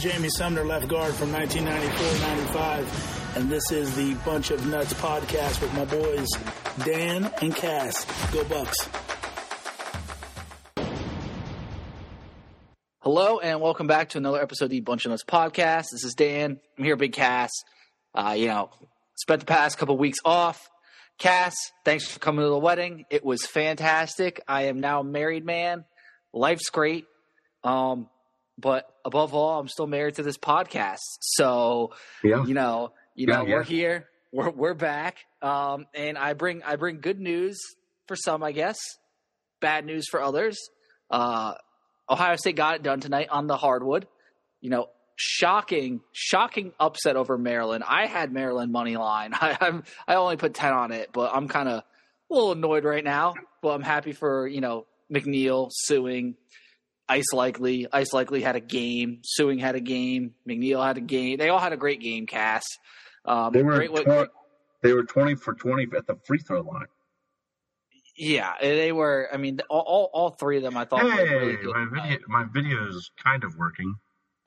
Jamie 0.00 0.30
Sumner, 0.30 0.64
left 0.64 0.88
guard 0.88 1.12
from 1.12 1.30
1994-95, 1.30 3.36
and 3.36 3.50
this 3.50 3.70
is 3.70 3.94
the 3.94 4.14
Bunch 4.24 4.50
of 4.50 4.66
Nuts 4.66 4.94
podcast 4.94 5.60
with 5.60 5.74
my 5.74 5.84
boys 5.84 6.26
Dan 6.86 7.30
and 7.42 7.54
Cass. 7.54 8.06
Go 8.32 8.42
Bucks! 8.44 8.88
Hello 13.00 13.40
and 13.40 13.60
welcome 13.60 13.86
back 13.86 14.08
to 14.10 14.16
another 14.16 14.40
episode 14.40 14.64
of 14.64 14.70
the 14.70 14.80
Bunch 14.80 15.04
of 15.04 15.10
Nuts 15.10 15.22
podcast. 15.22 15.88
This 15.92 16.04
is 16.04 16.14
Dan. 16.14 16.58
I'm 16.78 16.84
here, 16.84 16.94
with 16.94 17.00
Big 17.00 17.12
Cass. 17.12 17.50
Uh, 18.14 18.34
you 18.38 18.46
know, 18.46 18.70
spent 19.16 19.40
the 19.40 19.46
past 19.46 19.76
couple 19.76 19.98
weeks 19.98 20.20
off. 20.24 20.66
Cass, 21.18 21.54
thanks 21.84 22.06
for 22.06 22.18
coming 22.20 22.42
to 22.42 22.48
the 22.48 22.58
wedding. 22.58 23.04
It 23.10 23.22
was 23.22 23.44
fantastic. 23.44 24.40
I 24.48 24.68
am 24.68 24.80
now 24.80 25.00
a 25.00 25.04
married 25.04 25.44
man. 25.44 25.84
Life's 26.32 26.70
great. 26.70 27.04
Um, 27.62 28.08
but 28.60 28.86
above 29.04 29.34
all, 29.34 29.58
I'm 29.60 29.68
still 29.68 29.86
married 29.86 30.14
to 30.16 30.22
this 30.22 30.36
podcast. 30.38 30.98
So, 31.20 31.92
Yeah. 32.22 32.44
you 32.44 32.54
know, 32.54 32.92
you 33.14 33.26
Yeah, 33.28 33.36
know, 33.38 33.46
yeah. 33.46 33.54
we're 33.56 33.62
here. 33.64 34.08
We're 34.32 34.50
we're 34.50 34.74
back. 34.74 35.18
Um, 35.42 35.86
and 35.94 36.16
I 36.18 36.34
bring 36.34 36.62
I 36.62 36.76
bring 36.76 37.00
good 37.00 37.18
news 37.20 37.58
for 38.06 38.16
some, 38.16 38.42
I 38.42 38.52
guess. 38.52 38.78
Bad 39.60 39.84
news 39.84 40.06
for 40.08 40.22
others. 40.22 40.58
Uh, 41.10 41.54
Ohio 42.08 42.36
State 42.36 42.56
got 42.56 42.76
it 42.76 42.82
done 42.82 43.00
tonight 43.00 43.28
on 43.30 43.46
the 43.46 43.56
hardwood. 43.56 44.06
You 44.60 44.70
know, 44.70 44.86
shocking, 45.16 46.00
shocking 46.12 46.72
upset 46.78 47.16
over 47.16 47.36
Maryland. 47.38 47.84
I 47.86 48.06
had 48.06 48.32
Maryland 48.32 48.72
money 48.72 48.96
line. 48.96 49.32
I, 49.34 49.56
I'm 49.60 49.84
I 50.06 50.14
only 50.14 50.36
put 50.36 50.54
ten 50.54 50.72
on 50.72 50.92
it, 50.92 51.10
but 51.12 51.32
I'm 51.34 51.48
kind 51.48 51.68
of 51.68 51.82
a 51.82 52.34
little 52.34 52.52
annoyed 52.52 52.84
right 52.84 53.04
now. 53.04 53.34
But 53.62 53.70
I'm 53.70 53.82
happy 53.82 54.12
for 54.12 54.46
you 54.46 54.60
know 54.60 54.86
McNeil 55.12 55.70
Sueing. 55.88 56.34
Ice 57.10 57.26
Likekele, 57.34 57.86
Ice 57.92 58.12
Likekele 58.12 58.42
had 58.42 58.56
a 58.56 58.60
game. 58.60 59.20
Sueing 59.38 59.60
had 59.60 59.74
a 59.74 59.80
game. 59.80 60.34
McNeil 60.48 60.84
had 60.84 60.96
a 60.96 61.00
game. 61.02 61.36
They 61.38 61.48
all 61.48 61.58
had 61.58 61.72
a 61.72 61.76
great 61.76 62.00
game. 62.00 62.26
Cass. 62.26 62.64
Um, 63.24 63.52
They 63.52 63.62
were 63.62 63.74
great, 63.74 63.90
twen- 63.94 64.28
they 64.82 64.92
were 64.94 65.02
twenty 65.04 65.34
for 65.34 65.52
twenty 65.54 65.86
at 65.96 66.06
the 66.06 66.16
free 66.26 66.38
throw 66.38 66.60
line. 66.62 66.86
yeah, 68.16 68.52
they 68.60 68.92
were. 68.92 69.28
I 69.32 69.36
mean, 69.36 69.60
all 69.68 69.80
all, 69.86 70.10
all 70.14 70.30
three 70.30 70.56
of 70.56 70.62
them. 70.62 70.76
I 70.76 70.84
thought. 70.86 71.02
really 71.02 71.56
Hey, 71.56 71.62
good. 71.62 71.74
my 71.74 71.86
video 71.92 72.18
my 72.28 72.44
video 72.50 72.86
is 72.88 73.10
kind 73.22 73.44
of 73.44 73.56
working. 73.58 73.96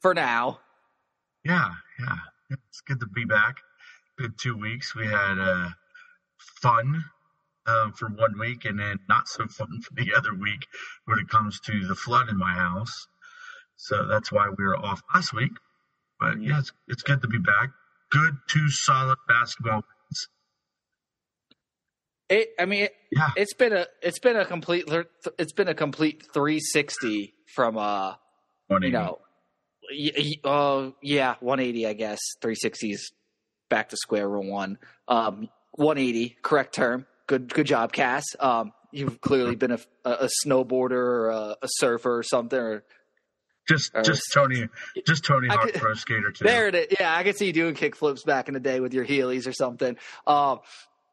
for 0.00 0.14
now. 0.14 0.60
Yeah, 1.44 1.70
yeah. 2.00 2.16
It's 2.50 2.80
good 2.82 3.00
to 3.00 3.06
be 3.06 3.24
back. 3.24 3.56
Good 4.18 4.38
two 4.38 4.56
weeks. 4.56 4.94
We 4.94 5.06
had 5.06 5.38
uh, 5.38 5.68
fun 6.60 7.04
um, 7.66 7.92
for 7.92 8.08
one 8.08 8.38
week, 8.38 8.64
and 8.64 8.78
then 8.78 8.98
not 9.08 9.28
so 9.28 9.46
fun 9.46 9.80
for 9.82 9.94
the 9.94 10.12
other 10.16 10.34
week 10.34 10.66
when 11.06 11.18
it 11.18 11.28
comes 11.28 11.60
to 11.60 11.86
the 11.86 11.94
flood 11.94 12.28
in 12.28 12.36
my 12.38 12.52
house. 12.52 13.06
So 13.76 14.06
that's 14.06 14.30
why 14.30 14.48
we 14.56 14.64
were 14.64 14.76
off 14.76 15.00
last 15.14 15.32
week. 15.32 15.52
But 16.20 16.40
yeah, 16.40 16.58
it's 16.60 16.72
it's 16.88 17.02
good 17.02 17.20
to 17.22 17.28
be 17.28 17.38
back. 17.38 17.70
Good 18.10 18.36
two 18.48 18.68
solid 18.70 19.18
basketball 19.26 19.76
wins. 19.82 20.28
It. 22.28 22.48
I 22.58 22.64
mean, 22.66 22.84
it, 22.84 22.94
Yeah. 23.10 23.30
it's 23.36 23.54
been 23.54 23.72
a 23.72 23.86
it's 24.02 24.18
been 24.18 24.36
a 24.36 24.44
complete 24.44 24.84
it's 25.38 25.52
been 25.52 25.68
a 25.68 25.74
complete 25.74 26.22
360 26.32 27.34
from 27.54 27.76
uh 27.76 28.10
you 28.70 28.92
180. 28.92 28.92
know 28.92 29.18
uh 30.44 30.90
yeah 31.02 31.34
180 31.40 31.86
I 31.86 31.92
guess 31.94 32.20
360s 32.40 33.00
back 33.68 33.88
to 33.90 33.96
square 33.96 34.28
one 34.30 34.78
um 35.08 35.48
180 35.72 36.36
correct 36.42 36.74
term 36.74 37.06
good 37.26 37.52
good 37.52 37.66
job 37.66 37.92
Cass 37.92 38.24
um 38.40 38.72
you've 38.92 39.20
clearly 39.20 39.56
been 39.56 39.70
a, 39.72 39.78
a 40.04 40.28
snowboarder 40.44 40.92
or 40.92 41.30
a, 41.30 41.56
a 41.62 41.68
surfer 41.68 42.18
or 42.18 42.22
something 42.22 42.58
or 42.58 42.84
Just 43.68 43.90
Or- 43.94 44.02
just 44.02 44.22
Tony 44.34 44.66
just 45.06 45.24
Tony 45.24 45.48
Hawk 45.48 45.62
could- 45.62 45.74
Pro 45.74 45.94
Skater 45.94 46.30
too. 46.36 46.44
there 46.44 46.68
it 46.68 46.74
is 46.74 46.86
yeah 46.98 47.16
I 47.16 47.22
can 47.22 47.34
see 47.34 47.46
you 47.46 47.52
doing 47.52 47.74
kick 47.74 47.96
flips 47.96 48.22
back 48.24 48.48
in 48.48 48.54
the 48.54 48.60
day 48.60 48.80
with 48.80 48.92
your 48.92 49.06
heelys 49.06 49.46
or 49.46 49.52
something 49.52 49.96
um 50.26 50.60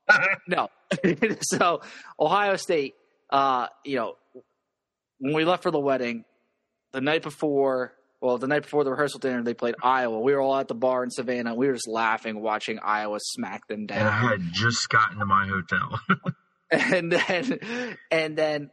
no. 0.47 0.69
so 1.41 1.81
Ohio 2.19 2.55
State, 2.55 2.95
uh, 3.29 3.67
you 3.85 3.95
know, 3.97 4.15
when 5.19 5.35
we 5.35 5.45
left 5.45 5.61
for 5.61 5.69
the 5.69 5.79
wedding, 5.79 6.25
the 6.93 6.99
night 7.01 7.21
before, 7.21 7.93
well, 8.21 8.37
the 8.37 8.47
night 8.47 8.63
before 8.63 8.83
the 8.83 8.91
rehearsal 8.91 9.19
dinner, 9.19 9.43
they 9.43 9.53
played 9.53 9.75
Iowa. 9.81 10.19
We 10.19 10.33
were 10.33 10.41
all 10.41 10.57
at 10.57 10.67
the 10.67 10.75
bar 10.75 11.03
in 11.03 11.09
Savannah. 11.09 11.55
We 11.55 11.67
were 11.67 11.73
just 11.73 11.87
laughing, 11.87 12.41
watching 12.41 12.79
Iowa 12.79 13.17
smack 13.21 13.67
them 13.67 13.85
down. 13.85 13.99
and 13.99 14.07
I 14.09 14.31
had 14.31 14.41
just 14.51 14.89
gotten 14.89 15.19
to 15.19 15.25
my 15.25 15.47
hotel. 15.47 15.99
And 16.71 17.11
then, 17.11 17.97
and 18.11 18.37
then 18.37 18.69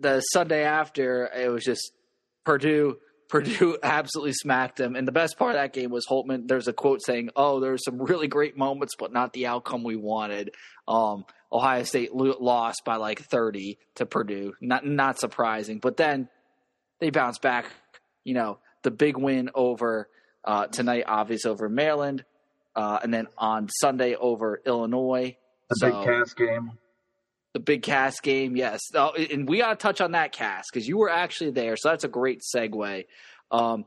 the 0.00 0.20
Sunday 0.20 0.64
after, 0.64 1.30
it 1.32 1.48
was 1.48 1.62
just 1.62 1.92
Purdue. 2.44 2.96
Purdue 3.28 3.78
absolutely 3.84 4.32
smacked 4.32 4.78
them. 4.78 4.96
And 4.96 5.06
the 5.06 5.12
best 5.12 5.38
part 5.38 5.52
of 5.52 5.56
that 5.56 5.72
game 5.72 5.90
was 5.90 6.06
Holtmann. 6.06 6.48
There's 6.48 6.66
a 6.66 6.72
quote 6.72 7.02
saying, 7.02 7.30
"Oh, 7.36 7.60
there 7.60 7.70
were 7.70 7.78
some 7.78 7.98
really 8.02 8.26
great 8.26 8.56
moments, 8.56 8.94
but 8.98 9.12
not 9.12 9.32
the 9.32 9.46
outcome 9.46 9.84
we 9.84 9.94
wanted." 9.94 10.54
Um, 10.88 11.24
Ohio 11.52 11.84
State 11.84 12.12
lost 12.12 12.82
by 12.84 12.96
like 12.96 13.20
30 13.20 13.78
to 13.96 14.06
Purdue. 14.06 14.54
Not 14.60 14.84
not 14.84 15.20
surprising, 15.20 15.78
but 15.78 15.96
then 15.96 16.28
they 17.00 17.10
bounced 17.10 17.42
back. 17.42 17.66
You 18.24 18.34
know, 18.34 18.58
the 18.86 18.90
big 18.92 19.16
win 19.18 19.50
over 19.52 20.08
uh, 20.44 20.68
tonight, 20.68 21.02
obvious 21.08 21.44
over 21.44 21.68
Maryland, 21.68 22.24
uh, 22.76 23.00
and 23.02 23.12
then 23.12 23.26
on 23.36 23.68
Sunday 23.68 24.14
over 24.14 24.62
Illinois. 24.64 25.36
the 25.68 25.74
So- 25.74 25.90
big 25.90 26.04
Cass 26.06 26.34
game. 26.34 26.70
the 27.52 27.58
big 27.60 27.82
Cass 27.82 28.20
game, 28.20 28.54
yes. 28.56 28.80
Oh, 28.94 29.10
and 29.14 29.48
we 29.48 29.58
got 29.58 29.70
to 29.70 29.76
touch 29.76 30.00
on 30.00 30.12
that 30.12 30.30
Cass 30.30 30.64
because 30.72 30.86
you 30.86 30.98
were 30.98 31.10
actually 31.10 31.50
there, 31.50 31.76
so 31.76 31.88
that's 31.88 32.04
a 32.04 32.08
great 32.08 32.42
segue. 32.54 33.06
Um, 33.50 33.86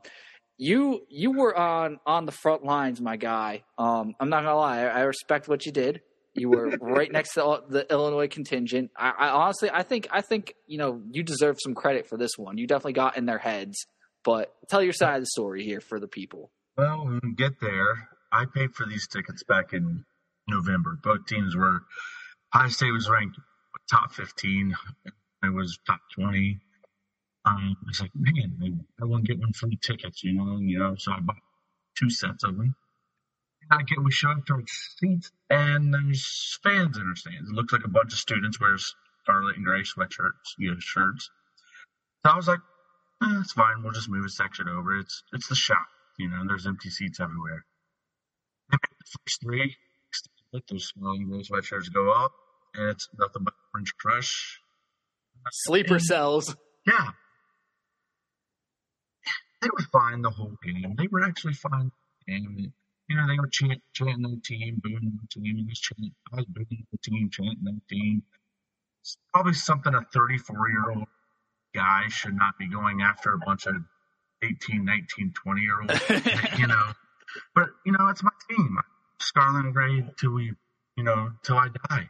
you 0.58 1.06
you 1.08 1.32
were 1.32 1.56
on 1.56 1.98
on 2.04 2.26
the 2.26 2.32
front 2.32 2.62
lines, 2.62 3.00
my 3.00 3.16
guy. 3.16 3.62
Um, 3.78 4.14
I'm 4.20 4.28
not 4.28 4.42
gonna 4.44 4.56
lie, 4.56 4.80
I, 4.82 5.00
I 5.00 5.00
respect 5.02 5.48
what 5.48 5.64
you 5.64 5.72
did. 5.72 6.02
You 6.34 6.50
were 6.50 6.68
right 6.80 7.10
next 7.10 7.32
to 7.34 7.62
the 7.68 7.90
Illinois 7.90 8.28
contingent. 8.28 8.90
I, 8.96 9.10
I 9.18 9.28
honestly, 9.30 9.70
I 9.72 9.82
think, 9.82 10.06
I 10.12 10.20
think 10.20 10.54
you 10.66 10.76
know, 10.78 11.00
you 11.10 11.22
deserve 11.22 11.56
some 11.64 11.74
credit 11.74 12.06
for 12.06 12.16
this 12.18 12.32
one. 12.36 12.58
You 12.58 12.66
definitely 12.66 12.92
got 12.92 13.16
in 13.16 13.24
their 13.26 13.38
heads. 13.38 13.86
But 14.24 14.54
tell 14.68 14.82
your 14.82 14.92
side 14.92 15.16
of 15.16 15.22
the 15.22 15.26
story 15.26 15.64
here 15.64 15.80
for 15.80 15.98
the 15.98 16.08
people. 16.08 16.50
Well, 16.76 17.18
we 17.22 17.32
get 17.34 17.60
there, 17.60 18.08
I 18.32 18.44
paid 18.44 18.74
for 18.74 18.86
these 18.86 19.08
tickets 19.08 19.42
back 19.42 19.72
in 19.72 20.04
November. 20.48 20.98
Both 21.02 21.26
teams 21.26 21.56
were 21.56 21.82
High 22.52 22.68
State 22.68 22.92
was 22.92 23.08
ranked 23.08 23.38
top 23.90 24.12
fifteen. 24.12 24.74
It 25.42 25.52
was 25.52 25.78
top 25.86 26.00
twenty. 26.14 26.60
Um, 27.44 27.76
I 27.82 27.88
was 27.88 28.00
like, 28.00 28.10
man, 28.14 28.84
I 29.00 29.04
want 29.04 29.24
to 29.24 29.32
get 29.32 29.40
one 29.40 29.52
free 29.52 29.78
tickets, 29.82 30.22
you 30.22 30.34
know, 30.34 30.58
you 30.58 30.78
know. 30.78 30.94
So 30.98 31.12
I 31.12 31.20
bought 31.20 31.36
two 31.98 32.10
sets 32.10 32.44
of 32.44 32.56
them. 32.56 32.74
I 33.70 33.82
get 33.82 34.02
we 34.02 34.10
show 34.10 34.30
up 34.30 34.44
to 34.46 34.54
our 34.54 34.62
seats, 34.98 35.30
and 35.48 35.94
there's 35.94 36.58
fans 36.62 36.96
in 36.98 37.06
our 37.06 37.16
stands. 37.16 37.48
It 37.48 37.54
looks 37.54 37.72
like 37.72 37.84
a 37.84 37.88
bunch 37.88 38.12
of 38.12 38.18
students 38.18 38.60
wear 38.60 38.76
scarlet 39.22 39.56
and 39.56 39.64
gray 39.64 39.82
sweatshirts, 39.82 40.56
you 40.58 40.72
know, 40.72 40.76
shirts. 40.80 41.30
So 42.24 42.32
I 42.32 42.36
was 42.36 42.48
like, 42.48 42.60
eh, 43.22 43.40
it's 43.40 43.52
fine. 43.52 43.82
We'll 43.82 43.92
just 43.92 44.08
move 44.08 44.24
a 44.24 44.28
section 44.28 44.68
over. 44.68 44.98
It's 44.98 45.22
it's 45.32 45.48
the 45.48 45.54
shop, 45.54 45.86
you 46.18 46.28
know. 46.28 46.42
There's 46.46 46.66
empty 46.66 46.90
seats 46.90 47.20
everywhere. 47.20 47.64
They 48.70 48.76
make 48.76 48.98
the 48.98 49.18
first 49.24 49.40
three, 49.42 49.76
let 50.52 50.66
those 50.68 50.92
and 51.00 51.28
gray 51.28 51.42
sweatshirts 51.42 51.92
go 51.92 52.10
up, 52.10 52.32
and 52.74 52.90
it's 52.90 53.08
nothing 53.18 53.44
but 53.44 53.54
orange 53.74 53.94
crush. 53.98 54.60
Sleeper 55.52 55.98
cells. 55.98 56.54
Yeah. 56.86 57.10
They 59.62 59.68
were 59.68 59.84
fine 59.92 60.22
the 60.22 60.30
whole 60.30 60.56
game. 60.62 60.94
They 60.96 61.06
were 61.10 61.22
actually 61.22 61.54
fine. 61.54 61.90
And, 62.26 62.72
you 63.08 63.16
know, 63.16 63.26
they 63.26 63.38
were 63.38 63.48
chant, 63.48 63.82
chanting 63.92 64.22
their 64.22 64.40
team, 64.42 64.80
booing 64.82 65.00
their 65.02 65.28
team, 65.30 65.58
and 65.58 65.68
just 65.68 65.82
chanting, 65.82 66.14
I 66.32 66.36
was 66.36 66.46
booing 66.46 66.86
the 66.90 66.98
team, 67.02 67.30
chanting 67.30 67.58
their 67.62 67.74
team. 67.88 68.22
It's 69.02 69.16
probably 69.32 69.54
something 69.54 69.94
a 69.94 70.02
34 70.12 70.68
year 70.70 70.90
old 70.90 71.08
guy 71.74 72.08
should 72.08 72.34
not 72.34 72.58
be 72.58 72.68
going 72.68 73.02
after 73.02 73.32
a 73.32 73.38
bunch 73.38 73.66
of 73.66 73.76
18, 74.42 74.84
19, 74.84 75.32
20 75.32 75.60
year 75.60 75.80
olds, 75.80 76.00
you 76.58 76.66
know. 76.66 76.92
But, 77.54 77.68
you 77.84 77.92
know, 77.92 78.08
it's 78.08 78.22
my 78.22 78.30
team. 78.48 78.78
Scarlet 79.20 79.66
and 79.66 79.74
Gray 79.74 80.04
till 80.18 80.32
we, 80.32 80.52
you 80.96 81.04
know, 81.04 81.30
till 81.44 81.56
I 81.56 81.68
die. 81.88 82.08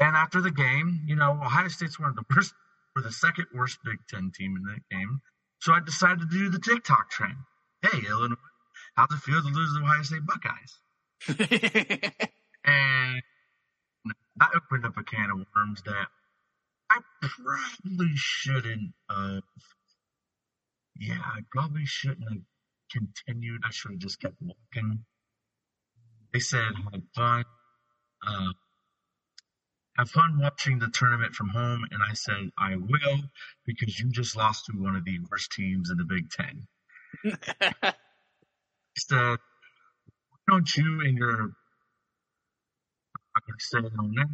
And 0.00 0.16
after 0.16 0.40
the 0.40 0.50
game, 0.50 1.02
you 1.06 1.16
know, 1.16 1.32
Ohio 1.32 1.68
State's 1.68 2.00
one 2.00 2.10
of 2.10 2.16
the 2.16 2.24
worst, 2.34 2.54
we're 2.96 3.02
the 3.02 3.12
second 3.12 3.46
worst 3.54 3.78
Big 3.84 3.98
Ten 4.08 4.32
team 4.34 4.56
in 4.56 4.62
that 4.64 4.80
game. 4.90 5.20
So 5.60 5.72
I 5.72 5.80
decided 5.80 6.20
to 6.20 6.26
do 6.26 6.48
the 6.48 6.58
TikTok 6.58 7.10
trend. 7.10 7.36
Hey, 7.82 7.98
Illinois, 8.08 8.36
how's 8.96 9.12
it 9.12 9.18
feel 9.18 9.40
to 9.40 9.48
lose 9.48 9.72
the 9.74 9.80
Ohio 9.80 10.02
State 10.02 10.26
Buckeyes? 10.26 10.78
And 12.64 13.22
I 14.40 14.48
opened 14.54 14.86
up 14.86 14.96
a 14.96 15.02
can 15.02 15.30
of 15.30 15.46
worms 15.54 15.82
that 15.82 16.06
I 16.92 17.00
probably 17.20 18.12
shouldn't 18.14 18.92
have. 19.10 19.42
Yeah, 20.98 21.18
I 21.24 21.40
probably 21.50 21.86
shouldn't 21.86 22.30
have 22.30 22.42
continued. 22.90 23.62
I 23.64 23.70
should 23.70 23.92
have 23.92 24.00
just 24.00 24.20
kept 24.20 24.36
walking. 24.40 25.04
They 26.32 26.40
said 26.40 26.72
had 26.92 27.02
fun. 27.14 27.44
Uh, 28.26 28.52
have 29.96 30.10
fun 30.10 30.38
watching 30.40 30.78
the 30.78 30.88
tournament 30.92 31.34
from 31.34 31.48
home. 31.48 31.84
And 31.90 32.02
I 32.02 32.14
said, 32.14 32.50
I 32.58 32.76
will 32.76 33.22
because 33.66 33.98
you 33.98 34.10
just 34.10 34.36
lost 34.36 34.66
to 34.66 34.72
one 34.72 34.96
of 34.96 35.04
the 35.04 35.18
worst 35.30 35.52
teams 35.52 35.90
in 35.90 35.98
the 35.98 36.04
Big 36.04 36.30
Ten. 36.30 36.66
said, 38.98 39.18
why 39.18 39.36
don't 40.48 40.76
you 40.76 41.00
and 41.02 41.16
your, 41.16 41.30
I'm 41.30 41.54
going 43.46 43.58
to 43.58 43.64
say 43.64 43.78
it 43.78 43.92
on 43.98 44.12
there, 44.14 44.26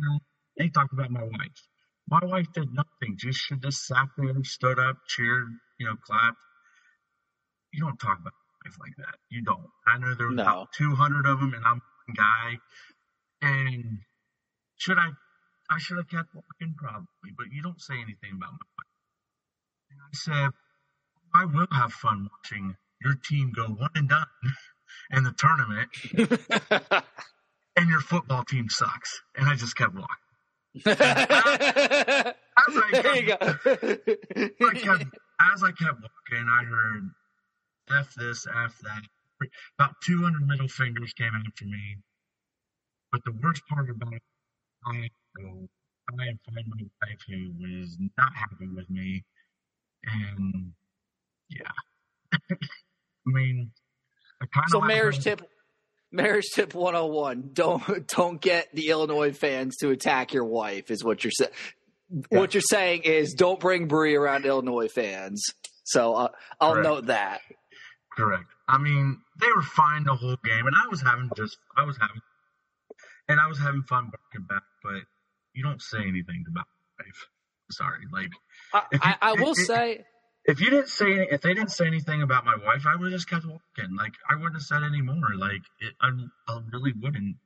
they 0.57 0.69
talked 0.69 0.93
about 0.93 1.11
my 1.11 1.23
wife. 1.23 1.68
My 2.11 2.21
wife 2.25 2.47
did 2.55 2.69
nothing. 2.73 3.17
Just 3.19 3.41
she 3.41 3.57
just 3.57 3.87
sat 3.87 4.09
there, 4.17 4.35
stood 4.45 4.79
up, 4.79 4.97
cheered, 5.09 5.49
you 5.79 5.87
know, 5.87 5.97
clapped. 5.97 6.39
You 7.73 7.81
don't 7.85 7.99
talk 7.99 8.19
about 8.21 8.33
life 8.65 8.77
like 8.81 8.95
that. 8.99 9.17
You 9.31 9.43
don't. 9.43 9.67
I 9.87 9.99
know 9.99 10.15
there 10.15 10.29
were 10.29 10.35
No. 10.35 10.43
about 10.43 10.73
200 10.77 11.27
of 11.27 11.41
them, 11.41 11.55
and 11.55 11.65
I'm 11.65 11.83
one 12.07 12.15
guy. 12.17 12.59
And 13.43 14.01
should 14.79 14.99
I? 14.99 15.11
I 15.71 15.79
should 15.79 15.99
have 15.99 16.09
kept 16.09 16.35
walking 16.35 16.75
probably, 16.77 17.33
but 17.37 17.47
you 17.53 17.63
don't 17.63 17.81
say 17.81 17.95
anything 17.95 18.33
about 18.37 18.53
my 18.53 18.69
wife. 18.79 18.87
And 19.91 20.01
I 20.03 20.13
said, 20.15 20.51
I 21.35 21.45
will 21.47 21.69
have 21.73 21.93
fun 21.93 22.29
watching 22.33 22.77
your 23.03 23.15
team 23.17 23.53
go 23.55 23.67
one 23.67 23.91
and 23.95 24.09
done 24.09 24.27
in 25.13 25.25
the 25.25 25.33
tournament, 25.33 25.91
and 27.77 27.89
your 27.91 28.01
football 28.01 28.45
team 28.45 28.69
sucks. 28.71 29.21
And 29.37 29.49
I 29.49 29.57
just 29.57 29.77
kept 29.77 29.95
walking. 29.95 30.28
There 30.85 32.35
you 33.17 33.27
go. 33.27 33.37
I 33.41 34.75
kept, 34.75 35.05
as 35.41 35.63
I 35.63 35.73
kept 35.73 36.01
walking, 36.03 36.49
I 36.49 36.65
heard 36.65 37.11
F 37.91 38.15
this, 38.15 38.47
F 38.47 38.79
that. 38.83 39.03
About 39.79 39.95
200 40.05 40.47
middle 40.47 40.69
fingers 40.69 41.13
came 41.13 41.33
out 41.35 41.47
after 41.47 41.65
me. 41.65 41.97
But 43.13 43.23
the 43.25 43.33
worst 43.43 43.63
part 43.69 43.89
about 43.89 44.13
it, 44.13 44.23
I 44.85 45.09
I 46.11 46.15
find 46.17 46.67
my 46.67 46.85
wife 47.03 47.21
who 47.29 47.53
was 47.61 47.97
not 48.17 48.35
happy 48.35 48.69
with 48.75 48.91
me. 48.91 49.25
And 50.05 50.73
yeah. 51.49 51.71
I 52.51 52.57
mean, 53.27 53.71
I 54.43 54.47
kind 54.47 54.65
of 54.65 54.71
so 54.71 54.81
marriage 54.81 55.21
tip 55.21 55.43
marriage 56.11 56.47
tip 56.55 56.75
101 56.75 57.51
don't 57.53 58.07
don't 58.09 58.41
get 58.41 58.69
the 58.75 58.89
illinois 58.91 59.33
fans 59.33 59.77
to 59.77 59.91
attack 59.91 60.33
your 60.33 60.45
wife 60.45 60.91
is 60.91 61.05
what 61.05 61.23
you're 61.25 61.31
saying 61.31 61.51
what 62.31 62.55
you're 62.55 62.63
saying 62.63 63.03
is 63.03 63.35
don't 63.35 63.61
bring 63.61 63.87
Bree 63.89 64.15
around 64.15 64.47
illinois 64.47 64.89
fans 64.89 65.43
so 65.85 66.15
uh, 66.15 66.29
i'll 66.61 66.73
Correct. 66.73 66.85
note 66.89 67.07
that 67.07 67.41
Correct. 68.17 68.47
I 68.67 68.79
mean, 68.79 69.17
they 69.41 69.47
were 69.55 69.63
fine 69.63 70.03
the 70.03 70.17
whole 70.17 70.37
game, 70.45 70.67
and 70.67 70.75
I 70.75 70.89
was 70.89 71.01
having 71.01 71.31
just, 71.37 71.57
I 71.77 71.85
was 71.85 71.97
having, 71.99 72.21
and 73.29 73.41
I 73.41 73.47
was 73.47 73.61
having 73.61 73.83
fun 73.83 74.11
barking 74.11 74.45
back. 74.49 74.65
But 74.83 75.03
you 75.55 75.63
don't 75.63 75.81
say 75.81 75.99
anything 75.99 76.45
about 76.51 76.67
my 76.99 77.05
wife. 77.05 77.27
Sorry, 77.71 78.01
like 78.13 78.31
i, 78.75 78.83
I, 79.01 79.17
I 79.23 79.33
will 79.41 79.53
it- 79.53 79.57
say 79.67 80.05
if 80.49 80.63
you 80.63 80.71
didn't 80.71 80.89
say, 80.89 81.29
if 81.31 81.43
they 81.43 81.53
didn't 81.53 81.71
say 81.71 81.87
anything 81.87 82.23
about 82.23 82.47
my 82.47 82.57
wife, 82.57 82.87
I 82.87 82.97
would 82.97 83.13
have 83.13 83.21
just 83.21 83.29
kept 83.29 83.45
walking. 83.45 83.95
Like 83.95 84.15
I 84.29 84.35
wouldn't 84.35 84.55
have 84.55 84.63
said 84.63 84.83
any 84.83 85.03
more. 85.03 85.37
Like 85.37 85.61
it, 85.81 85.93
I, 86.01 86.11
I 86.49 86.61
really 86.73 86.95
wouldn't. 86.99 87.37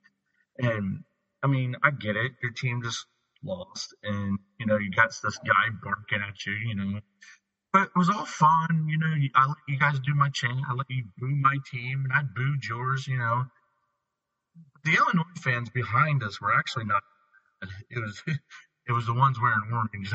And 0.58 1.02
I 1.42 1.48
mean, 1.48 1.74
I 1.82 1.90
get 1.90 2.14
it. 2.14 2.32
Your 2.42 2.52
team 2.52 2.80
just 2.84 3.04
lost, 3.42 3.92
and 4.04 4.38
you 4.60 4.66
know 4.66 4.78
you 4.78 4.92
got 4.92 5.10
this 5.22 5.36
guy 5.38 5.74
barking 5.82 6.20
at 6.26 6.46
you. 6.46 6.52
You 6.52 6.74
know, 6.76 7.00
but 7.72 7.82
it 7.82 7.96
was 7.96 8.08
all 8.08 8.24
fun. 8.24 8.86
You 8.88 8.98
know, 8.98 9.12
I 9.34 9.46
let 9.48 9.56
you 9.66 9.80
guys 9.80 9.98
do 9.98 10.14
my 10.14 10.30
chant. 10.30 10.60
I 10.68 10.74
let 10.74 10.88
you 10.88 11.04
boo 11.18 11.34
my 11.34 11.56
team, 11.72 12.04
and 12.04 12.12
I 12.12 12.22
booed 12.22 12.64
yours. 12.64 13.08
You 13.08 13.18
know, 13.18 13.46
the 14.84 14.94
Illinois 14.94 15.40
fans 15.40 15.70
behind 15.70 16.22
us 16.22 16.40
were 16.40 16.54
actually 16.54 16.84
not. 16.84 17.02
It 17.90 17.98
was, 17.98 18.22
it 18.88 18.92
was 18.92 19.06
the 19.06 19.14
ones 19.14 19.40
wearing 19.40 19.60
orange. 19.72 20.12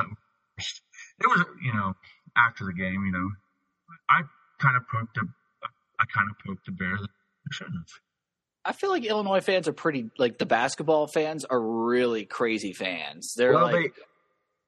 It 1.19 1.27
was, 1.27 1.45
you 1.61 1.73
know, 1.73 1.93
after 2.37 2.65
the 2.65 2.73
game. 2.73 3.03
You 3.05 3.11
know, 3.11 3.29
I 4.09 4.21
kind 4.61 4.77
of 4.77 4.83
poked 4.91 5.17
a, 5.17 5.21
I 5.99 6.05
kind 6.13 6.29
of 6.29 6.37
poked 6.45 6.67
a 6.67 6.71
bear 6.71 6.97
that 6.97 7.09
I 7.09 7.49
shouldn't 7.51 7.75
have. 7.77 7.87
i 8.65 8.71
feel 8.73 8.89
like 8.89 9.05
illinois 9.05 9.39
fans 9.41 9.67
are 9.67 9.73
pretty 9.73 10.09
like 10.17 10.37
the 10.37 10.45
basketball 10.45 11.07
fans 11.07 11.45
are 11.45 11.61
really 11.61 12.25
crazy 12.25 12.73
fans 12.73 13.33
they're 13.35 13.53
well, 13.53 13.63
like 13.71 13.93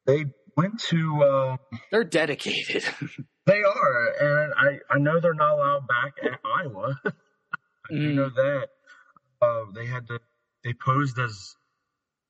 they 0.05 0.13
they 0.23 0.25
went 0.55 0.79
to. 0.79 1.23
Uh, 1.23 1.57
they're 1.91 2.03
dedicated 2.03 2.83
they 3.45 3.61
are, 3.61 4.13
and 4.19 4.53
I 4.55 4.79
I 4.95 4.97
know 4.99 5.19
they're 5.19 5.33
not 5.33 5.53
allowed 5.55 5.87
back 5.87 6.13
at 6.23 6.39
Iowa. 6.45 6.99
I 7.05 7.11
do 7.89 8.11
Mm. 8.11 8.15
know 8.15 8.29
that. 8.29 8.67
Uh, 9.41 9.65
they 9.73 9.85
had 9.85 10.07
to. 10.07 10.19
They 10.63 10.73
posed 10.73 11.17
as 11.19 11.55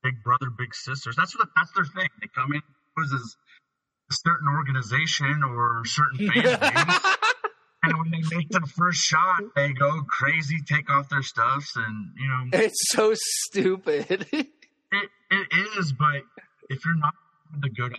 big 0.03 0.23
brother, 0.23 0.47
big 0.57 0.73
sisters. 0.75 1.15
That's 1.15 1.37
what 1.37 1.49
that's 1.55 1.71
their 1.73 1.85
thing. 1.85 2.07
They 2.21 2.27
come 2.33 2.53
in 2.53 2.61
poses 2.97 3.21
as 3.21 3.35
a 3.35 3.37
certain 4.11 4.47
organization 4.47 5.43
or 5.43 5.83
certain 5.85 6.31
fan 6.31 6.59
and 7.83 7.97
when 7.97 8.11
they 8.11 8.35
make 8.35 8.49
their 8.49 8.61
first 8.61 8.99
shot, 8.99 9.41
they 9.55 9.73
go 9.73 10.01
crazy, 10.09 10.57
take 10.67 10.89
off 10.89 11.09
their 11.09 11.21
stuffs, 11.21 11.75
and 11.75 12.11
you 12.17 12.27
know 12.27 12.45
it's 12.53 12.79
so 12.89 13.13
stupid 13.15 14.27
it 14.31 14.47
it 15.31 15.69
is. 15.77 15.93
But 15.93 16.23
if 16.69 16.85
you're 16.85 16.97
not 16.97 17.13
going 17.51 17.61
to 17.61 17.69
go 17.69 17.89
to 17.89 17.95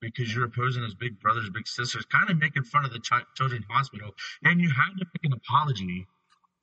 because 0.00 0.34
you're 0.34 0.44
opposing 0.44 0.82
as 0.84 0.94
big 0.94 1.20
brothers, 1.20 1.48
big 1.50 1.66
sisters, 1.66 2.04
kind 2.06 2.28
of 2.28 2.38
making 2.38 2.64
fun 2.64 2.84
of 2.84 2.92
the 2.92 3.00
chi- 3.00 3.22
children's 3.36 3.64
hospital, 3.70 4.10
and 4.42 4.60
you 4.60 4.68
had 4.68 4.98
to 4.98 5.04
make 5.04 5.24
an 5.24 5.32
apology. 5.32 6.06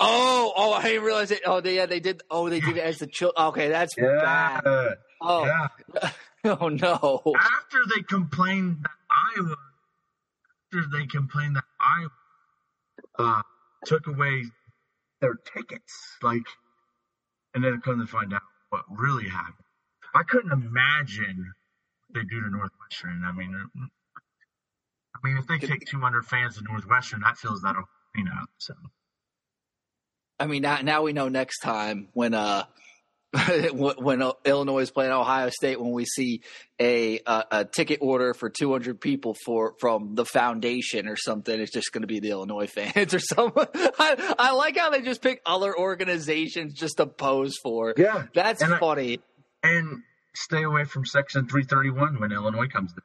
Oh, 0.02 0.54
oh, 0.56 0.74
I 0.74 0.84
didn't 0.84 1.04
realize 1.04 1.32
it. 1.32 1.42
Oh, 1.46 1.60
they, 1.60 1.76
yeah, 1.76 1.86
they 1.86 2.00
did. 2.00 2.22
Oh, 2.30 2.50
they 2.50 2.62
did 2.62 2.78
it 2.78 2.84
as 2.84 3.00
the 3.00 3.08
child. 3.08 3.34
Okay, 3.38 3.68
that's 3.68 3.96
bad. 3.96 4.62
Oh, 5.22 5.46
yeah. 5.46 6.10
oh 6.46 6.70
no. 6.70 7.22
After 7.38 7.80
they 7.94 8.02
complained 8.04 8.78
that 8.84 9.38
Iowa, 9.38 9.56
after 10.66 10.88
they 10.92 11.06
complained 11.06 11.56
that 11.58 11.66
Iowa 11.80 12.10
uh, 13.18 13.42
took 13.86 14.08
away 14.08 14.46
their 15.22 15.36
tickets, 15.54 16.18
like, 16.22 16.46
and 17.54 17.64
then 17.64 17.82
come 17.82 18.00
to 18.00 18.08
find 18.08 18.34
out 18.34 18.42
what 18.70 18.84
really 18.90 19.28
happened. 19.28 19.56
I 20.16 20.24
couldn't 20.24 20.52
imagine 20.52 21.54
what 22.08 22.22
they 22.22 22.28
do 22.28 22.42
to 22.42 22.50
Northwestern. 22.50 23.24
I 23.26 23.32
mean, 23.34 23.54
I 25.16 25.28
mean, 25.28 25.38
if 25.38 25.48
they 25.48 25.58
take 25.58 25.86
200 25.86 26.26
fans 26.26 26.58
to 26.58 26.64
Northwestern, 26.64 27.22
that 27.22 27.38
feels 27.38 27.62
that 27.62 27.76
you 28.16 28.24
know. 28.24 28.46
So 28.60 28.74
I 30.40 30.48
mean, 30.48 30.62
now, 30.62 30.80
now 30.82 31.02
we 31.02 31.12
know 31.12 31.28
next 31.28 31.60
time 31.60 32.08
when 32.14 32.34
uh 32.34 32.64
when 33.74 33.96
when 33.98 34.22
uh, 34.24 34.32
Illinois 34.44 34.80
is 34.80 34.90
playing 34.92 35.12
Ohio 35.12 35.50
State, 35.50 35.80
when 35.80 35.92
we 35.92 36.06
see 36.06 36.42
a 36.82 37.20
a, 37.28 37.44
a 37.52 37.66
ticket 37.66 38.00
order 38.02 38.34
for 38.34 38.50
200 38.50 39.00
people 39.00 39.36
for 39.46 39.76
from 39.80 40.16
the 40.16 40.26
foundation 40.26 41.08
or 41.08 41.16
something, 41.16 41.60
it's 41.60 41.72
just 41.72 41.92
going 41.92 42.02
to 42.02 42.08
be 42.08 42.20
the 42.20 42.32
Illinois 42.32 42.66
fans 42.74 43.14
or 43.14 43.20
something. 43.20 43.66
I, 43.76 44.36
I 44.40 44.52
like 44.54 44.78
how 44.78 44.90
they 44.90 45.02
just 45.02 45.22
pick 45.22 45.42
other 45.46 45.78
organizations 45.78 46.74
just 46.74 46.98
to 46.98 47.06
pose 47.06 47.56
for. 47.62 47.94
yeah, 47.98 48.26
That's 48.34 48.64
And 48.64 48.74
I- 48.74 48.80
funny. 48.80 49.20
and 49.62 50.02
stay 50.36 50.64
away 50.64 50.86
from 50.86 51.06
Section 51.06 51.48
331 51.48 52.20
when 52.20 52.32
Illinois 52.32 52.68
comes. 52.68 52.94
To- 52.94 53.02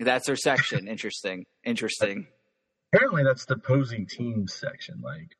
That's 0.00 0.26
their 0.26 0.36
section. 0.36 0.88
Interesting. 0.88 1.46
Interesting. 1.64 2.26
apparently 2.92 3.24
that's 3.24 3.46
the 3.46 3.56
posing 3.56 4.06
team 4.06 4.46
section. 4.46 5.00
Like, 5.02 5.36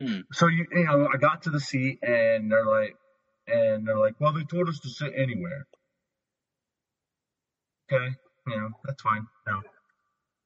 Hmm. 0.00 0.20
so 0.32 0.48
you 0.48 0.66
you 0.72 0.84
know, 0.84 1.08
I 1.12 1.16
got 1.16 1.42
to 1.42 1.50
the 1.50 1.60
seat 1.60 1.98
and 2.02 2.50
they're 2.50 2.66
like, 2.66 2.96
and 3.46 3.86
they're 3.86 3.98
like, 3.98 4.14
well, 4.20 4.32
they 4.32 4.44
told 4.44 4.68
us 4.68 4.80
to 4.80 4.88
sit 4.88 5.12
anywhere. 5.16 5.66
Okay, 7.90 8.14
you 8.46 8.56
know 8.56 8.70
that's 8.84 9.02
fine. 9.02 9.26
No, 9.46 9.60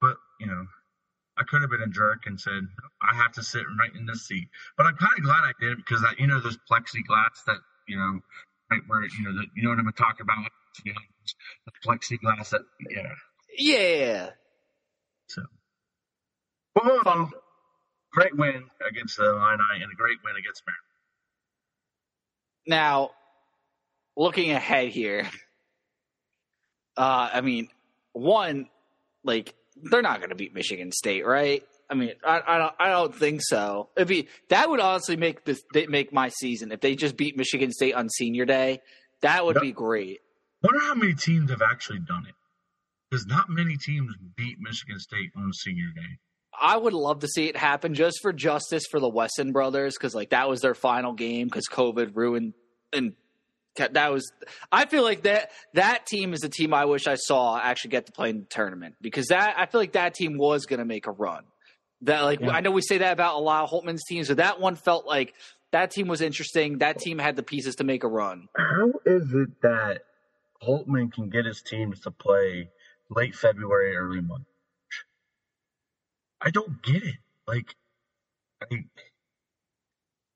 but 0.00 0.16
you 0.38 0.47
know, 0.47 0.66
I 1.38 1.45
could 1.45 1.62
have 1.62 1.71
been 1.71 1.83
a 1.83 1.88
jerk 1.88 2.25
and 2.26 2.40
said 2.40 2.62
I 3.02 3.16
have 3.16 3.33
to 3.33 3.42
sit 3.42 3.64
right 3.78 3.95
in 3.95 4.07
this 4.07 4.26
seat. 4.26 4.49
But 4.76 4.87
I'm 4.87 4.97
kind 4.97 5.19
of 5.19 5.25
glad 5.25 5.42
I 5.42 5.52
did 5.61 5.78
because 5.78 6.02
that 6.02 6.19
you 6.19 6.26
know 6.26 6.40
those 6.40 6.59
plexiglass 6.71 7.45
that 7.47 7.59
you 7.88 7.97
know 7.97 8.21
right 8.71 8.83
where 8.87 9.02
you 9.02 9.25
know 9.25 9.33
the, 9.33 9.47
you 9.57 9.62
know 9.62 9.71
what 9.71 9.78
I'm 9.78 9.92
talking 9.92 10.23
about. 10.23 10.47
You 10.85 10.92
know, 10.92 11.00
the 11.66 11.73
plexiglass 11.85 12.50
that 12.50 12.62
yeah. 12.90 13.14
Yeah. 13.59 14.30
So, 15.28 15.42
well. 16.76 17.30
Great 18.12 18.36
win 18.36 18.64
against 18.88 19.16
the 19.16 19.24
Illini 19.30 19.82
and 19.82 19.92
a 19.92 19.96
great 19.96 20.18
win 20.24 20.36
against 20.36 20.62
Maryland. 20.66 20.84
Now, 22.66 23.10
looking 24.16 24.50
ahead 24.50 24.88
here, 24.88 25.28
uh, 26.96 27.30
I 27.32 27.40
mean, 27.40 27.68
one, 28.12 28.68
like 29.24 29.54
they're 29.76 30.02
not 30.02 30.18
going 30.18 30.30
to 30.30 30.36
beat 30.36 30.54
Michigan 30.54 30.92
State, 30.92 31.24
right? 31.26 31.62
I 31.88 31.94
mean, 31.94 32.12
I, 32.24 32.40
I 32.46 32.58
don't, 32.58 32.74
I 32.78 32.88
don't 32.90 33.14
think 33.14 33.40
so. 33.42 33.88
It'd 33.96 34.06
be 34.08 34.28
that 34.48 34.68
would 34.68 34.80
honestly 34.80 35.16
make 35.16 35.44
this 35.44 35.62
make 35.88 36.12
my 36.12 36.28
season 36.28 36.70
if 36.72 36.80
they 36.80 36.94
just 36.94 37.16
beat 37.16 37.36
Michigan 37.36 37.72
State 37.72 37.94
on 37.94 38.08
Senior 38.08 38.44
Day. 38.44 38.80
That 39.22 39.44
would 39.44 39.56
Yep. 39.56 39.62
be 39.62 39.72
great. 39.72 40.20
Wonder 40.62 40.80
how 40.80 40.94
many 40.94 41.14
teams 41.14 41.50
have 41.50 41.62
actually 41.62 41.98
done 42.00 42.26
it. 42.28 42.34
Because 43.10 43.26
not 43.26 43.46
many 43.48 43.76
teams 43.76 44.14
beat 44.36 44.58
Michigan 44.60 45.00
State 45.00 45.30
on 45.36 45.52
Senior 45.52 45.88
Day. 45.96 46.18
I 46.59 46.76
would 46.76 46.92
love 46.92 47.21
to 47.21 47.28
see 47.28 47.47
it 47.47 47.57
happen 47.57 47.95
just 47.95 48.21
for 48.21 48.33
justice 48.33 48.85
for 48.90 49.00
the 49.00 49.09
Wesson 49.09 49.52
brothers 49.52 49.95
because 49.97 50.14
like 50.14 50.30
that 50.30 50.49
was 50.49 50.61
their 50.61 50.75
final 50.75 51.12
game 51.12 51.47
because 51.47 51.66
COVID 51.69 52.16
ruined 52.16 52.54
and 52.92 53.14
that 53.76 54.12
was 54.12 54.30
I 54.71 54.87
feel 54.87 55.02
like 55.02 55.23
that 55.23 55.50
that 55.75 56.07
team 56.07 56.35
is 56.35 56.42
a 56.42 56.49
team 56.49 56.75
I 56.75 56.85
wish 56.85 57.07
I 57.07 57.14
saw 57.14 57.59
actually 57.59 57.90
get 57.90 58.07
to 58.07 58.12
play 58.12 58.30
in 58.30 58.40
the 58.40 58.47
tournament 58.47 58.97
because 59.00 59.28
that 59.28 59.54
I 59.57 59.66
feel 59.66 59.80
like 59.80 59.92
that 59.92 60.14
team 60.14 60.37
was 60.38 60.66
going 60.66 60.80
to 60.80 60.85
make 60.85 61.07
a 61.07 61.12
run. 61.12 61.45
That 62.02 62.23
like 62.23 62.40
Yeah. 62.40 62.50
I 62.50 62.61
know 62.61 62.73
we 62.73 62.83
say 62.83 62.99
that 62.99 63.12
about 63.12 63.37
a 63.37 63.40
lot 63.40 63.64
of 63.64 63.71
Holtmann's 63.71 64.04
teams, 64.07 64.28
but 64.28 64.38
that 64.38 64.61
one 64.61 64.75
felt 64.75 65.07
like 65.07 65.35
that 65.73 65.90
team 65.92 66.09
was 66.09 66.21
interesting. 66.21 66.78
That 66.78 66.99
team 66.99 67.19
had 67.19 67.37
the 67.37 67.42
pieces 67.42 67.76
to 67.76 67.85
make 67.85 68.02
a 68.02 68.09
run. 68.09 68.49
How 68.57 68.92
is 69.07 69.33
it 69.33 69.61
that 69.62 70.02
Holtmann 70.62 71.12
can 71.12 71.28
get 71.30 71.45
his 71.45 71.62
teams 71.62 72.00
to 72.00 72.11
play 72.11 72.71
late 73.09 73.35
February, 73.35 73.97
early 73.97 74.21
March? 74.21 74.42
I 76.40 76.50
don't 76.50 76.82
get 76.82 77.02
it. 77.02 77.16
Like, 77.47 77.75
I, 78.62 78.66
mean, 78.70 78.90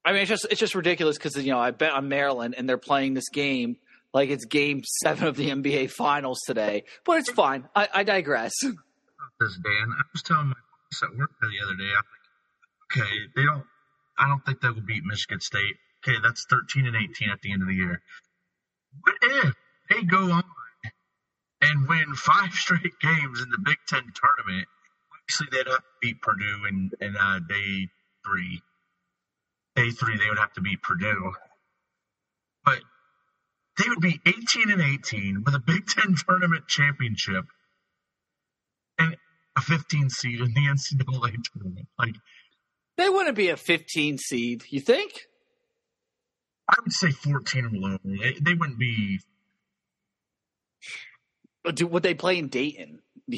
I 0.04 0.12
mean, 0.12 0.22
it's 0.22 0.28
just 0.28 0.46
it's 0.50 0.60
just 0.60 0.74
ridiculous 0.74 1.16
because 1.16 1.36
you 1.36 1.52
know 1.52 1.58
I 1.58 1.70
bet 1.70 1.92
on 1.92 2.08
Maryland 2.08 2.54
and 2.56 2.68
they're 2.68 2.78
playing 2.78 3.14
this 3.14 3.28
game 3.28 3.76
like 4.12 4.30
it's 4.30 4.44
Game 4.44 4.82
Seven 5.02 5.26
of 5.26 5.36
the 5.36 5.50
NBA 5.50 5.90
Finals 5.90 6.40
today, 6.46 6.84
but 7.04 7.18
it's 7.18 7.30
fine. 7.30 7.68
I, 7.74 7.88
I 7.92 8.02
digress. 8.04 8.52
this 8.62 9.58
Dan, 9.62 9.92
I 9.98 10.02
was 10.12 10.22
telling 10.22 10.48
my 10.48 10.54
boss 10.54 11.02
at 11.02 11.18
work 11.18 11.30
the 11.40 11.48
other 11.62 11.74
day. 11.74 11.90
I'm 11.90 12.04
like, 12.04 13.04
okay, 13.04 13.16
they 13.34 13.44
don't. 13.44 13.64
I 14.16 14.28
don't 14.28 14.44
think 14.46 14.60
they 14.60 14.68
will 14.68 14.86
beat 14.86 15.02
Michigan 15.04 15.40
State. 15.40 15.74
Okay, 16.06 16.18
that's 16.22 16.46
13 16.48 16.86
and 16.86 16.96
18 16.96 17.30
at 17.30 17.40
the 17.42 17.52
end 17.52 17.62
of 17.62 17.68
the 17.68 17.74
year. 17.74 18.00
What 19.02 19.16
if 19.22 19.54
they 19.90 20.02
go 20.02 20.30
on 20.30 20.44
and 21.60 21.88
win 21.88 22.14
five 22.14 22.52
straight 22.52 22.98
games 23.00 23.42
in 23.42 23.50
the 23.50 23.58
Big 23.64 23.78
Ten 23.88 24.04
tournament? 24.14 24.68
Obviously, 25.24 25.46
they'd 25.50 25.70
have 25.70 25.78
to 25.78 25.82
beat 26.02 26.20
Purdue 26.20 26.66
in, 26.68 26.90
in 27.00 27.16
uh, 27.16 27.40
day 27.48 27.88
three. 28.24 28.60
Day 29.76 29.90
three, 29.90 30.18
they 30.18 30.28
would 30.28 30.38
have 30.38 30.52
to 30.54 30.60
beat 30.60 30.82
Purdue. 30.82 31.32
But 32.64 32.80
they 33.78 33.88
would 33.88 34.00
be 34.00 34.20
18 34.26 34.70
and 34.70 34.82
18 34.82 35.42
with 35.44 35.54
a 35.54 35.58
Big 35.58 35.86
Ten 35.86 36.14
tournament 36.28 36.68
championship 36.68 37.44
and 38.98 39.16
a 39.56 39.60
15 39.60 40.10
seed 40.10 40.40
in 40.40 40.52
the 40.52 40.60
NCAA 40.68 41.36
tournament. 41.52 41.88
Like, 41.98 42.14
They 42.96 43.08
wouldn't 43.08 43.36
be 43.36 43.48
a 43.48 43.56
15 43.56 44.18
seed, 44.18 44.64
you 44.68 44.80
think? 44.80 45.26
I 46.68 46.76
would 46.82 46.92
say 46.92 47.10
14 47.10 47.64
or 47.64 47.70
below. 47.70 47.98
They, 48.04 48.36
they 48.40 48.54
wouldn't 48.54 48.78
be. 48.78 49.20
But 51.62 51.76
do, 51.76 51.86
would 51.86 52.02
they 52.02 52.14
play 52.14 52.38
in 52.38 52.48
Dayton? 52.48 53.00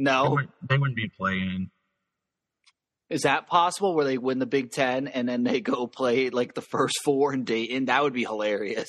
You- 0.00 0.04
They, 0.06 0.10
No, 0.10 0.30
wouldn't, 0.30 0.50
they 0.68 0.78
wouldn't 0.78 0.96
be 0.96 1.08
playing. 1.16 1.70
is 3.08 3.22
that 3.22 3.46
possible? 3.46 3.94
Where 3.94 4.04
they 4.04 4.18
win 4.18 4.38
the 4.38 4.46
Big 4.46 4.70
Ten 4.70 5.08
and 5.08 5.28
then 5.28 5.42
they 5.44 5.60
go 5.60 5.86
play 5.86 6.30
like 6.30 6.54
the 6.54 6.62
first 6.62 6.94
four 7.04 7.32
in 7.34 7.44
Dayton? 7.44 7.86
That 7.86 8.02
would 8.02 8.12
be 8.12 8.22
hilarious. 8.24 8.88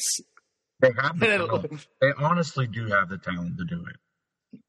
They 0.80 0.92
have 1.00 1.20
the 1.20 1.26
talent. 1.38 1.88
They 2.02 2.12
honestly 2.18 2.68
do 2.68 2.88
have 2.88 3.10
the 3.10 3.18
talent 3.18 3.58
to 3.58 3.66
do 3.66 3.86
it. 3.86 4.60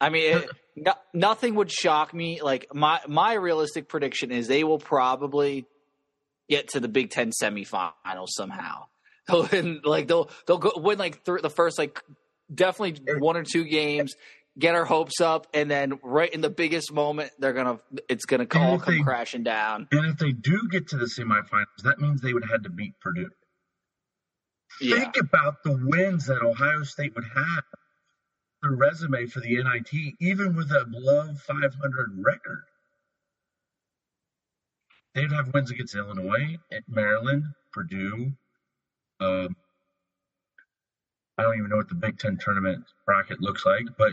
I 0.00 0.08
mean, 0.10 0.36
it, 0.38 0.50
no, 0.76 0.94
nothing 1.14 1.54
would 1.54 1.70
shock 1.70 2.12
me. 2.12 2.40
Like 2.42 2.66
my 2.74 3.00
my 3.08 3.34
realistic 3.34 3.88
prediction 3.88 4.32
is 4.32 4.48
they 4.48 4.64
will 4.64 4.78
probably 4.80 5.64
get 6.50 6.68
to 6.70 6.80
the 6.80 6.88
Big 6.88 7.10
Ten 7.10 7.30
semifinals 7.40 8.28
somehow. 8.30 8.86
They'll 9.28 9.46
win, 9.46 9.80
like 9.84 10.08
they'll 10.08 10.28
they'll 10.48 10.58
go 10.58 10.72
win 10.76 10.98
like 10.98 11.22
th- 11.24 11.42
the 11.42 11.50
first 11.50 11.78
like 11.78 12.02
definitely 12.52 13.00
one 13.20 13.36
or 13.36 13.44
two 13.44 13.62
games, 13.62 14.14
get 14.58 14.74
our 14.74 14.84
hopes 14.84 15.20
up, 15.20 15.46
and 15.54 15.70
then 15.70 15.98
right 16.02 16.32
in 16.32 16.40
the 16.40 16.50
biggest 16.50 16.92
moment 16.92 17.32
they're 17.38 17.52
gonna 17.52 17.80
it's 18.08 18.24
gonna 18.24 18.46
all 18.54 18.78
come 18.78 18.96
they- 18.98 19.02
crashing 19.02 19.42
down. 19.42 19.88
And 19.92 20.06
if 20.06 20.18
they 20.18 20.32
do 20.32 20.68
get 20.70 20.88
to 20.88 20.96
the 20.96 21.06
semifinals, 21.06 21.82
that 21.84 21.98
means 21.98 22.20
they 22.20 22.32
would 22.34 22.44
have 22.44 22.52
had 22.52 22.62
to 22.64 22.70
beat 22.70 22.98
Purdue. 23.00 23.30
Yeah. 24.80 24.96
Think 25.00 25.16
about 25.18 25.62
the 25.64 25.72
wins 25.82 26.26
that 26.26 26.42
Ohio 26.42 26.82
State 26.82 27.14
would 27.14 27.26
have. 27.34 27.64
Their 28.62 28.72
resume 28.72 29.26
for 29.26 29.40
the 29.40 29.56
NIT, 29.62 30.14
even 30.20 30.54
with 30.56 30.70
a 30.70 30.84
below 30.84 31.34
500 31.34 32.10
record. 32.24 32.62
They'd 35.14 35.32
have 35.32 35.52
wins 35.52 35.70
against 35.70 35.94
Illinois, 35.94 36.56
Maryland, 36.88 37.44
Purdue. 37.72 38.32
Um, 39.20 39.56
I 41.36 41.42
don't 41.42 41.58
even 41.58 41.68
know 41.70 41.76
what 41.76 41.88
the 41.88 41.94
Big 41.94 42.18
Ten 42.18 42.38
tournament 42.38 42.84
bracket 43.04 43.40
looks 43.40 43.66
like, 43.66 43.84
but 43.98 44.12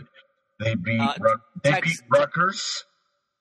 they 0.60 0.74
beat 0.74 1.00
Uh, 1.00 1.14
Rut- 1.18 1.40
they 1.64 1.70
Tex- 1.72 2.00
beat 2.02 2.08
Rutgers. 2.10 2.84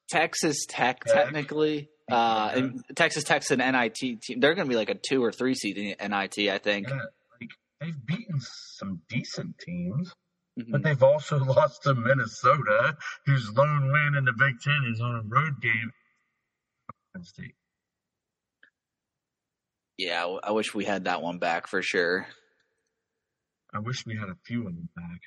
Texas 0.09 0.65
Tech, 0.67 1.01
Tech. 1.03 1.13
technically. 1.25 1.89
Uh, 2.11 2.51
and 2.55 2.83
Texas 2.95 3.23
Tech's 3.23 3.51
an 3.51 3.59
NIT 3.59 3.95
team. 4.23 4.39
They're 4.39 4.55
going 4.55 4.65
to 4.67 4.69
be 4.69 4.75
like 4.75 4.89
a 4.89 4.95
two 4.95 5.23
or 5.23 5.31
three 5.31 5.53
seed 5.53 5.77
in 5.77 5.95
NIT, 6.11 6.49
I 6.49 6.57
think. 6.57 6.89
Yeah, 6.89 6.95
like 7.39 7.51
they've 7.79 8.05
beaten 8.05 8.39
some 8.39 9.01
decent 9.09 9.59
teams. 9.59 10.11
Mhm. 10.59 10.71
But 10.71 10.81
they've 10.83 11.03
also 11.03 11.37
lost 11.43 11.83
to 11.83 11.93
Minnesota, 11.93 12.97
whose 13.27 13.51
lone 13.55 13.91
win 13.91 14.15
in 14.17 14.25
the 14.25 14.33
Big 14.33 14.59
Ten 14.61 14.83
is 14.91 14.99
on 14.99 15.15
a 15.15 15.21
road 15.23 15.61
game. 15.61 15.91
State. 17.21 17.53
Yeah, 19.97 20.25
I- 20.25 20.47
I 20.47 20.51
wish 20.51 20.73
we 20.73 20.85
had 20.85 21.03
that 21.05 21.21
one 21.21 21.37
back 21.39 21.67
for 21.67 21.81
sure. 21.81 22.27
I 23.73 23.79
wish 23.79 24.05
we 24.05 24.15
had 24.15 24.29
a 24.29 24.35
few 24.45 24.61
of 24.67 24.73
them 24.75 24.89
back. 24.95 25.19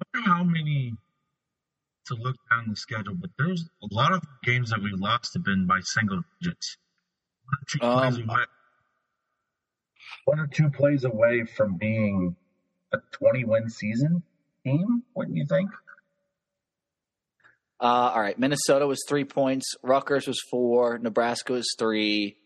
I 0.00 0.18
wonder 0.18 0.30
how 0.30 0.44
many 0.44 0.94
to 2.06 2.14
look 2.14 2.36
down 2.50 2.66
the 2.68 2.76
schedule, 2.76 3.14
but 3.14 3.30
there's 3.38 3.68
a 3.82 3.88
lot 3.94 4.12
of 4.12 4.22
games 4.44 4.70
that 4.70 4.80
we 4.82 4.90
lost 4.92 5.34
have 5.34 5.42
been 5.44 5.66
by 5.66 5.80
single 5.82 6.22
digits. 6.40 6.76
One 7.44 7.54
or 7.60 7.64
two, 7.68 7.78
plays, 7.78 8.16
Um, 8.24 8.30
away, 8.30 8.44
one 10.24 10.40
or 10.40 10.46
two 10.46 10.70
plays 10.70 11.04
away 11.04 11.44
from 11.44 11.76
being 11.78 12.36
a 12.92 12.98
20 13.12 13.44
win 13.44 13.68
season 13.68 14.22
team, 14.64 15.02
wouldn't 15.14 15.36
you 15.36 15.46
think? 15.46 15.70
Uh, 17.80 17.84
all 18.14 18.20
right, 18.20 18.38
Minnesota 18.38 18.86
was 18.86 19.04
three 19.08 19.24
points. 19.24 19.66
Rutgers 19.82 20.26
was 20.26 20.40
four. 20.50 20.98
Nebraska 20.98 21.52
was 21.52 21.66
three. 21.78 22.36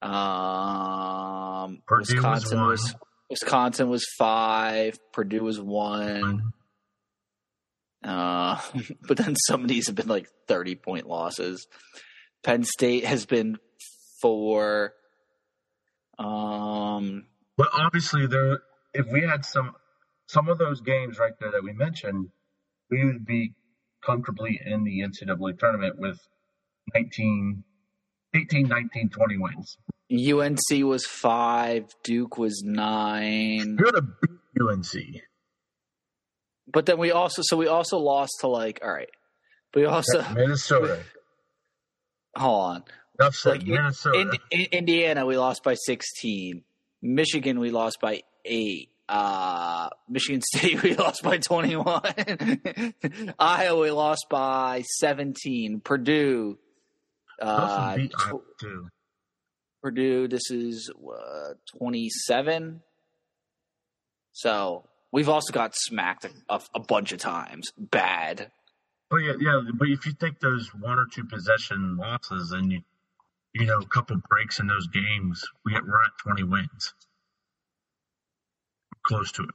Um, 0.00 1.82
Purdue 1.86 2.00
was 2.00 2.12
Wisconsin 2.14 2.58
one. 2.58 2.68
was 2.68 2.94
Wisconsin 3.34 3.88
was 3.88 4.06
five. 4.16 4.96
Purdue 5.12 5.42
was 5.42 5.60
one. 5.60 6.52
Uh, 8.04 8.60
but 9.08 9.16
then 9.16 9.34
some 9.48 9.62
of 9.62 9.68
these 9.68 9.88
have 9.88 9.96
been 9.96 10.06
like 10.06 10.28
thirty 10.46 10.76
point 10.76 11.08
losses. 11.08 11.66
Penn 12.44 12.62
State 12.62 13.04
has 13.04 13.26
been 13.26 13.58
four. 14.22 14.92
Um, 16.16 17.26
But 17.56 17.70
obviously, 17.72 18.28
there, 18.28 18.60
if 18.92 19.06
we 19.10 19.22
had 19.22 19.44
some 19.44 19.74
some 20.26 20.48
of 20.48 20.58
those 20.58 20.80
games 20.80 21.18
right 21.18 21.32
there 21.40 21.50
that 21.50 21.64
we 21.64 21.72
mentioned, 21.72 22.28
we 22.88 23.04
would 23.04 23.26
be 23.26 23.54
comfortably 24.00 24.60
in 24.64 24.84
the 24.84 25.00
NCAA 25.00 25.58
tournament 25.58 25.98
with 25.98 26.20
19, 26.94 27.64
18, 28.34 28.68
19, 28.68 29.08
20 29.08 29.38
wins. 29.38 29.76
UNC 30.12 30.84
was 30.84 31.06
five. 31.06 31.86
Duke 32.02 32.36
was 32.38 32.62
nine. 32.64 33.76
You're 33.78 33.92
to 33.92 34.02
beat 34.02 34.38
UNC. 34.60 35.22
But 36.72 36.86
then 36.86 36.98
we 36.98 37.10
also 37.10 37.42
so 37.44 37.56
we 37.56 37.68
also 37.68 37.98
lost 37.98 38.32
to 38.40 38.48
like 38.48 38.80
all 38.82 38.92
right. 38.92 39.10
We 39.74 39.84
also 39.86 40.22
Minnesota. 40.34 41.00
hold 42.36 42.62
on. 42.76 42.84
Enough 43.20 43.34
said. 43.34 43.50
Like 43.58 43.66
Minnesota. 43.66 44.18
in, 44.50 44.60
in 44.60 44.66
Indiana, 44.72 45.26
we 45.26 45.36
lost 45.36 45.62
by 45.62 45.74
sixteen. 45.74 46.64
Michigan, 47.02 47.60
we 47.60 47.70
lost 47.70 47.98
by 48.00 48.22
eight. 48.44 48.90
Uh, 49.08 49.90
Michigan 50.08 50.40
State, 50.54 50.82
we 50.82 50.94
lost 50.94 51.22
by 51.22 51.38
twenty-one. 51.38 52.02
Iowa, 53.38 53.80
we 53.80 53.90
lost 53.90 54.26
by 54.30 54.82
seventeen. 54.98 55.80
Purdue, 55.80 56.58
uh, 57.40 57.96
beat 57.96 58.10
tw- 58.12 58.24
Iowa. 58.26 58.40
Purdue, 59.84 60.28
this 60.28 60.50
is 60.50 60.90
uh, 61.06 61.52
twenty-seven. 61.76 62.80
So 64.32 64.88
we've 65.12 65.28
also 65.28 65.52
got 65.52 65.74
smacked 65.76 66.26
a, 66.48 66.60
a 66.74 66.80
bunch 66.80 67.12
of 67.12 67.18
times. 67.18 67.70
Bad. 67.76 68.50
But 69.10 69.18
yeah, 69.18 69.34
yeah, 69.38 69.60
but 69.74 69.90
if 69.90 70.06
you 70.06 70.14
take 70.14 70.40
those 70.40 70.70
one 70.74 70.98
or 70.98 71.04
two 71.12 71.24
possession 71.24 71.98
losses 71.98 72.52
and 72.52 72.72
you, 72.72 72.80
you 73.52 73.66
know, 73.66 73.80
a 73.80 73.86
couple 73.86 74.16
breaks 74.30 74.58
in 74.58 74.68
those 74.68 74.86
games, 74.86 75.44
we 75.66 75.72
get, 75.72 75.84
we're 75.84 76.02
at 76.02 76.12
20 76.22 76.44
wins. 76.44 76.94
Close 79.04 79.30
to 79.32 79.42
it. 79.42 79.50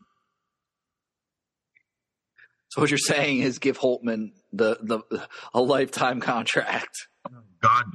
So 2.68 2.82
what 2.82 2.92
you're 2.92 3.00
saying 3.00 3.40
is 3.40 3.58
give 3.58 3.80
Holtmann 3.80 4.34
the 4.54 4.78
the 4.80 5.28
a 5.56 5.60
lifetime 5.60 6.22
contract. 6.22 7.08
God, 7.64 7.86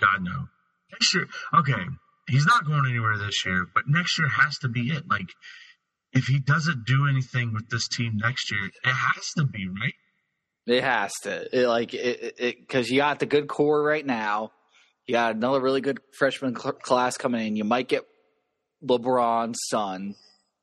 God 0.00 0.24
no. 0.24 0.48
Next 0.94 1.14
year, 1.14 1.26
okay, 1.58 1.82
he's 2.28 2.46
not 2.46 2.64
going 2.66 2.84
anywhere 2.88 3.18
this 3.18 3.44
year, 3.44 3.66
but 3.74 3.84
next 3.88 4.18
year 4.18 4.28
has 4.28 4.58
to 4.58 4.68
be 4.68 4.90
it. 4.92 5.04
Like, 5.08 5.28
if 6.12 6.26
he 6.26 6.38
doesn't 6.38 6.86
do 6.86 7.08
anything 7.08 7.52
with 7.52 7.68
this 7.68 7.88
team 7.88 8.16
next 8.16 8.50
year, 8.52 8.64
it 8.66 8.90
has 8.90 9.30
to 9.38 9.44
be 9.44 9.66
right. 9.68 9.94
It 10.66 10.82
has 10.84 11.12
to 11.24 11.48
it, 11.62 11.66
like 11.66 11.92
it 11.92 12.36
because 12.38 12.88
you 12.90 12.98
got 12.98 13.18
the 13.18 13.26
good 13.26 13.48
core 13.48 13.82
right 13.82 14.06
now. 14.06 14.52
You 15.06 15.12
got 15.12 15.34
another 15.34 15.60
really 15.60 15.80
good 15.82 15.98
freshman 16.16 16.56
cl- 16.56 16.72
class 16.74 17.16
coming 17.18 17.46
in. 17.46 17.56
You 17.56 17.64
might 17.64 17.88
get 17.88 18.04
LeBron's 18.82 19.58
son. 19.68 20.14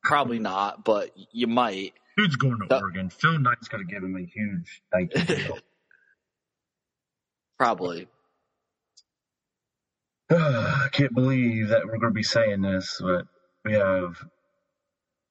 Probably 0.03 0.39
not, 0.51 0.83
but 0.85 1.11
you 1.31 1.45
might. 1.47 1.93
Dude's 2.17 2.35
going 2.37 2.57
to 2.61 2.65
The- 2.69 2.79
Oregon. 2.79 3.09
Phil 3.09 3.37
Knight's 3.37 3.67
going 3.67 3.85
to 3.85 3.93
give 3.93 4.01
him 4.03 4.15
a 4.15 4.25
huge 4.25 4.81
thank 4.91 5.11
you. 5.29 5.57
Probably. 7.59 8.07
I 10.35 10.87
can't 10.91 11.13
believe 11.13 11.69
that 11.69 11.85
we're 11.85 11.97
going 11.97 12.13
to 12.13 12.17
be 12.17 12.23
saying 12.23 12.61
this, 12.61 12.99
but 13.01 13.25
we 13.65 13.73
have 13.73 14.15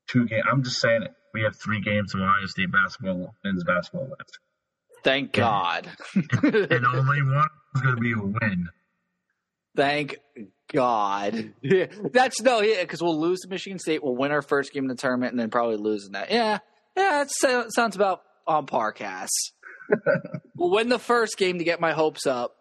two 0.08 0.26
games. 0.26 0.44
I'm 0.50 0.62
just 0.62 0.80
saying 0.80 1.02
it. 1.02 1.14
We 1.32 1.42
have 1.42 1.56
three 1.56 1.80
games 1.80 2.14
of 2.14 2.20
Ohio 2.20 2.46
State 2.46 2.72
basketball, 2.72 3.34
men's 3.44 3.64
basketball 3.64 4.08
left. 4.08 4.38
Thank 5.02 5.32
God. 5.32 5.88
And 6.14 6.86
only 6.86 7.22
one 7.22 7.48
is 7.74 7.80
going 7.82 7.96
to 7.96 8.00
be 8.00 8.12
a 8.12 8.18
win. 8.18 8.68
Thank 9.76 10.16
God. 10.72 11.54
Yeah, 11.62 11.86
that's 12.12 12.40
no, 12.40 12.60
yeah, 12.60 12.82
because 12.82 13.02
we'll 13.02 13.18
lose 13.18 13.40
to 13.40 13.48
Michigan 13.48 13.78
State. 13.78 14.02
We'll 14.02 14.16
win 14.16 14.32
our 14.32 14.42
first 14.42 14.72
game 14.72 14.84
in 14.84 14.88
the 14.88 14.96
tournament 14.96 15.32
and 15.32 15.40
then 15.40 15.50
probably 15.50 15.76
lose 15.76 16.06
in 16.06 16.12
that. 16.12 16.30
Yeah, 16.30 16.58
yeah, 16.96 17.24
that 17.24 17.70
sounds 17.74 17.96
about 17.96 18.22
on 18.46 18.66
par, 18.66 18.92
Cass. 18.92 19.30
we'll 20.56 20.70
win 20.70 20.88
the 20.88 20.98
first 20.98 21.36
game 21.36 21.58
to 21.58 21.64
get 21.64 21.80
my 21.80 21.92
hopes 21.92 22.26
up. 22.26 22.56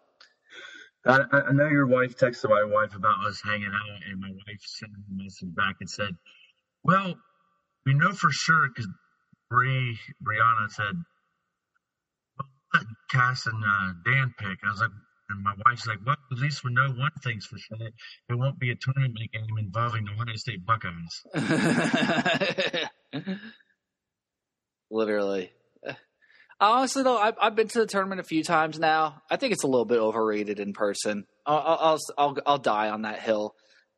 I, 1.06 1.20
I 1.32 1.52
know 1.52 1.68
your 1.68 1.86
wife 1.86 2.16
texted 2.16 2.50
my 2.50 2.64
wife 2.64 2.94
about 2.94 3.24
us 3.26 3.40
hanging 3.42 3.72
out, 3.72 4.02
and 4.08 4.20
my 4.20 4.30
wife 4.30 4.60
sent 4.60 4.92
a 4.92 5.22
message 5.22 5.54
back 5.54 5.76
and 5.80 5.88
said, 5.88 6.16
"Well, 6.84 7.14
we 7.86 7.94
know 7.94 8.12
for 8.12 8.30
sure 8.30 8.68
because 8.68 8.88
Bree 9.48 9.98
Brianna 10.22 10.70
said, 10.70 10.94
well, 12.38 12.84
Cass 13.10 13.46
and 13.46 13.64
uh, 13.64 13.92
Dan 14.04 14.34
pick." 14.38 14.58
I 14.64 14.70
was 14.70 14.80
like, 14.80 14.90
and 15.30 15.42
my 15.42 15.54
wife's 15.64 15.86
like, 15.86 16.00
"Well, 16.04 16.16
at 16.32 16.38
least 16.38 16.64
we 16.64 16.72
know 16.72 16.90
one 16.90 17.10
thing's 17.24 17.46
for 17.46 17.56
sure: 17.56 17.78
it 17.80 18.34
won't 18.34 18.58
be 18.58 18.70
a 18.70 18.76
tournament 18.76 19.16
game 19.32 19.58
involving 19.58 20.04
the 20.04 20.12
Ohio 20.12 20.36
State 20.36 20.66
Buckeyes." 20.66 21.24
Literally. 24.90 25.52
Honestly, 26.60 27.02
though, 27.02 27.16
I've, 27.16 27.36
I've 27.40 27.56
been 27.56 27.68
to 27.68 27.78
the 27.80 27.86
tournament 27.86 28.20
a 28.20 28.24
few 28.24 28.44
times 28.44 28.78
now. 28.78 29.22
I 29.30 29.36
think 29.36 29.52
it's 29.54 29.64
a 29.64 29.66
little 29.66 29.86
bit 29.86 29.98
overrated 29.98 30.60
in 30.60 30.72
person. 30.74 31.24
I'll 31.46 31.58
I'll 31.58 31.98
I'll, 32.18 32.36
I'll, 32.46 32.58
die 32.58 32.90
on 32.90 33.02
that 33.02 33.18
hill. 33.20 33.54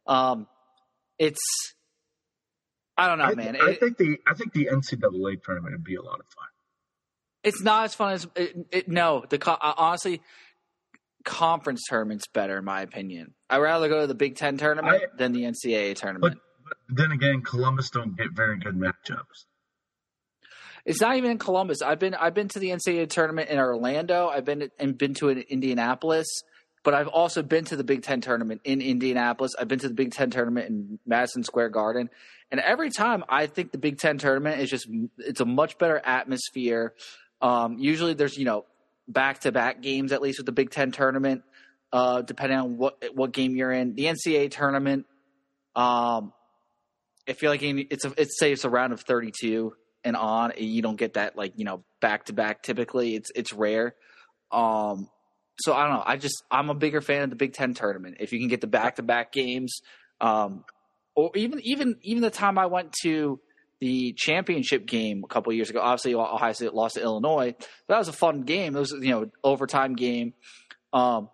Um, 0.06 0.46
it's 1.18 1.40
I 2.96 3.08
don't 3.08 3.18
know, 3.18 3.24
I, 3.24 3.34
man. 3.34 3.56
I 3.60 3.70
It- 3.70 3.80
think 3.80 3.96
the 3.98 4.18
I 4.26 4.34
think 4.34 4.52
the 4.52 4.66
NCAA 4.72 5.42
tournament 5.42 5.74
would 5.74 5.84
be 5.84 5.96
a 5.96 6.02
lot 6.02 6.20
of 6.20 6.26
fun. 6.26 6.46
it's 7.42 7.60
not 7.62 7.84
as 7.84 7.94
fun 7.94 8.12
as 8.12 8.28
it, 8.36 8.56
it, 8.70 8.88
no. 8.88 9.24
The 9.28 9.40
uh, 9.50 9.72
honestly, 9.76 10.22
conference 11.24 11.82
tournament's 11.88 12.26
better 12.28 12.58
in 12.58 12.64
my 12.64 12.82
opinion. 12.82 13.34
I'd 13.50 13.58
rather 13.58 13.88
go 13.88 14.02
to 14.02 14.06
the 14.06 14.14
Big 14.14 14.36
Ten 14.36 14.56
tournament 14.56 15.02
I- 15.02 15.16
than 15.16 15.32
the 15.32 15.42
NCAA 15.42 15.96
tournament. 15.96 16.38
But 16.68 16.76
then 16.96 17.10
again, 17.12 17.42
Columbus 17.42 17.90
don't 17.90 18.16
get 18.16 18.28
very 18.32 18.58
good 18.58 18.76
matchups. 18.76 19.46
It's 20.84 21.00
not 21.00 21.16
even 21.16 21.30
in 21.30 21.38
Columbus. 21.38 21.80
I've 21.80 21.98
been 21.98 22.14
I've 22.14 22.34
been 22.34 22.48
to 22.48 22.58
the 22.58 22.70
NCAA 22.70 23.08
tournament 23.08 23.50
in 23.50 23.58
Orlando. 23.58 24.28
I've 24.28 24.44
been 24.44 24.70
and 24.78 24.98
been 24.98 25.14
to 25.14 25.28
it 25.28 25.38
in 25.38 25.44
Indianapolis, 25.44 26.26
but 26.82 26.92
I've 26.92 27.06
also 27.06 27.42
been 27.42 27.64
to 27.66 27.76
the 27.76 27.84
Big 27.84 28.02
Ten 28.02 28.20
tournament 28.20 28.62
in 28.64 28.80
Indianapolis. 28.80 29.52
I've 29.58 29.68
been 29.68 29.78
to 29.78 29.88
the 29.88 29.94
Big 29.94 30.12
Ten 30.12 30.30
tournament 30.30 30.68
in 30.68 30.98
Madison 31.06 31.44
Square 31.44 31.68
Garden, 31.70 32.10
and 32.50 32.60
every 32.60 32.90
time 32.90 33.22
I 33.28 33.46
think 33.46 33.70
the 33.70 33.78
Big 33.78 33.98
Ten 33.98 34.18
tournament 34.18 34.60
is 34.60 34.70
just 34.70 34.88
it's 35.18 35.40
a 35.40 35.44
much 35.44 35.78
better 35.78 36.00
atmosphere. 36.04 36.94
Um, 37.40 37.78
usually, 37.78 38.14
there's 38.14 38.36
you 38.36 38.44
know 38.44 38.64
back 39.06 39.40
to 39.40 39.52
back 39.52 39.82
games 39.82 40.10
at 40.10 40.20
least 40.20 40.40
with 40.40 40.46
the 40.46 40.52
Big 40.52 40.70
Ten 40.70 40.90
tournament, 40.90 41.44
uh, 41.92 42.22
depending 42.22 42.58
on 42.58 42.76
what 42.76 42.98
what 43.14 43.30
game 43.30 43.54
you're 43.54 43.72
in. 43.72 43.94
The 43.94 44.06
NCAA 44.06 44.50
tournament, 44.50 45.06
um, 45.76 46.32
I 47.28 47.34
feel 47.34 47.50
like 47.50 47.62
it's 47.62 48.04
a, 48.04 48.12
it's 48.16 48.36
say 48.36 48.50
it's 48.50 48.64
a 48.64 48.70
round 48.70 48.92
of 48.92 49.02
32 49.02 49.76
and 50.04 50.16
on. 50.16 50.52
You 50.56 50.82
don't 50.82 50.96
get 50.96 51.14
that 51.14 51.36
like 51.36 51.54
you 51.56 51.64
know 51.64 51.84
back 52.00 52.26
to 52.26 52.32
back. 52.32 52.62
Typically, 52.62 53.14
it's 53.14 53.30
it's 53.34 53.52
rare. 53.52 53.94
Um, 54.50 55.08
so 55.60 55.74
I 55.74 55.84
don't 55.84 55.94
know. 55.94 56.02
I 56.04 56.16
just 56.16 56.42
I'm 56.50 56.70
a 56.70 56.74
bigger 56.74 57.00
fan 57.00 57.22
of 57.22 57.30
the 57.30 57.36
Big 57.36 57.52
Ten 57.52 57.74
tournament. 57.74 58.16
If 58.20 58.32
you 58.32 58.38
can 58.38 58.48
get 58.48 58.60
the 58.60 58.66
back 58.66 58.96
to 58.96 59.02
back 59.02 59.32
games, 59.32 59.80
um, 60.20 60.64
or 61.14 61.30
even 61.34 61.60
even 61.60 61.96
even 62.02 62.22
the 62.22 62.30
time 62.30 62.58
I 62.58 62.66
went 62.66 62.92
to 63.02 63.40
the 63.80 64.14
championship 64.16 64.86
game 64.86 65.22
a 65.24 65.26
couple 65.26 65.52
years 65.52 65.68
ago. 65.68 65.80
Obviously, 65.80 66.14
Ohio 66.14 66.52
State 66.52 66.72
lost 66.72 66.94
to 66.94 67.02
Illinois. 67.02 67.54
But 67.58 67.94
that 67.94 67.98
was 67.98 68.08
a 68.08 68.12
fun 68.12 68.42
game. 68.42 68.76
It 68.76 68.78
was 68.78 68.92
you 68.92 69.10
know 69.10 69.30
overtime 69.42 69.94
game. 69.94 70.34
Um, 70.92 71.28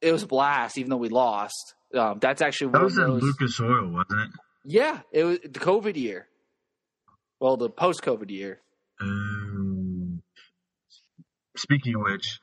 it 0.00 0.12
was 0.12 0.22
a 0.22 0.26
blast, 0.26 0.78
even 0.78 0.90
though 0.90 0.96
we 0.96 1.08
lost. 1.08 1.74
Um, 1.94 2.18
that's 2.20 2.40
actually 2.40 2.72
That 2.72 2.82
was 2.82 2.98
in. 2.98 3.06
Lucas 3.06 3.60
Oil, 3.60 3.88
wasn't 3.88 4.20
it? 4.20 4.30
Yeah, 4.64 5.00
it 5.12 5.24
was 5.24 5.38
the 5.40 5.60
COVID 5.60 5.96
year. 5.96 6.28
Well, 7.42 7.56
the 7.56 7.70
post-COVID 7.70 8.30
year. 8.30 8.60
Um, 9.00 10.22
speaking 11.56 11.96
of 11.96 12.02
which, 12.02 12.38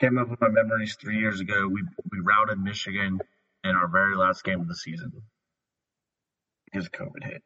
came 0.00 0.18
up 0.18 0.28
with 0.28 0.40
my 0.40 0.48
memories 0.48 0.96
three 1.00 1.20
years 1.20 1.38
ago. 1.38 1.68
We 1.68 1.84
we 2.10 2.18
routed 2.18 2.58
Michigan 2.58 3.20
in 3.62 3.70
our 3.76 3.86
very 3.86 4.16
last 4.16 4.42
game 4.42 4.60
of 4.60 4.66
the 4.66 4.74
season 4.74 5.12
because 6.64 6.88
COVID 6.88 7.22
hit. 7.22 7.42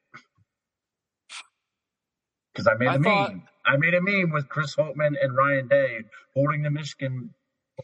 Because 2.55 2.69
I 2.69 2.75
made 2.77 2.89
a 2.89 2.93
I 2.93 2.97
meme. 2.97 3.43
I 3.67 3.77
made 3.77 3.93
a 3.93 4.01
meme 4.01 4.31
with 4.31 4.49
Chris 4.49 4.75
Holtmann 4.75 5.13
and 5.21 5.37
Ryan 5.37 5.69
Day 5.69 5.99
holding 6.35 6.63
the 6.63 6.71
Michigan 6.71 7.35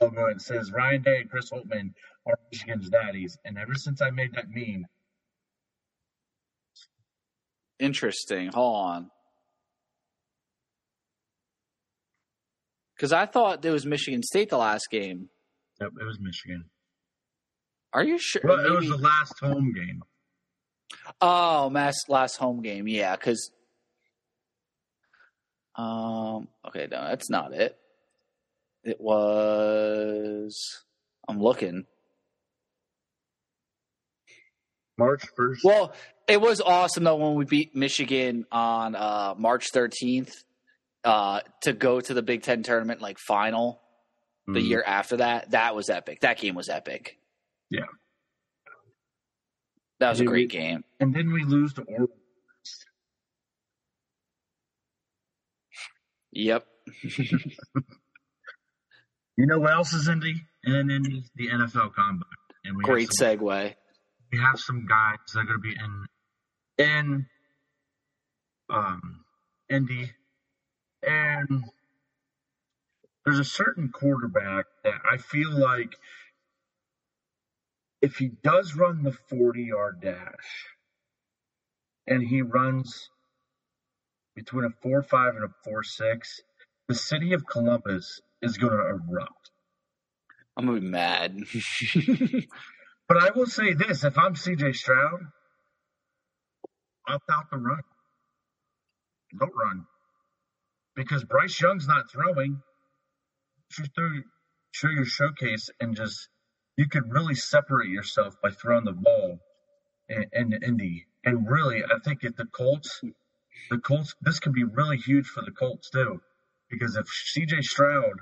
logo. 0.00 0.28
It 0.28 0.40
says 0.40 0.72
Ryan 0.72 1.02
Day 1.02 1.18
and 1.18 1.30
Chris 1.30 1.50
Holtmann 1.50 1.92
are 2.24 2.38
Michigan's 2.50 2.88
daddies. 2.88 3.36
And 3.44 3.58
ever 3.58 3.74
since 3.74 4.00
I 4.00 4.08
made 4.08 4.32
that 4.32 4.48
meme, 4.48 4.86
Interesting. 7.80 8.50
Hold 8.52 8.76
on. 8.76 9.10
Because 12.94 13.12
I 13.12 13.24
thought 13.24 13.64
it 13.64 13.70
was 13.70 13.86
Michigan 13.86 14.22
State 14.22 14.50
the 14.50 14.58
last 14.58 14.88
game. 14.90 15.30
yep, 15.80 15.90
it 15.98 16.04
was 16.04 16.20
Michigan. 16.20 16.66
Are 17.94 18.04
you 18.04 18.18
sure? 18.18 18.42
Well, 18.44 18.64
it 18.64 18.70
was 18.70 18.88
the 18.88 18.98
last 18.98 19.34
home 19.40 19.72
game. 19.72 20.02
Oh, 21.20 21.70
mass 21.70 21.96
last 22.08 22.36
home 22.36 22.60
game. 22.60 22.86
Yeah, 22.86 23.16
because. 23.16 23.50
Um. 25.76 26.48
Okay, 26.66 26.86
no, 26.90 27.02
that's 27.04 27.30
not 27.30 27.54
it. 27.54 27.76
It 28.84 29.00
was. 29.00 30.84
I'm 31.26 31.40
looking. 31.40 31.86
March 34.98 35.24
1st. 35.38 35.64
Well, 35.64 35.94
it 36.30 36.40
was 36.40 36.60
awesome 36.60 37.04
though 37.04 37.16
when 37.16 37.34
we 37.34 37.44
beat 37.44 37.74
Michigan 37.74 38.46
on 38.52 38.94
uh, 38.94 39.34
March 39.36 39.72
13th 39.72 40.32
uh, 41.04 41.40
to 41.62 41.72
go 41.72 42.00
to 42.00 42.14
the 42.14 42.22
Big 42.22 42.42
Ten 42.42 42.62
tournament 42.62 43.00
like 43.00 43.18
final 43.18 43.80
the 44.46 44.60
Mhm. 44.60 44.68
year 44.68 44.82
after 44.86 45.18
that. 45.18 45.50
That 45.52 45.74
was 45.76 45.90
epic. 45.90 46.20
That 46.20 46.38
game 46.38 46.54
was 46.54 46.68
epic. 46.68 47.18
Yeah. 47.70 47.84
That 50.00 50.10
was 50.10 50.20
a 50.20 50.24
great 50.24 50.52
we- 50.52 50.58
game. 50.58 50.84
And 50.98 51.14
then 51.14 51.32
we 51.32 51.44
lose 51.44 51.72
to 51.74 51.82
Oregon. 51.82 52.08
Yep. 56.32 56.66
You 59.36 59.46
know 59.46 59.58
what 59.58 59.72
else 59.72 59.94
is 59.94 60.06
Indy? 60.06 60.34
And 60.64 60.90
Indy, 60.90 61.24
the 61.34 61.48
NFL 61.48 61.94
Combine. 61.94 62.20
And 62.64 62.76
we 62.76 62.84
Great 62.84 63.10
some, 63.14 63.38
segue. 63.38 63.74
We 64.30 64.38
have 64.38 64.58
some 64.60 64.84
guys 64.86 65.16
that 65.32 65.40
are 65.40 65.44
going 65.44 65.56
to 65.56 65.62
be 65.62 65.70
in 65.70 66.04
in 66.80 67.26
um 68.70 69.24
Indy, 69.68 70.12
and 71.02 71.64
there's 73.24 73.38
a 73.38 73.44
certain 73.44 73.90
quarterback 73.90 74.66
that 74.84 75.00
I 75.10 75.18
feel 75.18 75.52
like 75.52 75.94
if 78.02 78.16
he 78.16 78.30
does 78.42 78.74
run 78.74 79.02
the 79.02 79.12
40 79.12 79.62
yard 79.64 80.00
dash, 80.02 80.66
and 82.06 82.22
he 82.22 82.42
runs 82.42 83.10
between 84.34 84.64
a 84.64 84.70
four 84.82 85.02
five 85.02 85.36
and 85.36 85.44
a 85.44 85.50
four 85.64 85.82
six, 85.82 86.40
the 86.88 86.94
city 86.94 87.34
of 87.34 87.46
Columbus 87.46 88.20
is 88.42 88.58
going 88.58 88.72
to 88.72 88.78
erupt. 88.78 89.50
I'm 90.56 90.66
gonna 90.66 90.80
be 90.80 90.86
mad. 90.86 91.36
But 93.08 93.18
I 93.22 93.30
will 93.34 93.46
say 93.46 93.74
this: 93.74 94.04
if 94.04 94.16
I'm 94.18 94.34
CJ 94.34 94.76
Stroud, 94.76 95.20
opt 97.10 97.30
out 97.30 97.50
the 97.50 97.58
run. 97.58 97.82
Don't 99.38 99.52
run 99.54 99.86
because 100.96 101.24
Bryce 101.24 101.60
Young's 101.60 101.86
not 101.86 102.10
throwing. 102.10 102.60
Just 103.70 103.94
throw, 103.94 104.10
show 104.72 104.88
your 104.88 105.04
showcase 105.04 105.70
and 105.80 105.96
just 105.96 106.28
you 106.76 106.88
could 106.88 107.12
really 107.12 107.34
separate 107.34 107.88
yourself 107.90 108.34
by 108.42 108.50
throwing 108.50 108.84
the 108.84 108.92
ball 108.92 109.38
in, 110.08 110.24
in 110.32 110.52
Indy. 110.62 111.06
And 111.24 111.48
really, 111.48 111.84
I 111.84 111.98
think 112.04 112.24
if 112.24 112.36
the 112.36 112.46
Colts, 112.46 113.00
the 113.70 113.78
Colts, 113.78 114.14
this 114.22 114.40
could 114.40 114.52
be 114.52 114.64
really 114.64 114.96
huge 114.96 115.26
for 115.26 115.42
the 115.42 115.52
Colts 115.52 115.90
too, 115.90 116.20
because 116.70 116.96
if 116.96 117.06
CJ 117.06 117.62
Stroud 117.62 118.14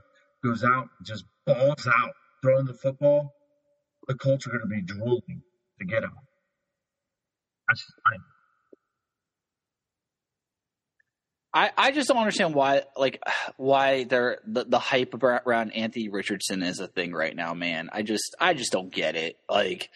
goes 0.45 0.65
out 0.65 0.89
and 0.99 1.07
just 1.07 1.25
balls 1.47 1.87
out 1.87 2.13
throwing 2.43 2.67
the 2.67 2.75
football, 2.75 3.33
the 4.07 4.15
Colts 4.15 4.47
are 4.47 4.51
going 4.51 4.63
to 4.63 4.67
be 4.67 4.83
drooling 4.83 5.43
to 5.79 5.85
get 5.85 6.03
him. 6.03 6.13
Fine. 7.69 8.38
I, 11.53 11.71
I 11.77 11.91
just 11.93 12.09
don't 12.09 12.19
understand 12.19 12.55
why 12.55 12.83
like 12.97 13.23
why 13.57 14.05
they're 14.05 14.39
the, 14.47 14.65
the 14.65 14.79
hype 14.79 15.15
around 15.23 15.73
Anthony 15.73 16.09
Richardson 16.09 16.63
is 16.63 16.81
a 16.81 16.89
thing 16.89 17.13
right 17.13 17.35
now, 17.35 17.55
man. 17.55 17.89
I 17.93 18.03
just 18.03 18.35
I 18.41 18.55
just 18.55 18.73
don't 18.73 18.93
get 18.93 19.17
it. 19.17 19.39
Like 19.49 19.91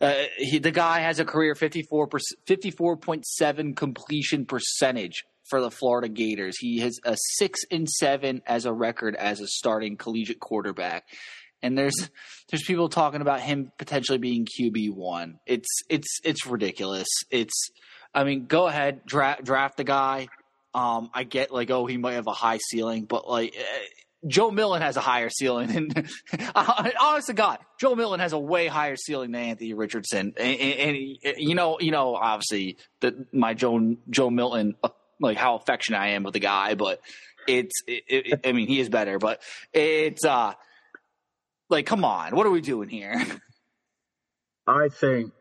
uh, 0.00 0.14
he, 0.36 0.58
the 0.58 0.70
guy 0.70 1.00
has 1.00 1.20
a 1.20 1.24
career 1.24 1.54
54 1.54 2.08
54.7 2.08 3.76
completion 3.76 4.46
percentage 4.46 5.24
for 5.48 5.60
the 5.60 5.70
Florida 5.70 6.08
Gators. 6.08 6.56
He 6.58 6.78
has 6.78 6.98
a 7.04 7.16
6 7.18 7.60
and 7.70 7.88
7 7.88 8.42
as 8.46 8.64
a 8.64 8.72
record 8.72 9.16
as 9.16 9.40
a 9.40 9.46
starting 9.48 9.96
collegiate 9.96 10.40
quarterback. 10.40 11.04
And 11.62 11.76
there's 11.76 12.08
there's 12.50 12.62
people 12.62 12.88
talking 12.88 13.20
about 13.20 13.40
him 13.40 13.70
potentially 13.76 14.18
being 14.18 14.46
QB1. 14.46 15.34
It's 15.46 15.68
it's 15.90 16.20
it's 16.24 16.46
ridiculous. 16.46 17.08
It's 17.30 17.70
I 18.14 18.24
mean, 18.24 18.46
go 18.46 18.66
ahead, 18.66 19.04
draft 19.04 19.44
draft 19.44 19.76
the 19.76 19.84
guy 19.84 20.28
um, 20.74 21.10
I 21.12 21.24
get 21.24 21.50
like, 21.50 21.70
oh, 21.70 21.86
he 21.86 21.96
might 21.96 22.14
have 22.14 22.26
a 22.26 22.32
high 22.32 22.58
ceiling, 22.58 23.04
but 23.04 23.28
like 23.28 23.56
uh, 23.58 24.26
Joe 24.26 24.50
Milton 24.50 24.82
has 24.82 24.96
a 24.96 25.00
higher 25.00 25.30
ceiling 25.30 25.68
than. 25.68 26.08
honest 27.00 27.28
to 27.28 27.34
God, 27.34 27.58
Joe 27.78 27.94
Milton 27.94 28.20
has 28.20 28.32
a 28.32 28.38
way 28.38 28.66
higher 28.66 28.96
ceiling 28.96 29.32
than 29.32 29.42
Anthony 29.42 29.74
Richardson, 29.74 30.34
and, 30.36 30.60
and 30.60 30.96
he, 30.96 31.20
you 31.38 31.54
know, 31.54 31.78
you 31.80 31.90
know, 31.90 32.14
obviously 32.14 32.76
that 33.00 33.32
my 33.32 33.54
Joe 33.54 33.96
Joe 34.08 34.30
Milton, 34.30 34.76
uh, 34.82 34.90
like 35.20 35.36
how 35.36 35.56
affectionate 35.56 35.98
I 35.98 36.08
am 36.08 36.22
with 36.22 36.34
the 36.34 36.40
guy, 36.40 36.74
but 36.74 37.00
it's, 37.48 37.82
it, 37.86 38.04
it, 38.08 38.40
I 38.46 38.52
mean, 38.52 38.68
he 38.68 38.80
is 38.80 38.88
better, 38.88 39.18
but 39.18 39.42
it's 39.72 40.24
uh, 40.24 40.52
like, 41.68 41.86
come 41.86 42.04
on, 42.04 42.36
what 42.36 42.46
are 42.46 42.50
we 42.50 42.60
doing 42.60 42.88
here? 42.88 43.20
I 44.66 44.88
think 44.88 45.32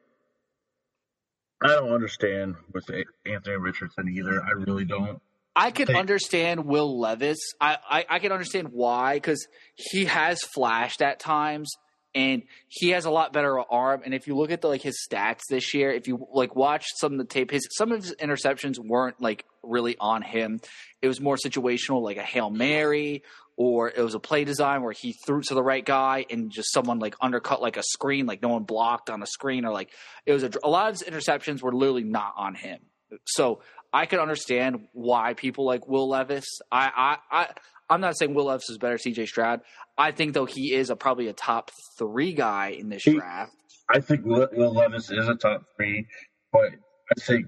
I 1.61 1.67
don't 1.75 1.91
understand 1.91 2.55
with 2.73 2.89
Anthony 3.25 3.57
Richardson 3.57 4.07
either. 4.09 4.41
I 4.41 4.51
really 4.51 4.85
don't. 4.85 5.21
I 5.55 5.71
can 5.71 5.93
understand 5.93 6.65
Will 6.65 6.99
Levis. 6.99 7.39
I, 7.59 7.77
I, 7.89 8.05
I 8.09 8.19
can 8.19 8.31
understand 8.31 8.69
why 8.71 9.15
because 9.15 9.45
he 9.75 10.05
has 10.05 10.41
flashed 10.41 11.01
at 11.01 11.19
times 11.19 11.69
and 12.15 12.43
he 12.67 12.89
has 12.89 13.05
a 13.05 13.11
lot 13.11 13.33
better 13.33 13.59
arm. 13.59 14.01
And 14.03 14.13
if 14.13 14.27
you 14.27 14.35
look 14.35 14.51
at 14.51 14.61
the, 14.61 14.67
like 14.67 14.81
his 14.81 14.99
stats 15.07 15.41
this 15.49 15.73
year, 15.73 15.91
if 15.91 16.07
you 16.07 16.27
like 16.33 16.55
watch 16.55 16.85
some 16.95 17.13
of 17.13 17.19
the 17.19 17.25
tape, 17.25 17.51
his 17.51 17.67
some 17.71 17.91
of 17.91 18.01
his 18.01 18.15
interceptions 18.15 18.79
weren't 18.79 19.21
like 19.21 19.45
really 19.63 19.95
on 19.99 20.21
him. 20.21 20.59
It 21.01 21.07
was 21.07 21.21
more 21.21 21.37
situational, 21.37 22.01
like 22.01 22.17
a 22.17 22.23
hail 22.23 22.49
mary 22.49 23.23
or 23.59 23.89
it 23.89 24.01
was 24.01 24.15
a 24.15 24.19
play 24.19 24.45
design 24.45 24.81
where 24.81 24.93
he 24.93 25.11
threw 25.11 25.41
to 25.41 25.53
the 25.53 25.61
right 25.61 25.83
guy 25.83 26.25
and 26.29 26.49
just 26.49 26.71
someone 26.71 26.97
like 26.97 27.13
undercut 27.19 27.61
like 27.61 27.75
a 27.75 27.83
screen, 27.83 28.25
like 28.25 28.41
no 28.41 28.47
one 28.47 28.63
blocked 28.63 29.09
on 29.09 29.21
a 29.21 29.27
screen, 29.27 29.65
or 29.65 29.73
like 29.73 29.91
it 30.25 30.31
was 30.31 30.43
a, 30.43 30.51
a 30.63 30.69
lot 30.69 30.89
of 30.89 30.97
his 30.97 31.03
interceptions 31.03 31.61
were 31.61 31.73
literally 31.73 32.05
not 32.05 32.33
on 32.37 32.55
him. 32.55 32.79
So 33.25 33.61
I 33.91 34.05
can 34.05 34.19
understand 34.19 34.87
why 34.93 35.33
people 35.33 35.65
like 35.65 35.89
Will 35.89 36.07
Levis. 36.07 36.47
I 36.71 37.17
I, 37.29 37.37
I 37.41 37.47
I'm 37.89 38.01
not 38.01 38.17
saying 38.17 38.33
Will 38.33 38.45
Levis 38.45 38.69
is 38.69 38.77
better 38.77 38.97
CJ 38.97 39.27
Stroud. 39.27 39.61
I 39.97 40.11
think 40.11 40.33
though 40.33 40.45
he 40.45 40.73
is 40.73 40.89
a 40.89 40.95
probably 40.95 41.27
a 41.27 41.33
top 41.33 41.71
three 41.97 42.33
guy 42.33 42.69
in 42.69 42.89
this 42.89 43.03
he, 43.03 43.13
draft. 43.13 43.53
I 43.89 43.99
think 43.99 44.25
Will, 44.25 44.47
Will 44.53 44.73
Levis 44.73 45.09
is 45.09 45.27
a 45.27 45.35
top 45.35 45.63
three, 45.75 46.05
but 46.53 46.69
I 47.11 47.21
think 47.21 47.47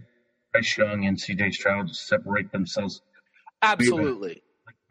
Bryce 0.51 0.77
Young 0.77 1.06
and 1.06 1.17
CJ 1.17 1.54
Stroud 1.54 1.95
separate 1.95 2.51
themselves. 2.51 3.01
Absolutely 3.62 4.41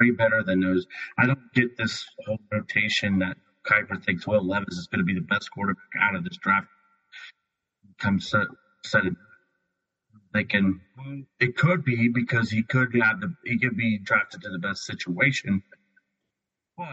way 0.00 0.10
better 0.10 0.42
than 0.42 0.60
those. 0.60 0.86
I 1.18 1.26
don't 1.26 1.52
get 1.54 1.76
this 1.76 2.04
whole 2.26 2.38
rotation 2.50 3.18
that 3.18 3.36
Kiper 3.66 4.02
thinks 4.02 4.26
Will 4.26 4.46
Levis 4.46 4.76
is 4.76 4.88
going 4.90 5.00
to 5.00 5.04
be 5.04 5.14
the 5.14 5.26
best 5.26 5.50
quarterback 5.50 5.84
out 6.00 6.16
of 6.16 6.24
this 6.24 6.36
draft. 6.38 6.66
Come 7.98 8.18
set, 8.18 8.46
set 8.84 9.04
it. 10.34 10.48
can. 10.48 10.80
it 11.40 11.56
could 11.56 11.84
be 11.84 12.08
because 12.08 12.50
he 12.50 12.62
could 12.62 12.94
have 13.02 13.20
the 13.20 13.34
he 13.44 13.58
could 13.58 13.76
be 13.76 13.98
drafted 13.98 14.42
to 14.42 14.50
the 14.50 14.58
best 14.58 14.84
situation, 14.84 15.62
but 16.76 16.86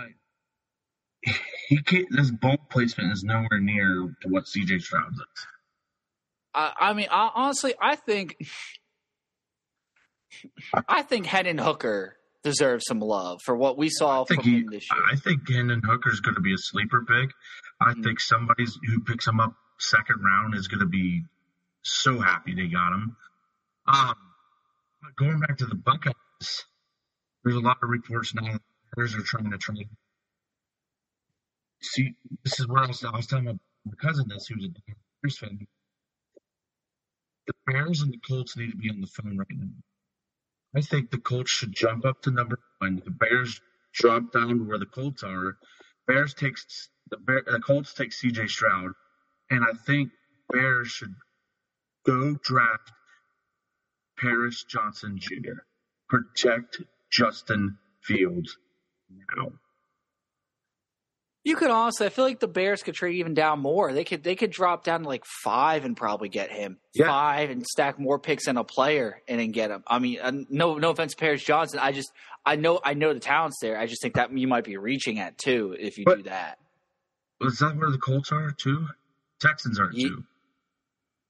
he 1.67 1.81
can't. 1.81 2.07
This 2.11 2.31
ball 2.31 2.57
placement 2.69 3.11
is 3.13 3.23
nowhere 3.23 3.59
near 3.59 4.13
to 4.21 4.29
what 4.29 4.45
CJ 4.45 4.81
Stroud 4.81 5.11
does. 5.11 5.45
I, 6.53 6.73
I 6.79 6.93
mean, 6.93 7.07
I, 7.11 7.29
honestly, 7.35 7.73
I 7.81 7.95
think 7.95 8.35
I 10.87 11.01
think 11.03 11.25
Hendon 11.25 11.57
Hooker 11.57 12.17
deserves 12.43 12.85
some 12.87 12.99
love 12.99 13.39
for 13.43 13.55
what 13.55 13.77
we 13.77 13.89
saw 13.89 14.23
from 14.23 14.39
he, 14.39 14.59
him 14.59 14.67
this 14.71 14.87
year. 14.91 15.03
I 15.11 15.15
think 15.15 15.49
Hendon 15.49 15.81
Hooker 15.83 16.11
is 16.11 16.19
going 16.19 16.35
to 16.35 16.41
be 16.41 16.53
a 16.53 16.57
sleeper 16.57 17.03
pick. 17.05 17.31
I 17.81 17.91
mm-hmm. 17.91 18.03
think 18.03 18.19
somebody 18.19 18.65
who 18.87 19.01
picks 19.01 19.27
him 19.27 19.39
up 19.39 19.53
second 19.79 20.23
round 20.23 20.55
is 20.55 20.67
going 20.67 20.79
to 20.79 20.87
be 20.87 21.23
so 21.89 22.19
happy 22.19 22.53
they 22.53 22.67
got 22.67 22.93
him. 22.93 23.15
Um, 23.87 24.15
going 25.17 25.39
back 25.39 25.57
to 25.57 25.65
the 25.65 25.75
Buckeyes, 25.75 26.65
there's 27.43 27.55
a 27.55 27.59
lot 27.59 27.77
of 27.81 27.89
reports 27.89 28.33
now 28.35 28.53
that 28.53 28.61
Bears 28.95 29.15
are 29.15 29.21
trying 29.21 29.51
to 29.51 29.57
trade. 29.57 29.89
See, 31.81 32.15
this 32.43 32.59
is 32.59 32.67
where 32.67 32.83
I 32.83 32.87
was, 32.87 33.03
I 33.03 33.15
was 33.15 33.27
telling 33.27 33.45
my, 33.45 33.57
my 33.85 33.93
cousin 34.01 34.27
this, 34.27 34.47
who's 34.47 34.65
a 34.65 34.69
Bears 35.21 35.37
fan. 35.37 35.67
The 37.47 37.53
Bears 37.65 38.01
and 38.01 38.11
the 38.11 38.19
Colts 38.27 38.57
need 38.57 38.71
to 38.71 38.77
be 38.77 38.89
on 38.89 38.99
the 38.99 39.07
phone 39.07 39.37
right 39.37 39.47
now. 39.51 39.67
I 40.75 40.81
think 40.81 41.11
the 41.11 41.17
Colts 41.17 41.51
should 41.51 41.73
jump 41.73 42.05
up 42.05 42.21
to 42.23 42.31
number 42.31 42.59
one. 42.79 43.01
The 43.03 43.11
Bears 43.11 43.61
drop 43.93 44.33
down 44.33 44.59
to 44.59 44.63
where 44.63 44.77
the 44.77 44.85
Colts 44.85 45.23
are. 45.23 45.57
Bears 46.07 46.33
takes 46.33 46.89
the, 47.09 47.17
Bear, 47.17 47.43
the 47.45 47.59
Colts 47.59 47.93
take 47.93 48.11
C.J. 48.11 48.47
Stroud, 48.47 48.91
and 49.49 49.63
I 49.63 49.73
think 49.85 50.11
Bears 50.51 50.89
should 50.89 51.15
go 52.07 52.37
draft 52.41 52.91
Paris 54.17 54.63
Johnson 54.67 55.19
Jr. 55.19 55.61
Protect 56.09 56.81
Justin 57.11 57.77
Fields 58.01 58.57
now. 59.09 59.51
You 61.43 61.55
could 61.55 61.71
honestly, 61.71 62.07
I 62.07 62.09
feel 62.09 62.25
like 62.25 62.41
the 62.41 62.47
Bears 62.47 62.83
could 62.83 62.95
trade 62.95 63.15
even 63.15 63.33
down 63.33 63.59
more. 63.59 63.93
They 63.93 64.03
could 64.03 64.21
they 64.21 64.35
could 64.35 64.51
drop 64.51 64.83
down 64.83 65.03
to 65.03 65.07
like 65.07 65.23
five 65.25 65.85
and 65.85 65.95
probably 65.95 66.27
get 66.27 66.51
him 66.51 66.77
yeah. 66.93 67.07
five 67.07 67.49
and 67.49 67.65
stack 67.65 67.97
more 67.97 68.19
picks 68.19 68.49
in 68.49 68.57
a 68.57 68.65
player 68.65 69.21
and 69.29 69.39
then 69.39 69.51
get 69.51 69.71
him. 69.71 69.81
I 69.87 69.99
mean, 69.99 70.19
uh, 70.21 70.31
no 70.49 70.77
no 70.77 70.89
offense, 70.89 71.15
Paris 71.15 71.41
Johnson. 71.41 71.79
I 71.81 71.93
just 71.93 72.11
I 72.45 72.57
know 72.57 72.81
I 72.83 72.95
know 72.95 73.13
the 73.13 73.21
talent's 73.21 73.59
there. 73.61 73.79
I 73.79 73.85
just 73.85 74.01
think 74.01 74.15
that 74.15 74.37
you 74.37 74.47
might 74.47 74.65
be 74.65 74.75
reaching 74.75 75.19
at 75.19 75.37
two 75.37 75.73
if 75.79 75.97
you 75.97 76.03
but, 76.05 76.17
do 76.17 76.23
that. 76.23 76.57
Is 77.39 77.59
that 77.59 77.77
where 77.77 77.91
the 77.91 77.97
Colts 77.97 78.33
are 78.33 78.51
too? 78.51 78.85
Texans 79.39 79.79
are 79.79 79.91
too. 79.91 80.25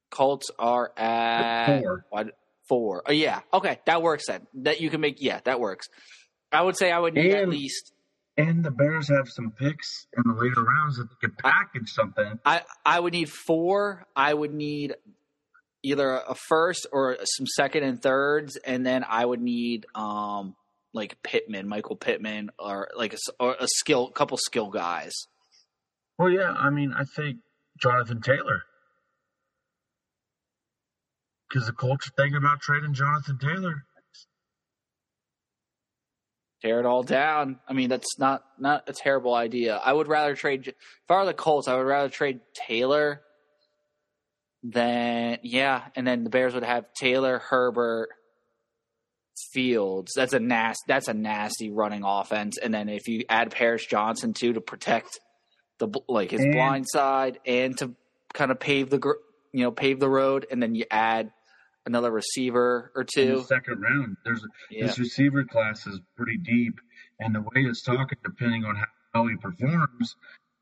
Colts 0.10 0.50
are 0.58 0.92
at 0.98 1.82
four. 1.82 2.06
What, 2.10 2.38
four. 2.68 3.04
Oh 3.06 3.12
yeah. 3.12 3.42
Okay, 3.54 3.80
that 3.86 4.02
works 4.02 4.26
then. 4.28 4.48
That 4.56 4.82
you 4.82 4.90
can 4.90 5.02
make. 5.02 5.22
Yeah, 5.22 5.40
that 5.46 5.60
works. 5.60 5.88
I 6.52 6.62
would 6.62 6.78
say 6.78 6.92
I 6.92 7.00
would 7.00 7.14
need 7.14 7.32
and, 7.32 7.42
at 7.42 7.50
least 7.50 7.92
and 8.38 8.64
the 8.64 8.72
Bears 8.72 9.10
have 9.10 9.28
some 9.28 9.52
picks 9.52 10.08
in 10.16 10.24
the 10.26 10.40
later 10.40 10.64
rounds 10.64 10.98
that 10.98 11.10
they 11.10 11.16
could 11.28 11.38
package 11.40 11.90
something. 11.90 12.40
I, 12.46 12.62
I 12.86 13.00
would 13.00 13.14
need 13.14 13.30
four. 13.30 14.06
I 14.16 14.34
would 14.34 14.54
need 14.54 14.96
either 15.84 16.10
a 16.12 16.36
first 16.48 16.86
or 16.92 17.18
some 17.24 17.48
second 17.48 17.84
and 17.84 18.02
thirds, 18.02 18.56
and 18.58 18.86
then 18.86 19.04
I 19.08 19.26
would 19.26 19.42
need 19.42 19.86
um 19.96 20.56
like 20.94 21.22
Pittman, 21.22 21.68
Michael 21.68 21.96
Pittman, 21.96 22.52
or 22.58 22.90
like 22.96 23.14
a, 23.14 23.18
or 23.40 23.56
a 23.60 23.68
skill, 23.68 24.10
couple 24.10 24.38
skill 24.38 24.70
guys. 24.70 25.14
Well, 26.18 26.30
yeah, 26.30 26.52
I 26.52 26.70
mean, 26.70 26.94
I 26.98 27.04
think 27.04 27.38
Jonathan 27.80 28.22
Taylor, 28.22 28.64
because 31.50 31.68
the 31.68 31.74
Colts 31.74 32.08
are 32.08 32.12
thinking 32.18 32.38
about 32.38 32.60
trading 32.62 32.94
Jonathan 32.94 33.38
Taylor 33.38 33.84
tear 36.62 36.80
it 36.80 36.86
all 36.86 37.04
down. 37.04 37.60
I 37.68 37.74
mean, 37.74 37.90
that's 37.90 38.18
not 38.20 38.44
not 38.58 38.84
a 38.88 38.94
terrible 38.94 39.34
idea. 39.34 39.80
I 39.84 39.94
would 39.94 40.08
rather 40.08 40.36
trade 40.36 40.68
if 40.68 40.76
I 41.10 41.16
were 41.16 41.26
the 41.26 41.34
Colts. 41.34 41.68
I 41.68 41.76
would 41.76 41.86
rather 41.86 42.10
trade 42.10 42.40
Taylor 42.54 43.22
than 44.64 45.40
yeah, 45.44 45.84
and 45.96 46.06
then 46.06 46.24
the 46.24 46.30
Bears 46.30 46.54
would 46.54 46.64
have 46.64 46.86
Taylor, 46.94 47.40
Herbert, 47.40 48.10
Fields. 49.54 50.14
That's 50.16 50.34
a 50.34 50.40
nasty. 50.40 50.84
That's 50.88 51.08
a 51.08 51.14
nasty 51.14 51.70
running 51.70 52.04
offense. 52.04 52.58
And 52.58 52.74
then 52.74 52.90
if 52.90 53.08
you 53.08 53.24
add 53.30 53.52
Paris 53.52 53.86
Johnson 53.86 54.34
too 54.34 54.54
to 54.54 54.62
protect 54.62 55.20
the 55.80 55.90
like 56.08 56.32
his 56.32 56.42
and, 56.42 56.54
blind 56.54 56.86
side 56.88 57.40
and 57.46 57.78
to 57.78 57.94
kind 58.34 58.52
of 58.52 58.60
pave 58.60 58.90
the 58.90 59.00
you 59.54 59.64
know 59.64 59.72
pave 59.72 60.00
the 60.00 60.10
road, 60.10 60.48
and 60.50 60.62
then 60.62 60.76
you 60.76 60.86
add 60.90 61.32
another 61.88 62.12
receiver 62.12 62.92
or 62.96 63.04
two. 63.04 63.44
second 63.48 63.82
round, 63.82 64.18
there's 64.24 64.46
yeah. 64.70 64.86
this 64.86 65.00
receiver 65.00 65.44
class 65.44 65.88
is 65.88 66.00
pretty 66.16 66.38
deep, 66.38 66.76
and 67.20 67.34
the 67.34 67.42
way 67.42 67.64
it's 67.64 67.82
talking, 67.82 68.18
depending 68.24 68.66
on 68.66 68.76
how 69.14 69.26
he 69.28 69.36
performs, 69.38 70.16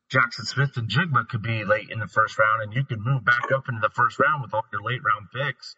Jackson 0.09 0.45
Smith-Njigba 0.45 1.27
could 1.27 1.41
be 1.41 1.65
late 1.65 1.89
in 1.89 1.99
the 1.99 2.07
first 2.07 2.37
round, 2.37 2.61
and 2.63 2.73
you 2.73 2.85
can 2.85 3.01
move 3.03 3.25
back 3.25 3.51
up 3.53 3.67
into 3.67 3.81
the 3.81 3.89
first 3.89 4.19
round 4.19 4.43
with 4.43 4.53
all 4.53 4.63
your 4.71 4.83
late 4.83 5.01
round 5.03 5.27
picks. 5.33 5.75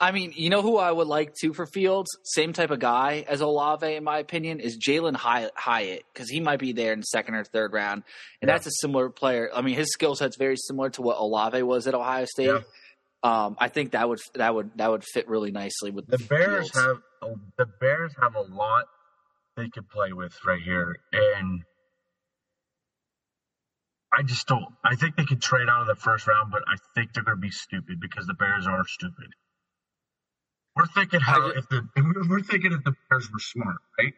I 0.00 0.10
mean, 0.10 0.32
you 0.34 0.50
know 0.50 0.62
who 0.62 0.78
I 0.78 0.90
would 0.90 1.06
like 1.06 1.34
to 1.42 1.52
for 1.52 1.64
Fields? 1.64 2.10
Same 2.24 2.52
type 2.52 2.72
of 2.72 2.80
guy 2.80 3.24
as 3.28 3.40
Olave, 3.40 3.86
in 3.86 4.02
my 4.02 4.18
opinion, 4.18 4.58
is 4.58 4.76
Jalin 4.76 5.14
Hyatt 5.14 6.02
because 6.12 6.28
he 6.28 6.40
might 6.40 6.58
be 6.58 6.72
there 6.72 6.92
in 6.92 6.98
the 6.98 7.04
second 7.04 7.36
or 7.36 7.44
third 7.44 7.72
round, 7.72 8.02
and 8.42 8.48
Yeah. 8.48 8.54
that's 8.54 8.66
a 8.66 8.72
similar 8.80 9.10
player. 9.10 9.48
I 9.54 9.62
mean, 9.62 9.76
his 9.76 9.92
skill 9.92 10.16
set's 10.16 10.36
very 10.36 10.56
similar 10.56 10.90
to 10.90 11.02
what 11.02 11.18
Olave 11.18 11.62
was 11.62 11.86
at 11.86 11.94
Ohio 11.94 12.24
State. 12.24 12.46
Yeah. 12.46 12.62
Um, 13.26 13.56
I 13.58 13.68
think 13.68 13.90
that 13.90 14.08
would 14.08 14.20
that 14.34 14.54
would 14.54 14.70
that 14.76 14.88
would 14.88 15.02
fit 15.02 15.26
really 15.26 15.50
nicely 15.50 15.90
with 15.90 16.06
The 16.06 16.18
Bears 16.18 16.70
Fields. 16.70 16.86
have 17.22 17.34
the 17.58 17.66
Bears 17.80 18.12
have 18.22 18.36
a 18.36 18.42
lot 18.42 18.84
they 19.56 19.68
could 19.68 19.88
play 19.88 20.12
with 20.12 20.32
right 20.46 20.62
here, 20.62 20.94
and 21.12 21.62
I 24.16 24.22
just 24.22 24.46
don't. 24.46 24.66
I 24.84 24.94
think 24.94 25.16
they 25.16 25.24
could 25.24 25.42
trade 25.42 25.68
out 25.68 25.80
of 25.80 25.88
the 25.88 25.96
first 25.96 26.28
round, 26.28 26.52
but 26.52 26.62
I 26.68 26.76
think 26.94 27.14
they're 27.14 27.24
going 27.24 27.38
to 27.38 27.40
be 27.40 27.50
stupid 27.50 28.00
because 28.00 28.26
the 28.26 28.34
Bears 28.34 28.64
are 28.68 28.86
stupid. 28.86 29.32
We're 30.76 30.86
thinking 30.86 31.18
how 31.18 31.48
if 31.48 31.68
the 31.68 31.82
we're 32.30 32.42
thinking 32.42 32.72
if 32.74 32.84
the 32.84 32.94
Bears 33.10 33.28
were 33.32 33.40
smart, 33.40 33.78
right? 33.98 34.12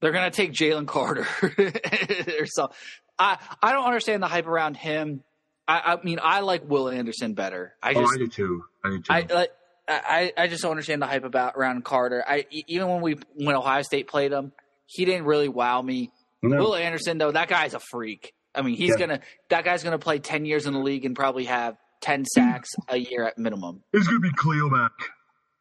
They're 0.00 0.12
gonna 0.12 0.30
take 0.30 0.52
Jalen 0.52 0.86
Carter 0.86 1.26
or 2.38 2.46
so. 2.46 2.70
I 3.18 3.38
I 3.60 3.72
don't 3.72 3.86
understand 3.86 4.22
the 4.22 4.28
hype 4.28 4.46
around 4.46 4.76
him. 4.76 5.24
I, 5.66 5.94
I 5.94 6.04
mean, 6.04 6.18
I 6.22 6.40
like 6.40 6.68
Will 6.68 6.88
Anderson 6.88 7.34
better. 7.34 7.74
I 7.82 7.92
oh, 7.94 8.00
just 8.02 8.14
I 8.14 8.18
do 8.18 8.26
too. 8.28 8.64
I 8.84 8.88
do 8.90 8.98
too. 8.98 9.04
I 9.12 9.20
like. 9.32 9.50
I, 9.86 10.32
I 10.38 10.46
just 10.48 10.62
don't 10.62 10.70
understand 10.70 11.02
the 11.02 11.06
hype 11.06 11.24
about 11.24 11.54
around 11.56 11.84
Carter. 11.84 12.24
I 12.26 12.46
even 12.50 12.88
when 12.88 13.02
we 13.02 13.16
when 13.34 13.54
Ohio 13.54 13.82
State 13.82 14.08
played 14.08 14.32
him, 14.32 14.52
he 14.86 15.04
didn't 15.04 15.26
really 15.26 15.48
wow 15.48 15.82
me. 15.82 16.10
no, 16.42 16.56
Will 16.56 16.74
Anderson 16.74 17.18
though, 17.18 17.32
that 17.32 17.48
guy's 17.48 17.74
a 17.74 17.80
freak. 17.80 18.32
I 18.54 18.62
mean, 18.62 18.76
he's 18.76 18.90
Yeah. 18.90 19.06
gonna 19.06 19.20
that 19.50 19.64
guy's 19.64 19.82
gonna 19.84 19.98
play 19.98 20.20
ten 20.20 20.46
years 20.46 20.66
in 20.66 20.72
the 20.72 20.78
league 20.80 21.04
and 21.04 21.14
probably 21.14 21.44
have 21.44 21.76
ten 22.00 22.24
sacks 22.24 22.70
a 22.88 22.96
year 22.96 23.24
at 23.24 23.36
minimum. 23.36 23.82
it's 23.92 24.06
going 24.06 24.20
to 24.22 24.28
be 24.28 24.34
Cleo 24.34 24.70
back. 24.70 24.92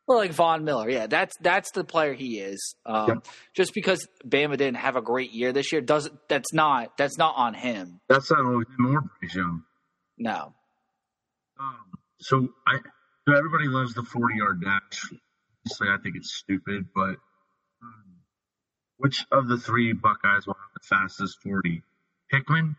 Well, 0.08 0.18
like 0.18 0.32
Von 0.32 0.64
Miller, 0.66 0.90
yeah, 0.90 1.08
that's 1.08 1.36
that's 1.42 1.72
the 1.72 1.84
player 1.86 2.14
he 2.14 2.40
is. 2.40 2.76
Um, 2.86 3.08
Yep. 3.08 3.28
Just 3.56 3.74
because 3.74 4.06
Bama 4.28 4.52
didn't 4.58 4.76
have 4.78 4.96
a 4.98 5.02
great 5.02 5.32
year 5.32 5.52
this 5.54 5.72
year 5.72 5.82
doesn't 5.82 6.14
that's 6.30 6.54
not 6.54 6.98
that's 6.98 7.18
not 7.18 7.36
on 7.38 7.54
him. 7.54 8.00
That's 8.10 8.30
not 8.32 8.44
more 8.44 9.02
praise, 9.20 9.36
young. 9.36 9.64
No, 10.18 10.54
Um, 11.60 11.78
so 12.20 12.50
I, 12.68 12.80
so 13.28 13.36
everybody 13.36 13.68
loves 13.68 13.94
the 13.94 14.04
forty-yard 14.04 14.62
dash. 14.64 15.06
Honestly, 15.66 15.88
I 15.90 15.98
think 16.04 16.16
it's 16.18 16.34
stupid. 16.34 16.88
But 16.96 17.18
um, 17.84 18.18
which 18.98 19.26
of 19.32 19.48
the 19.48 19.58
three 19.58 19.94
Buckeyes 19.94 20.48
will 20.48 20.56
have 20.56 20.74
the 20.76 20.88
fastest 20.88 21.40
forty? 21.42 21.84
Hickman, 22.32 22.76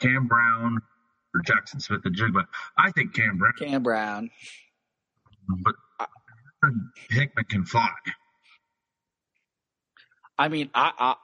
Cam 0.00 0.26
Brown, 0.28 0.80
or 1.34 1.42
Jackson 1.42 1.80
Smith-Njigba? 1.80 2.46
I 2.78 2.90
think 2.92 3.14
Cam 3.14 3.38
Brown, 3.38 3.52
Cam 3.58 3.82
Brown. 3.82 4.30
but 5.62 5.74
I 6.00 6.06
Hickman 7.10 7.44
can 7.46 7.64
fly. 7.64 7.90
I 10.38 10.48
mean, 10.48 10.70
I, 10.74 10.92
I 10.98 11.16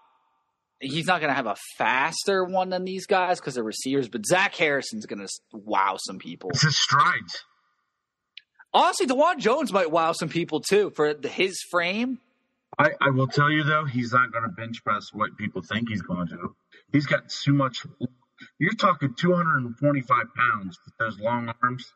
he's 0.81 1.07
not 1.07 1.21
going 1.21 1.31
to 1.31 1.35
have 1.35 1.47
a 1.47 1.57
faster 1.79 2.45
one 2.45 2.71
than 2.71 2.85
these 2.85 3.07
guys 3.07 3.41
because 3.41 3.55
they're 3.55 3.65
receivers, 3.65 4.09
but 4.09 4.27
Zach 4.27 4.55
Harrison's 4.55 5.07
going 5.07 5.21
to 5.21 5.29
wow 5.53 5.97
some 5.99 6.19
people. 6.19 6.51
It's 6.51 6.63
his 6.63 6.79
strides. 6.79 7.45
Honestly, 8.73 9.07
Dawand 9.07 9.39
Jones 9.39 9.73
might 9.73 9.91
wow 9.91 10.13
some 10.13 10.29
people 10.29 10.61
too 10.61 10.93
for 10.95 11.15
his 11.25 11.59
frame. 11.71 12.19
I, 12.79 12.91
I 13.01 13.11
will 13.11 13.29
tell 13.29 13.51
you 13.51 13.63
though, 13.63 13.87
he's 13.87 14.13
not 14.13 14.33
going 14.33 14.45
to 14.45 14.51
bench 14.51 14.85
press 14.85 15.07
what 15.13 15.37
people 15.39 15.63
think 15.63 15.89
he's 15.89 16.03
going 16.03 16.29
to. 16.29 16.55
He's 16.93 17.07
got 17.07 17.29
too 17.29 17.55
much. 17.55 17.87
You're 18.59 18.75
talking 18.75 19.15
225 19.19 20.09
pounds 20.37 20.79
with 20.85 20.95
those 20.99 21.19
long 21.19 21.53
arms. 21.63 21.91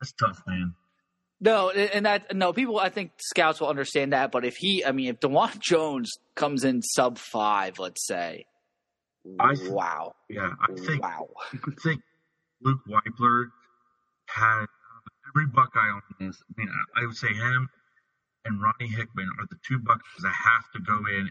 That's 0.00 0.12
tough, 0.12 0.42
man. 0.46 0.74
No, 1.42 1.70
and 1.70 2.06
that 2.06 2.36
no 2.36 2.52
people. 2.52 2.78
I 2.78 2.88
think 2.88 3.10
scouts 3.18 3.60
will 3.60 3.68
understand 3.68 4.12
that. 4.12 4.30
But 4.30 4.44
if 4.44 4.56
he, 4.56 4.84
I 4.84 4.92
mean, 4.92 5.08
if 5.08 5.18
Dawand 5.18 5.58
Jones 5.60 6.12
comes 6.36 6.62
in 6.62 6.82
sub 6.82 7.18
five, 7.18 7.80
let's 7.80 8.06
say, 8.06 8.46
I 9.40 9.54
th- 9.54 9.68
wow, 9.68 10.14
Yeah, 10.30 10.50
I 10.60 10.72
think 10.74 11.02
wow. 11.02 11.28
I 11.52 11.72
think 11.82 12.00
Luke 12.62 12.80
Wypler 12.88 13.46
had 14.28 14.62
uh, 14.62 15.34
every 15.34 15.48
Buckeye 15.48 15.80
on 15.80 16.02
this. 16.20 16.40
I 16.48 16.52
mean, 16.56 16.68
I, 16.70 17.02
I 17.02 17.06
would 17.06 17.16
say 17.16 17.34
him 17.34 17.68
and 18.44 18.62
Ronnie 18.62 18.90
Hickman 18.90 19.28
are 19.40 19.46
the 19.50 19.58
two 19.66 19.80
Buckeyes 19.80 20.22
that 20.22 20.32
have 20.32 20.70
to 20.74 20.80
go 20.80 20.98
in. 21.08 21.28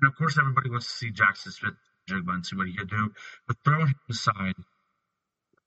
And 0.00 0.08
of 0.08 0.16
course, 0.16 0.36
everybody 0.38 0.68
wants 0.68 0.86
to 0.86 0.92
see 0.92 1.10
Jackson 1.10 1.52
Smith 1.52 1.74
Jigba 2.10 2.28
and 2.28 2.44
see 2.44 2.56
what 2.56 2.66
he 2.66 2.76
can 2.76 2.86
do. 2.86 3.10
But 3.48 3.56
throwing 3.64 3.88
him 3.88 3.94
aside, 4.10 4.54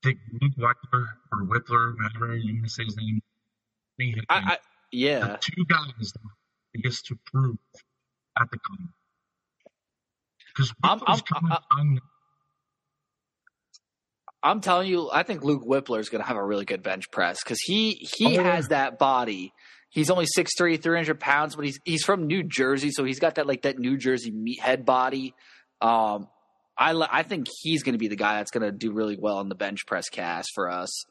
Think 0.02 0.18
Luke 0.40 0.52
Wypler 0.58 1.06
or 1.32 1.42
Whippler, 1.44 1.94
whatever 2.02 2.36
you 2.36 2.54
want 2.54 2.64
to 2.64 2.70
say 2.70 2.84
his 2.84 2.96
name, 2.96 3.20
I, 4.30 4.52
I 4.52 4.58
yeah. 4.90 5.36
two 5.40 5.64
guys 5.66 6.12
that 6.72 6.82
gets 6.82 7.02
to 7.02 7.18
prove 7.26 7.58
at 8.40 8.50
the 8.50 8.58
combine. 8.58 8.88
Because 10.54 10.72
I'm- 10.82 11.02
I'm- 11.06 11.20
coming 11.20 11.52
I- 11.52 11.76
young 11.76 12.00
I'm 14.42 14.62
telling 14.62 14.88
you, 14.88 15.10
I 15.12 15.22
think 15.22 15.44
Luke 15.44 15.64
Wypler 15.66 15.98
is 16.00 16.08
going 16.08 16.22
to 16.22 16.26
have 16.26 16.38
a 16.38 16.42
really 16.44 16.64
good 16.64 16.82
bench 16.82 17.10
press 17.10 17.44
because 17.44 17.58
he 17.60 17.92
he 18.16 18.24
Oh, 18.26 18.30
yeah. 18.30 18.42
has 18.54 18.68
that 18.68 18.98
body. 18.98 19.52
He's 19.90 20.08
only 20.08 20.24
6'3", 20.34 20.80
300 20.82 21.20
pounds, 21.20 21.56
but 21.56 21.66
he's 21.66 21.78
he's 21.84 22.04
from 22.04 22.26
New 22.26 22.42
Jersey, 22.42 22.90
so 22.90 23.04
he's 23.04 23.18
got 23.20 23.34
that 23.34 23.46
like 23.46 23.62
that 23.62 23.78
New 23.78 23.98
Jersey 23.98 24.32
meathead 24.32 24.86
body. 24.86 25.34
Um, 25.82 26.28
I 26.80 26.92
I 27.10 27.22
think 27.22 27.46
he's 27.60 27.82
going 27.82 27.92
to 27.92 27.98
be 27.98 28.08
the 28.08 28.16
guy 28.16 28.38
that's 28.38 28.50
going 28.50 28.64
to 28.64 28.72
do 28.72 28.90
really 28.90 29.16
well 29.20 29.40
in 29.40 29.50
the 29.50 29.54
bench 29.54 29.86
press 29.86 30.08
Cass 30.08 30.48
for 30.54 30.70
us. 30.70 31.04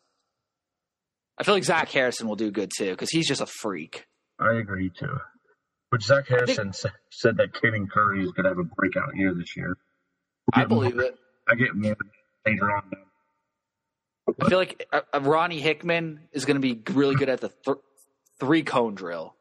I 1.38 1.44
feel 1.44 1.54
like 1.54 1.64
Zach 1.64 1.90
Harrison 1.90 2.28
will 2.28 2.36
do 2.36 2.52
good 2.52 2.72
too 2.76 2.90
because 2.90 3.12
he's 3.12 3.28
just 3.28 3.40
a 3.40 3.46
freak. 3.46 4.06
I 4.40 4.56
agree 4.56 4.90
too. 4.90 5.18
But 5.92 6.02
Zach 6.02 6.28
Harrison 6.28 6.74
sa- 6.74 6.90
said 7.12 7.38
that 7.38 7.54
Caden 7.54 7.90
Curry 7.90 8.24
is 8.24 8.32
going 8.32 8.44
to 8.44 8.50
have 8.50 8.58
a 8.58 8.64
breakout 8.64 9.16
year 9.16 9.34
this 9.34 9.56
year. 9.56 9.78
I 10.54 10.66
believe 10.66 11.00
it. 11.00 11.16
I 11.48 11.56
get 11.56 11.76
more 11.76 11.96
later 12.46 12.72
on. 12.72 12.92
I 14.42 14.50
feel 14.50 14.58
like 14.58 14.88
uh, 14.92 15.02
uh, 15.14 15.22
Ronnie 15.22 15.60
Hickman 15.60 16.28
is 16.32 16.46
going 16.46 16.62
to 16.62 16.62
be 16.62 16.82
really 16.94 17.16
good 17.16 17.30
at 17.30 17.42
the 17.42 17.52
th- 17.66 17.78
three 18.40 18.62
cone 18.64 18.96
drill. 18.96 19.36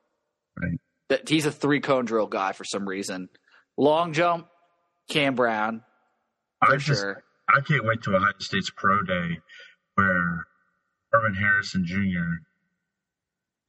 Right. 0.60 0.78
That 1.08 1.28
he's 1.28 1.46
a 1.46 1.52
three 1.52 1.80
cone 1.80 2.04
drill 2.04 2.26
guy 2.26 2.52
for 2.52 2.64
some 2.64 2.88
reason. 2.88 3.28
Long 3.76 4.12
jump, 4.12 4.48
Cam 5.10 5.34
Brown 5.34 5.82
I 6.62 6.76
just 6.76 7.02
sure. 7.02 7.22
I 7.48 7.60
can't 7.60 7.84
wait 7.84 8.02
to 8.02 8.16
Ohio 8.16 8.32
State's 8.40 8.70
pro 8.70 9.02
day 9.02 9.40
where 9.94 10.46
Marvin 11.12 11.34
Harrison 11.34 11.84
Jr. 11.86 12.42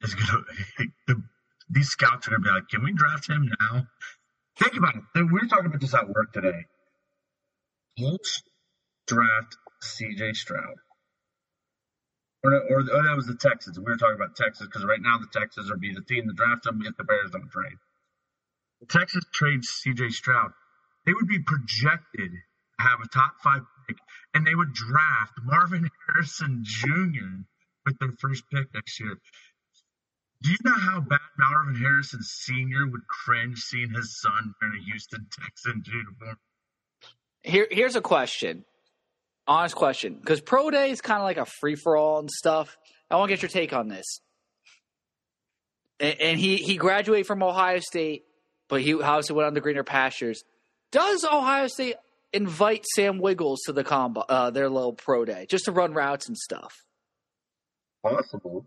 is 0.01 0.15
going 0.15 0.45
to. 0.77 0.87
The, 1.07 1.23
these 1.69 1.89
scouts 1.89 2.27
are 2.27 2.31
going 2.31 2.43
to 2.43 2.49
be 2.49 2.53
like, 2.53 2.67
"Can 2.69 2.83
we 2.83 2.93
draft 2.93 3.29
him 3.29 3.51
now?" 3.59 3.87
Think 4.57 4.75
about 4.75 4.95
it. 4.95 5.03
We 5.15 5.23
were 5.25 5.47
talking 5.47 5.67
about 5.67 5.79
this 5.81 5.93
at 5.93 6.09
work 6.09 6.33
today. 6.33 6.65
Colts 7.97 8.43
draft 9.07 9.57
C.J. 9.81 10.33
Stroud. 10.33 10.75
Or, 12.43 12.53
or, 12.53 12.79
or 12.79 13.03
that 13.03 13.15
was 13.15 13.27
the 13.27 13.35
Texans. 13.35 13.77
We 13.77 13.85
were 13.85 13.97
talking 13.97 14.15
about 14.15 14.35
Texas 14.35 14.67
because 14.67 14.85
right 14.85 15.01
now 15.01 15.17
the 15.17 15.27
Texans 15.31 15.71
are 15.71 15.77
be 15.77 15.93
the 15.93 16.01
team 16.01 16.27
to 16.27 16.33
draft 16.33 16.63
them 16.63 16.81
if 16.85 16.95
the 16.97 17.03
Bears 17.03 17.31
don't 17.31 17.49
trade. 17.49 17.77
The 18.81 18.87
Texas 18.87 19.23
trades 19.33 19.69
C.J. 19.69 20.09
Stroud. 20.09 20.51
They 21.05 21.13
would 21.13 21.27
be 21.27 21.39
projected 21.39 22.31
have 22.79 22.99
a 23.03 23.07
top 23.07 23.33
five 23.43 23.61
pick, 23.87 23.97
and 24.33 24.45
they 24.45 24.55
would 24.55 24.73
draft 24.73 25.33
Marvin 25.43 25.89
Harrison 26.07 26.63
Jr. 26.63 27.43
with 27.85 27.99
their 27.99 28.11
first 28.19 28.43
pick 28.51 28.73
next 28.73 28.99
year. 28.99 29.17
Do 30.41 30.51
you 30.51 30.57
know 30.63 30.73
how 30.73 31.01
bad 31.01 31.19
Marvin 31.37 31.75
Harrison 31.75 32.21
Sr. 32.21 32.87
would 32.87 33.05
cringe 33.07 33.59
seeing 33.59 33.89
his 33.93 34.21
son 34.21 34.53
wearing 34.61 34.79
a 34.79 34.83
Houston 34.85 35.27
Texans 35.37 35.85
uniform? 35.87 36.37
Here, 37.43 37.67
here's 37.69 37.95
a 37.95 38.01
question, 38.01 38.63
honest 39.47 39.75
question, 39.75 40.15
because 40.15 40.39
pro 40.39 40.71
day 40.71 40.91
is 40.91 41.01
kind 41.01 41.19
of 41.19 41.25
like 41.25 41.37
a 41.37 41.45
free 41.45 41.75
for 41.75 41.97
all 41.97 42.19
and 42.19 42.31
stuff. 42.31 42.77
I 43.11 43.17
want 43.17 43.29
to 43.29 43.35
get 43.35 43.41
your 43.41 43.49
take 43.49 43.73
on 43.73 43.89
this. 43.89 44.21
And, 45.99 46.21
and 46.21 46.39
he 46.39 46.57
he 46.57 46.77
graduated 46.77 47.27
from 47.27 47.43
Ohio 47.43 47.79
State, 47.79 48.23
but 48.69 48.81
he 48.81 48.93
obviously 48.93 49.35
went 49.35 49.47
on 49.47 49.53
the 49.53 49.61
greener 49.61 49.83
pastures. 49.83 50.43
Does 50.91 51.25
Ohio 51.25 51.67
State 51.67 51.95
invite 52.33 52.85
Sam 52.95 53.19
Wiggles 53.19 53.61
to 53.65 53.73
the 53.73 53.83
combo, 53.83 54.21
uh, 54.21 54.49
their 54.51 54.69
little 54.69 54.93
pro 54.93 55.25
day, 55.25 55.45
just 55.49 55.65
to 55.65 55.71
run 55.71 55.93
routes 55.93 56.27
and 56.27 56.37
stuff? 56.37 56.83
Possible. 58.03 58.65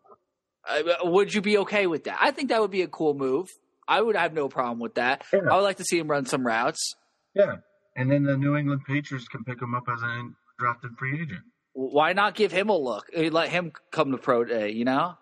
Uh, 0.68 0.82
would 1.04 1.32
you 1.34 1.40
be 1.40 1.58
okay 1.58 1.86
with 1.86 2.04
that? 2.04 2.18
I 2.20 2.30
think 2.30 2.50
that 2.50 2.60
would 2.60 2.70
be 2.70 2.82
a 2.82 2.88
cool 2.88 3.14
move. 3.14 3.48
I 3.88 4.00
would 4.00 4.16
have 4.16 4.32
no 4.32 4.48
problem 4.48 4.78
with 4.78 4.94
that. 4.94 5.24
Yeah. 5.32 5.40
I 5.50 5.56
would 5.56 5.62
like 5.62 5.78
to 5.78 5.84
see 5.84 5.98
him 5.98 6.08
run 6.08 6.26
some 6.26 6.46
routes. 6.46 6.94
Yeah. 7.34 7.56
And 7.96 8.10
then 8.10 8.22
the 8.22 8.36
New 8.36 8.56
England 8.56 8.82
Patriots 8.86 9.26
can 9.28 9.44
pick 9.44 9.60
him 9.60 9.74
up 9.74 9.84
as 9.92 10.02
a 10.02 10.22
drafted 10.58 10.92
free 10.98 11.20
agent. 11.20 11.42
Why 11.74 12.12
not 12.12 12.34
give 12.34 12.52
him 12.52 12.68
a 12.68 12.76
look? 12.76 13.06
Uh, 13.16 13.22
Let 13.22 13.48
him 13.48 13.72
come 13.90 14.12
to 14.12 14.18
pro 14.18 14.44
day, 14.44 14.70
you 14.70 14.84
know? 14.84 15.16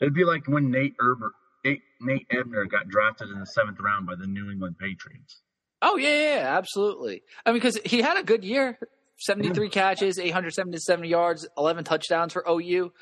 It'd 0.00 0.14
be 0.14 0.24
like 0.24 0.46
when 0.48 0.70
Nate 0.70 0.94
Herbert, 0.98 1.32
Nate, 1.64 1.82
Nate 2.00 2.26
Ebner 2.30 2.64
got 2.66 2.88
drafted 2.88 3.28
in 3.28 3.38
the 3.38 3.46
seventh 3.46 3.78
round 3.80 4.06
by 4.06 4.14
the 4.14 4.26
New 4.26 4.50
England 4.50 4.76
Patriots. 4.78 5.42
Oh 5.82 5.96
yeah, 5.96 6.34
yeah, 6.34 6.56
absolutely. 6.58 7.22
I 7.44 7.50
mean, 7.50 7.60
because 7.60 7.78
he 7.84 8.02
had 8.02 8.18
a 8.18 8.22
good 8.22 8.44
year 8.44 8.78
73 9.20 9.68
catches, 9.68 10.18
877 10.18 11.04
yards, 11.04 11.46
11 11.56 11.84
touchdowns 11.84 12.32
for 12.32 12.44
OU. 12.48 12.92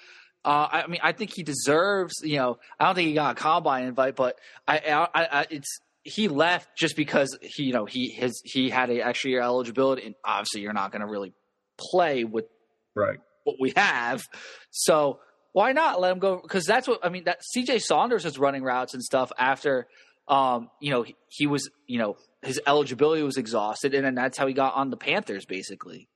Uh, 0.44 0.68
I 0.70 0.86
mean, 0.86 1.00
I 1.02 1.12
think 1.12 1.32
he 1.34 1.42
deserves. 1.42 2.14
You 2.22 2.36
know, 2.36 2.58
I 2.78 2.86
don't 2.86 2.94
think 2.94 3.08
he 3.08 3.14
got 3.14 3.32
a 3.32 3.40
combine 3.40 3.84
invite, 3.84 4.16
but 4.16 4.38
I, 4.66 4.78
I, 4.78 5.08
I 5.14 5.46
it's 5.50 5.80
he 6.02 6.28
left 6.28 6.76
just 6.76 6.96
because 6.96 7.36
he, 7.42 7.64
you 7.64 7.72
know, 7.72 7.84
he 7.84 8.08
his 8.08 8.40
he 8.44 8.70
had 8.70 8.90
an 8.90 9.00
extra 9.00 9.30
year 9.30 9.42
eligibility, 9.42 10.06
and 10.06 10.14
obviously 10.24 10.62
you're 10.62 10.72
not 10.72 10.92
going 10.92 11.02
to 11.02 11.08
really 11.08 11.32
play 11.76 12.24
with 12.24 12.46
right 12.94 13.18
what 13.44 13.56
we 13.60 13.72
have. 13.76 14.26
So 14.70 15.20
why 15.52 15.72
not 15.72 16.00
let 16.00 16.12
him 16.12 16.18
go? 16.18 16.40
Because 16.40 16.64
that's 16.64 16.86
what 16.86 17.04
I 17.04 17.08
mean. 17.08 17.24
That 17.24 17.42
C.J. 17.44 17.80
Saunders 17.80 18.24
was 18.24 18.38
running 18.38 18.62
routes 18.62 18.94
and 18.94 19.02
stuff 19.02 19.32
after, 19.38 19.86
um, 20.28 20.70
you 20.80 20.90
know, 20.90 21.02
he, 21.02 21.16
he 21.28 21.46
was, 21.46 21.70
you 21.86 21.98
know, 21.98 22.16
his 22.42 22.60
eligibility 22.66 23.22
was 23.22 23.36
exhausted, 23.36 23.94
and 23.94 24.04
then 24.04 24.14
that's 24.14 24.38
how 24.38 24.46
he 24.46 24.54
got 24.54 24.74
on 24.74 24.90
the 24.90 24.96
Panthers, 24.96 25.44
basically. 25.46 26.08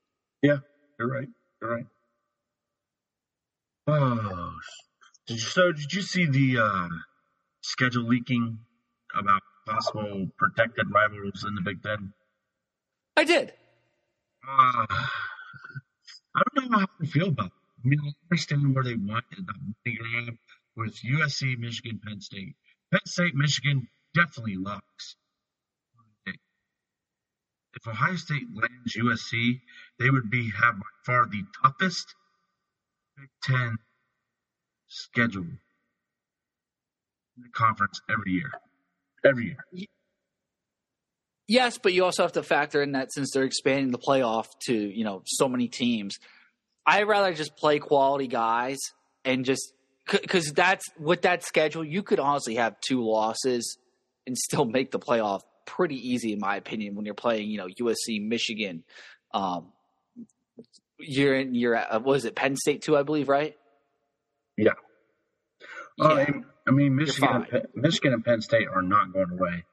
Yeah, 0.43 0.59
you're 0.99 1.09
right. 1.09 1.29
You're 1.61 1.75
right. 1.75 1.87
Oh, 3.89 4.53
did 5.27 5.35
you, 5.35 5.41
so 5.41 5.73
did 5.73 5.93
you 5.93 6.03
see 6.03 6.27
the 6.27 6.59
uh, 6.63 6.89
schedule 7.63 8.05
leaking 8.05 8.59
about 9.19 9.43
possible 9.67 10.29
protected 10.39 10.87
rivals 10.93 11.45
in 11.47 11.55
the 11.55 11.63
Big 11.63 11.83
Ten? 11.83 12.13
I 13.17 13.25
did. 13.25 13.53
Uh, 14.49 14.87
I 16.35 16.43
don't 16.55 16.71
know 16.71 16.79
how 16.79 16.87
I 17.01 17.07
feel 17.07 17.29
about 17.29 17.47
it. 17.47 17.53
I 17.85 17.89
mean, 17.89 18.01
I 18.05 18.13
understand 18.31 18.75
where 18.75 18.85
they 18.85 18.95
want 18.95 19.25
the 19.31 19.43
money 19.43 19.99
grab 19.99 20.37
with 20.77 21.01
USC, 21.03 21.59
Michigan, 21.59 22.01
Penn 22.05 22.21
State. 22.21 22.55
Penn 22.93 23.01
State, 23.05 23.35
Michigan 23.35 23.89
definitely 24.15 24.57
locks. 24.57 25.17
If 27.75 27.89
Ohio 27.89 28.17
State 28.17 28.45
lands 28.55 28.97
USC, 28.97 29.61
they 29.99 30.11
would 30.11 30.31
be 30.31 30.51
have 30.61 30.77
by 30.77 30.87
far 31.07 31.27
the 31.27 31.43
toughest 31.63 32.15
Big 33.17 33.29
Ten 33.43 33.77
schedule 34.89 35.43
in 37.37 37.43
the 37.43 37.49
conference 37.55 38.01
every 38.11 38.33
year. 38.33 38.51
Every 39.25 39.45
year. 39.47 39.87
Yes, 41.49 41.79
but 41.79 41.93
you 41.93 42.05
also 42.05 42.23
have 42.23 42.33
to 42.33 42.43
factor 42.43 42.83
in 42.83 42.93
that 42.93 43.13
since 43.13 43.31
they're 43.33 43.45
expanding 43.45 43.91
the 43.91 43.99
playoff 43.99 44.47
to, 44.67 44.75
you 44.75 45.05
know, 45.05 45.23
so 45.25 45.49
many 45.49 45.69
teams. 45.69 46.19
I'd 46.87 47.09
rather 47.09 47.33
just 47.33 47.57
play 47.57 47.79
quality 47.79 48.27
guys 48.27 48.79
and 49.25 49.45
just 49.45 49.73
because 50.11 50.53
that's 50.53 50.85
with 50.99 51.23
that 51.23 51.45
schedule, 51.45 51.85
you 51.85 52.03
could 52.03 52.21
honestly 52.21 52.57
have 52.57 52.81
two 52.81 53.05
losses 53.05 53.79
and 54.27 54.37
still 54.37 54.65
make 54.65 54.91
the 54.91 54.99
playoff 54.99 55.43
pretty 55.67 55.97
easy, 55.97 56.33
in 56.33 56.39
my 56.41 56.57
opinion. 56.57 56.95
When 56.95 57.05
you're 57.05 57.15
playing, 57.15 57.51
you 57.51 57.59
know, 57.59 57.67
USC, 57.67 58.21
Michigan, 58.27 58.85
um, 59.33 59.73
you're 60.99 61.35
in, 61.37 61.55
you're 61.55 61.75
at, 61.75 61.93
uh, 61.93 62.01
what 62.01 62.17
is 62.17 62.25
it, 62.25 62.35
Penn 62.35 62.57
State 62.57 62.83
too, 62.83 62.97
I 62.97 63.03
believe, 63.03 63.29
right? 63.29 63.57
Yeah. 64.57 64.73
Uh, 66.01 66.25
I 66.67 66.71
mean, 66.71 66.95
Michigan, 66.97 67.29
and. 67.33 67.49
Penn, 67.49 67.63
Michigan 67.75 68.13
and 68.13 68.25
Penn 68.25 68.41
State 68.41 68.69
are 68.73 68.83
not 68.83 69.13
going 69.13 69.31
away. 69.31 69.65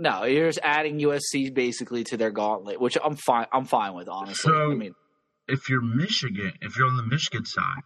No, 0.00 0.24
you're 0.24 0.48
just 0.48 0.60
adding 0.62 0.98
USC 1.00 1.52
basically 1.52 2.04
to 2.04 2.16
their 2.16 2.30
gauntlet, 2.30 2.80
which 2.80 2.96
I'm 3.02 3.16
fine. 3.16 3.46
I'm 3.52 3.64
fine 3.64 3.94
with, 3.94 4.08
honestly. 4.08 4.52
So- 4.52 4.70
I 4.72 4.74
mean, 4.74 4.94
If 5.48 5.68
you're 5.68 5.82
Michigan, 5.82 6.52
if 6.60 6.76
you're 6.76 6.86
on 6.86 6.96
the 6.96 7.02
Michigan 7.06 7.44
side, 7.44 7.82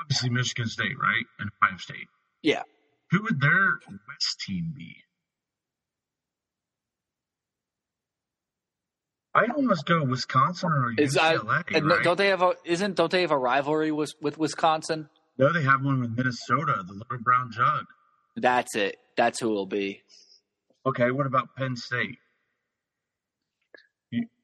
obviously 0.00 0.30
Michigan 0.30 0.66
State, 0.66 0.98
right, 1.00 1.24
and 1.38 1.50
Ohio 1.62 1.76
State. 1.78 2.08
Yeah. 2.42 2.62
Who 3.10 3.22
would 3.22 3.40
their 3.40 3.78
West 4.08 4.40
team 4.46 4.72
be? 4.76 4.96
I'd 9.34 9.50
almost 9.52 9.86
go 9.86 10.02
Wisconsin 10.04 10.70
or 10.72 10.92
Is 10.98 11.16
I- 11.16 11.36
UCLA. 11.36 11.64
and 11.76 11.86
right? 11.88 12.02
don't 12.02 12.16
they 12.16 12.28
have 12.28 12.42
a 12.42 12.54
isn't 12.64 12.96
don't 12.96 13.10
they 13.12 13.20
have 13.22 13.30
a 13.30 13.38
rivalry 13.38 13.92
with 13.92 14.12
with 14.20 14.38
Wisconsin? 14.38 15.08
no, 15.38 15.52
they 15.52 15.62
have 15.62 15.82
one 15.84 16.00
with 16.00 16.10
Minnesota, 16.16 16.82
the 16.86 16.92
Little 16.94 17.18
Brown 17.22 17.50
Jug. 17.52 17.86
That's 18.36 18.74
it. 18.76 18.96
That's 19.16 19.38
who 19.40 19.50
it'll 19.52 19.66
be. 19.66 20.02
Okay, 20.84 21.10
what 21.10 21.26
about 21.26 21.54
Penn 21.56 21.76
State? 21.76 22.18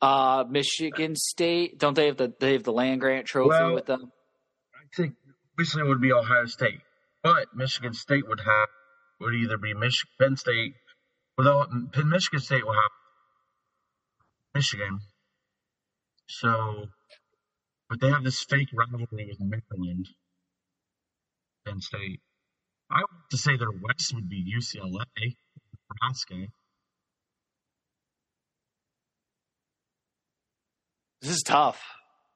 Uh, 0.01 0.45
Michigan 0.49 1.17
State. 1.17 1.79
Don't 1.79 1.95
they 1.95 2.07
have 2.07 2.17
the 2.17 2.33
they 2.39 2.53
have 2.53 2.63
the 2.63 2.73
land 2.73 3.01
grant 3.01 3.27
trophy 3.27 3.49
Well- 3.49 3.75
with 3.75 3.87
them? 3.87 4.13
I 4.75 4.87
think 4.97 5.15
obviously 5.55 5.83
it 5.83 5.87
would 5.89 6.01
be 6.01 6.13
Ohio 6.13 6.47
State, 6.47 6.81
but 7.27 7.49
Michigan 7.57 7.93
State 7.93 8.29
would 8.29 8.39
have 8.39 8.69
would 9.19 9.35
either 9.35 9.59
be 9.59 9.75
Mich- 9.75 10.07
Penn 10.21 10.37
State, 10.37 10.75
without 11.37 11.69
Penn 11.93 12.09
Michigan 12.09 12.39
State 12.39 12.65
will 12.65 12.75
have 12.75 12.93
Michigan. 14.55 15.01
So, 16.29 16.87
but 17.89 18.01
they 18.01 18.11
have 18.11 18.23
this 18.23 18.45
fake 18.45 18.69
rivalry 18.73 19.27
with 19.27 19.41
Maryland, 19.41 20.07
Penn 21.65 21.81
State. 21.81 22.21
I 22.93 23.01
would 23.01 23.11
have 23.11 23.29
to 23.31 23.37
say 23.39 23.57
their 23.57 23.73
West 23.73 24.15
would 24.15 24.29
be 24.29 24.45
UCLA, 24.57 25.35
Nebraska. 25.91 26.47
This 31.23 31.31
is 31.33 31.43
tough. 31.43 31.83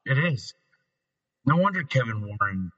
It 0.05 0.19
is. 0.19 0.53
No 1.47 1.59
wonder 1.59 1.85
Kevin 1.85 2.23
Warren 2.27 2.73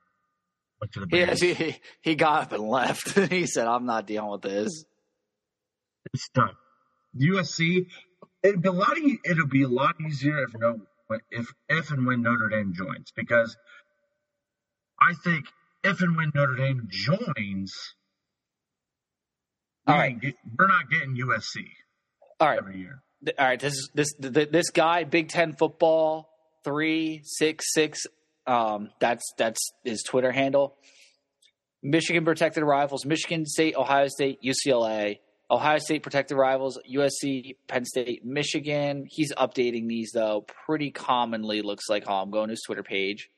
the 0.94 1.36
He, 1.40 1.54
he 1.54 1.76
he 2.00 2.14
got 2.14 2.42
up 2.42 2.52
and 2.52 2.62
left. 2.68 3.16
he 3.30 3.46
said, 3.46 3.66
"I'm 3.66 3.86
not 3.86 4.06
dealing 4.06 4.30
with 4.30 4.42
this." 4.42 4.84
It's 6.12 6.28
done." 6.34 6.54
USC, 7.20 7.86
it'd 8.42 8.62
be 8.62 8.68
a 8.68 8.72
lot. 8.72 8.98
E- 8.98 9.18
it'll 9.24 9.46
be 9.46 9.62
a 9.62 9.68
lot 9.68 9.94
easier 10.00 10.42
if 10.44 10.50
no, 10.58 10.80
if 11.30 11.46
if 11.68 11.90
and 11.90 12.06
when 12.06 12.22
Notre 12.22 12.48
Dame 12.48 12.72
joins, 12.74 13.12
because 13.14 13.56
I 15.00 15.14
think 15.24 15.46
if 15.84 16.00
and 16.00 16.16
when 16.16 16.32
Notre 16.34 16.54
Dame 16.56 16.88
joins, 16.90 17.72
All 19.86 19.96
right. 19.96 20.18
get- 20.20 20.36
we're 20.58 20.68
not 20.68 20.88
getting 20.90 21.16
USC 21.16 21.66
All 22.40 22.48
right, 22.48 22.58
every 22.58 22.78
year. 22.78 23.02
all 23.38 23.46
right. 23.46 23.60
This 23.60 23.74
is 23.74 23.90
this 23.94 24.14
this 24.18 24.70
guy, 24.70 25.04
Big 25.04 25.28
Ten 25.28 25.52
football 25.54 26.28
three 26.64 27.20
six 27.24 27.66
six. 27.72 28.06
Um, 28.46 28.90
that's 29.00 29.24
that's 29.38 29.72
his 29.84 30.02
Twitter 30.02 30.32
handle. 30.32 30.76
Michigan 31.82 32.24
protected 32.24 32.62
rivals: 32.64 33.04
Michigan 33.04 33.46
State, 33.46 33.76
Ohio 33.76 34.08
State, 34.08 34.40
UCLA. 34.42 35.18
Ohio 35.50 35.78
State 35.78 36.02
protected 36.02 36.36
rivals: 36.36 36.78
USC, 36.90 37.56
Penn 37.68 37.84
State, 37.84 38.24
Michigan. 38.24 39.06
He's 39.08 39.32
updating 39.34 39.88
these 39.88 40.10
though 40.12 40.44
pretty 40.66 40.90
commonly. 40.90 41.62
Looks 41.62 41.88
like. 41.88 42.04
Oh, 42.06 42.14
I'm 42.14 42.30
going 42.30 42.48
to 42.48 42.52
his 42.52 42.62
Twitter 42.64 42.82
page. 42.82 43.30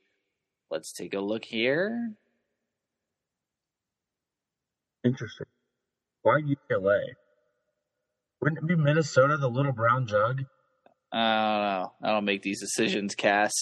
Let's 0.70 0.92
take 0.92 1.14
a 1.14 1.20
look 1.20 1.44
here. 1.44 2.14
Interesting. 5.04 5.46
Why 6.22 6.40
UCLA? 6.40 7.00
Wouldn't 8.40 8.58
it 8.62 8.66
be 8.66 8.76
Minnesota, 8.76 9.36
the 9.36 9.48
little 9.48 9.72
brown 9.72 10.06
jug? 10.06 10.42
I 11.12 11.16
don't 11.16 11.82
know. 11.82 11.92
I 12.02 12.12
don't 12.12 12.24
make 12.24 12.42
these 12.42 12.60
decisions, 12.60 13.14
Cass. 13.14 13.52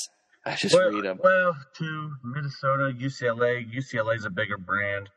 I 0.44 0.56
just 0.56 0.74
well, 0.74 0.90
read 0.90 1.04
them. 1.04 1.20
well, 1.22 1.56
to 1.78 2.10
Minnesota, 2.24 2.92
UCLA. 2.98 3.64
UCLA's 3.72 4.24
a 4.24 4.30
bigger 4.30 4.58
brand. 4.58 5.08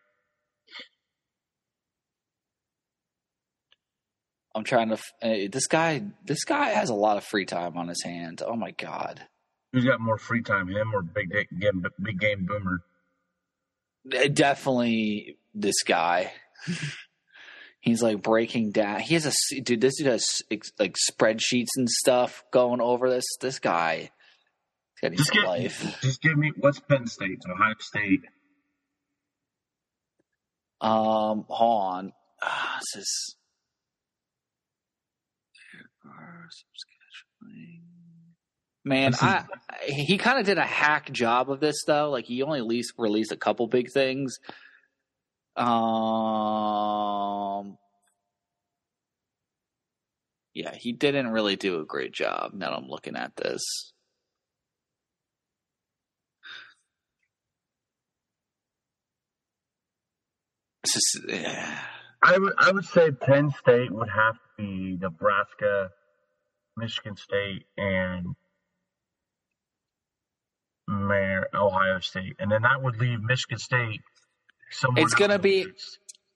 I'm 4.54 4.64
trying 4.64 4.90
to. 4.90 4.98
Uh, 5.22 5.50
this 5.52 5.68
guy, 5.68 6.04
this 6.24 6.44
guy 6.46 6.70
has 6.70 6.90
a 6.90 6.94
lot 6.96 7.18
of 7.18 7.26
free 7.26 7.46
time 7.46 7.76
on 7.76 7.88
his 7.88 8.04
hands. 8.04 8.42
Oh 8.46 8.56
my 8.56 8.72
god! 8.72 9.22
Who's 9.74 9.84
got 9.84 10.00
more 10.00 10.18
free 10.18 10.42
time, 10.42 10.70
him 10.70 10.94
or 10.94 11.02
Big 11.02 11.30
Game, 11.60 11.84
Big 12.02 12.20
Game 12.20 12.46
Boomer? 12.46 12.80
Uh, 14.14 14.28
Definitely 14.32 15.38
this 15.54 15.84
guy. 15.84 16.32
He's 17.82 18.02
like 18.02 18.24
breaking 18.24 18.72
down. 18.72 19.02
He 19.02 19.14
has 19.16 19.26
a 19.26 19.62
dude. 19.62 19.82
This 19.82 19.98
dude 19.98 20.08
has 20.08 20.42
like 20.80 20.96
spreadsheets 21.12 21.76
and 21.76 21.90
stuff 21.90 22.44
going 22.52 22.80
over 22.80 23.10
this. 23.10 23.26
This 23.42 23.60
guy, 23.60 24.12
Just 25.04 25.36
life. 25.36 26.00
just 26.02 26.22
give 26.22 26.38
me 26.38 26.52
what's 26.58 26.80
Penn 26.80 27.06
State, 27.08 27.44
Ohio 27.50 27.74
State. 27.80 28.22
Um, 30.82 31.46
hold 31.48 31.84
on. 31.84 32.14
Ah, 32.42 32.80
this 32.94 33.02
is. 33.04 33.36
Man, 38.88 39.12
This 39.12 39.20
is- 39.20 39.26
I, 39.26 39.46
I 39.70 39.78
he 39.88 40.18
kind 40.20 40.38
of 40.40 40.46
did 40.46 40.58
a 40.60 40.66
hack 40.66 41.12
job 41.12 41.50
of 41.50 41.60
this 41.60 41.84
though. 41.88 42.10
Like 42.12 42.26
he 42.26 42.44
only 42.44 42.62
released 42.62 42.94
released 43.00 43.32
a 43.32 43.38
couple 43.38 43.66
big 43.68 43.92
things. 43.92 44.38
Um, 45.56 45.66
yeah, 50.54 50.76
he 50.76 50.92
didn't 50.94 51.30
really 51.30 51.56
do 51.56 51.80
a 51.80 51.86
great 51.86 52.14
job. 52.14 52.52
Now 52.54 52.74
I'm 52.74 52.88
looking 52.88 53.16
at 53.16 53.36
this. 53.36 53.64
Is, 60.96 61.22
eh. 61.30 61.78
I 62.22 62.38
would 62.38 62.54
I 62.58 62.72
would 62.72 62.86
say 62.86 63.12
Penn 63.12 63.52
State 63.60 63.92
would 63.92 64.10
have 64.10 64.36
to 64.36 64.40
be 64.58 64.98
Nebraska, 65.00 65.92
Michigan 66.78 67.16
State, 67.18 67.66
and 67.78 68.36
Mayor 70.88 71.48
Ohio 71.54 72.00
State, 72.00 72.36
and 72.40 72.52
then 72.52 72.64
that 72.64 72.82
would 72.82 72.98
leave 72.98 73.22
Michigan 73.22 73.60
State. 73.60 74.02
Somewhere 74.72 75.04
It's 75.04 75.14
gonna 75.14 75.40
be-. 75.40 75.68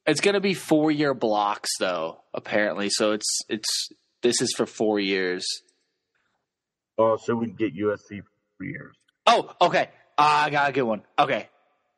It's 0.06 0.22
gonna 0.22 0.42
be 0.42 0.54
four 0.54 0.90
year 0.92 1.14
blocks 1.14 1.70
though, 1.80 2.22
apparently. 2.34 2.90
So 2.90 3.12
it's 3.12 3.42
it's 3.48 3.90
this 4.22 4.42
is 4.42 4.54
for 4.56 4.66
four 4.66 5.00
years. 5.00 5.46
Oh, 6.98 7.18
so 7.18 7.36
we 7.36 7.48
can 7.48 7.56
get 7.56 7.76
USC 7.76 8.22
for 8.22 8.30
three 8.58 8.72
years. 8.72 8.96
Oh, 9.26 9.54
okay. 9.62 9.90
Ah, 10.18 10.46
I 10.46 10.50
got 10.50 10.70
a 10.70 10.74
good 10.74 10.84
one. 10.84 11.04
Okay. 11.18 11.50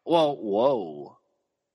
Well, 0.05 0.35
whoa. 0.35 1.17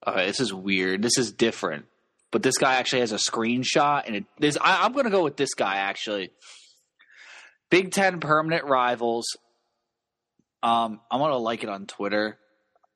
Okay, 0.06 0.26
this 0.26 0.40
is 0.40 0.54
weird. 0.54 1.02
This 1.02 1.18
is 1.18 1.32
different. 1.32 1.86
But 2.30 2.42
this 2.42 2.58
guy 2.58 2.74
actually 2.76 3.00
has 3.00 3.12
a 3.12 3.16
screenshot, 3.16 4.02
and 4.06 4.16
it 4.16 4.24
this 4.38 4.58
I, 4.60 4.84
I'm 4.84 4.92
going 4.92 5.04
to 5.04 5.10
go 5.10 5.24
with 5.24 5.36
this 5.36 5.54
guy 5.54 5.76
actually. 5.76 6.30
Big 7.70 7.92
Ten 7.92 8.20
permanent 8.20 8.64
rivals. 8.64 9.26
Um, 10.62 11.00
I'm 11.10 11.20
going 11.20 11.32
to 11.32 11.38
like 11.38 11.62
it 11.62 11.68
on 11.68 11.86
Twitter. 11.86 12.38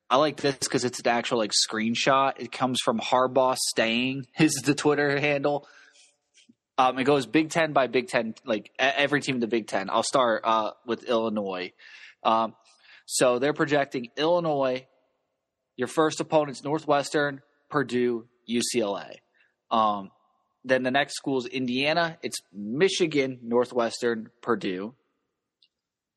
I 0.09 0.17
like 0.17 0.37
this 0.39 0.57
because 0.59 0.85
it's 0.85 0.99
an 1.01 1.09
actual 1.09 1.39
like 1.39 1.53
screenshot. 1.53 2.35
It 2.39 2.51
comes 2.51 2.81
from 2.85 2.99
Harbaugh 2.99 3.57
staying. 3.57 4.27
is 4.39 4.53
the 4.65 4.75
Twitter 4.75 5.19
handle. 5.19 5.67
Um, 6.79 6.99
it 6.99 7.05
goes 7.05 7.27
Big 7.27 7.51
Ten 7.51 7.73
by 7.73 7.87
Big 7.87 8.09
Ten, 8.09 8.35
like 8.45 8.71
every 8.79 9.21
team 9.21 9.37
in 9.37 9.41
the 9.41 9.47
Big 9.47 9.67
Ten. 9.67 9.91
I'll 9.91 10.03
start 10.03 10.43
uh, 10.45 10.73
with 10.87 11.05
Illinois. 11.05 11.73
Um, 12.23 12.55
so 13.07 13.39
they're 13.39 13.53
projecting 13.53 14.09
Illinois. 14.17 14.87
Your 15.81 15.89
first 15.89 16.21
opponent's 16.21 16.63
Northwestern, 16.63 17.41
Purdue, 17.71 18.27
UCLA. 18.47 19.15
Um, 19.71 20.11
then 20.63 20.83
the 20.83 20.91
next 20.91 21.17
school 21.17 21.39
is 21.39 21.47
Indiana. 21.47 22.19
It's 22.23 22.37
Michigan, 22.53 23.39
Northwestern, 23.43 24.29
Purdue. 24.43 24.95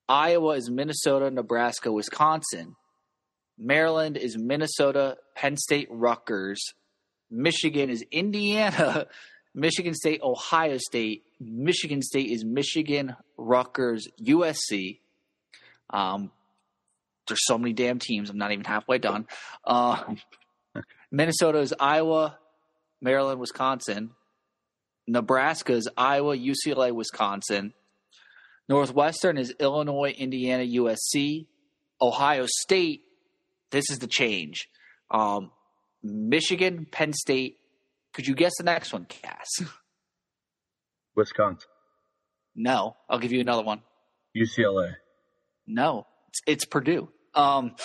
Iowa 0.09 0.57
is 0.57 0.70
Minnesota, 0.70 1.32
Nebraska, 1.32 1.93
Wisconsin. 1.93 2.76
Maryland 3.57 4.18
is 4.18 4.38
Minnesota, 4.38 5.16
Penn 5.34 5.55
State, 5.55 5.88
Rutgers. 5.89 6.61
Michigan 7.32 7.89
is 7.89 8.03
Indiana, 8.11 9.05
Michigan 9.55 9.93
State, 9.93 10.20
Ohio 10.22 10.78
State. 10.78 11.24
Michigan 11.39 12.01
State 12.01 12.30
is 12.32 12.43
Michigan, 12.43 13.16
Rutgers, 13.38 14.09
USC. 14.22 14.99
Um, 15.89 16.32
there's 17.28 17.45
so 17.45 17.57
many 17.57 17.74
damn 17.74 17.99
teams. 17.99 18.30
I'm 18.30 18.38
not 18.38 18.51
even 18.51 18.65
halfway 18.65 18.97
done. 18.97 19.28
Uh, 19.63 20.15
Minnesota 21.11 21.59
is 21.59 21.74
Iowa, 21.80 22.38
Maryland, 23.01 23.39
Wisconsin. 23.39 24.11
Nebraska 25.07 25.74
is 25.74 25.89
Iowa, 25.97 26.38
UCLA, 26.38 26.91
Wisconsin. 26.91 27.74
Northwestern 28.69 29.38
is 29.38 29.53
Illinois, 29.59 30.11
Indiana, 30.17 30.63
USC. 30.63 31.47
Ohio 32.01 32.45
State, 32.47 33.03
this 33.71 33.89
is 33.89 33.99
the 33.99 34.07
change. 34.07 34.67
Um, 35.11 35.51
Michigan, 36.01 36.86
Penn 36.89 37.13
State. 37.13 37.57
Could 38.13 38.28
you 38.28 38.36
guess 38.36 38.51
the 38.57 38.63
next 38.63 38.91
one, 38.93 39.05
Cass? 39.05 39.49
Wisconsin, 41.15 41.69
no. 42.55 42.95
I'll 43.09 43.19
give 43.19 43.32
you 43.32 43.39
another 43.39 43.63
one. 43.63 43.82
UCLA. 44.36 44.95
No, 45.67 46.07
it's, 46.34 46.41
it's 46.47 46.65
Purdue. 46.65 47.09
Um, 47.36 47.75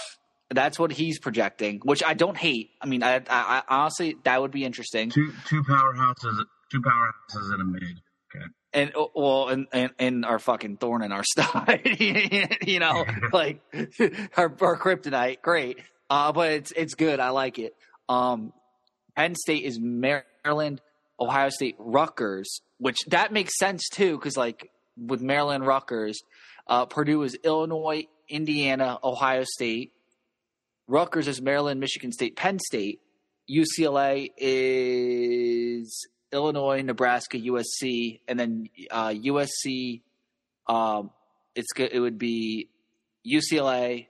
that's 0.50 0.78
what 0.78 0.90
he's 0.90 1.18
projecting, 1.18 1.80
which 1.84 2.02
I 2.02 2.14
don't 2.14 2.36
hate. 2.36 2.70
I 2.80 2.86
mean, 2.86 3.02
I, 3.02 3.16
I, 3.16 3.22
I 3.28 3.62
honestly 3.68 4.16
that 4.24 4.40
would 4.40 4.50
be 4.50 4.64
interesting. 4.64 5.10
Two 5.10 5.32
two 5.46 5.62
powerhouses, 5.62 6.38
two 6.72 6.80
powerhouses 6.80 7.54
in 7.54 7.60
a 7.60 7.64
mid. 7.64 7.82
Okay. 8.34 8.44
And 8.72 8.92
uh, 8.96 9.06
well, 9.14 9.48
and, 9.48 9.66
and 9.72 9.90
and 9.98 10.24
our 10.24 10.38
fucking 10.38 10.78
thorn 10.78 11.02
in 11.02 11.12
our 11.12 11.24
side, 11.36 11.96
you 12.66 12.80
know, 12.80 13.04
like 13.32 13.60
our, 14.36 14.54
our 14.60 14.78
kryptonite. 14.78 15.42
Great, 15.42 15.78
uh, 16.08 16.32
but 16.32 16.52
it's 16.52 16.72
it's 16.72 16.94
good. 16.94 17.20
I 17.20 17.30
like 17.30 17.58
it. 17.58 17.74
Um, 18.08 18.54
Penn 19.16 19.34
State 19.34 19.64
is 19.64 19.78
Maryland, 19.78 20.80
Ohio 21.20 21.50
State, 21.50 21.76
Rutgers, 21.78 22.62
which 22.78 22.96
that 23.08 23.32
makes 23.32 23.58
sense 23.58 23.86
too, 23.90 24.16
because 24.16 24.36
like 24.38 24.70
with 24.96 25.20
Maryland, 25.20 25.66
Rutgers, 25.66 26.18
uh, 26.66 26.86
Purdue 26.86 27.22
is 27.22 27.36
Illinois, 27.44 28.06
Indiana, 28.28 28.98
Ohio 29.02 29.44
State. 29.44 29.92
Rutgers 30.86 31.28
is 31.28 31.40
Maryland, 31.40 31.80
Michigan 31.80 32.12
State, 32.12 32.36
Penn 32.36 32.58
State. 32.58 33.00
UCLA 33.50 34.30
is 34.36 36.06
Illinois, 36.32 36.82
Nebraska, 36.82 37.38
USC, 37.38 38.20
and 38.28 38.38
then 38.38 38.68
uh, 38.90 39.08
USC. 39.08 40.02
Um, 40.66 41.10
it's. 41.54 41.68
It 41.76 41.98
would 41.98 42.18
be 42.18 42.68
UCLA, 43.26 44.06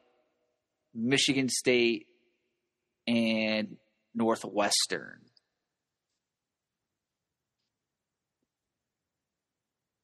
Michigan 0.95 1.49
State, 1.49 2.07
and 3.07 3.77
Northwestern. 4.15 5.21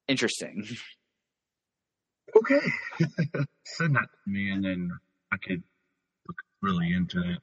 Interesting. 0.07 0.67
Okay. 2.37 2.61
Send 3.65 3.97
that 3.97 4.03
to 4.25 4.31
me, 4.31 4.51
and 4.51 4.65
then 4.65 4.91
I 5.33 5.37
could 5.37 5.63
look 6.29 6.37
really 6.61 6.93
into 6.93 7.21
it. 7.21 7.39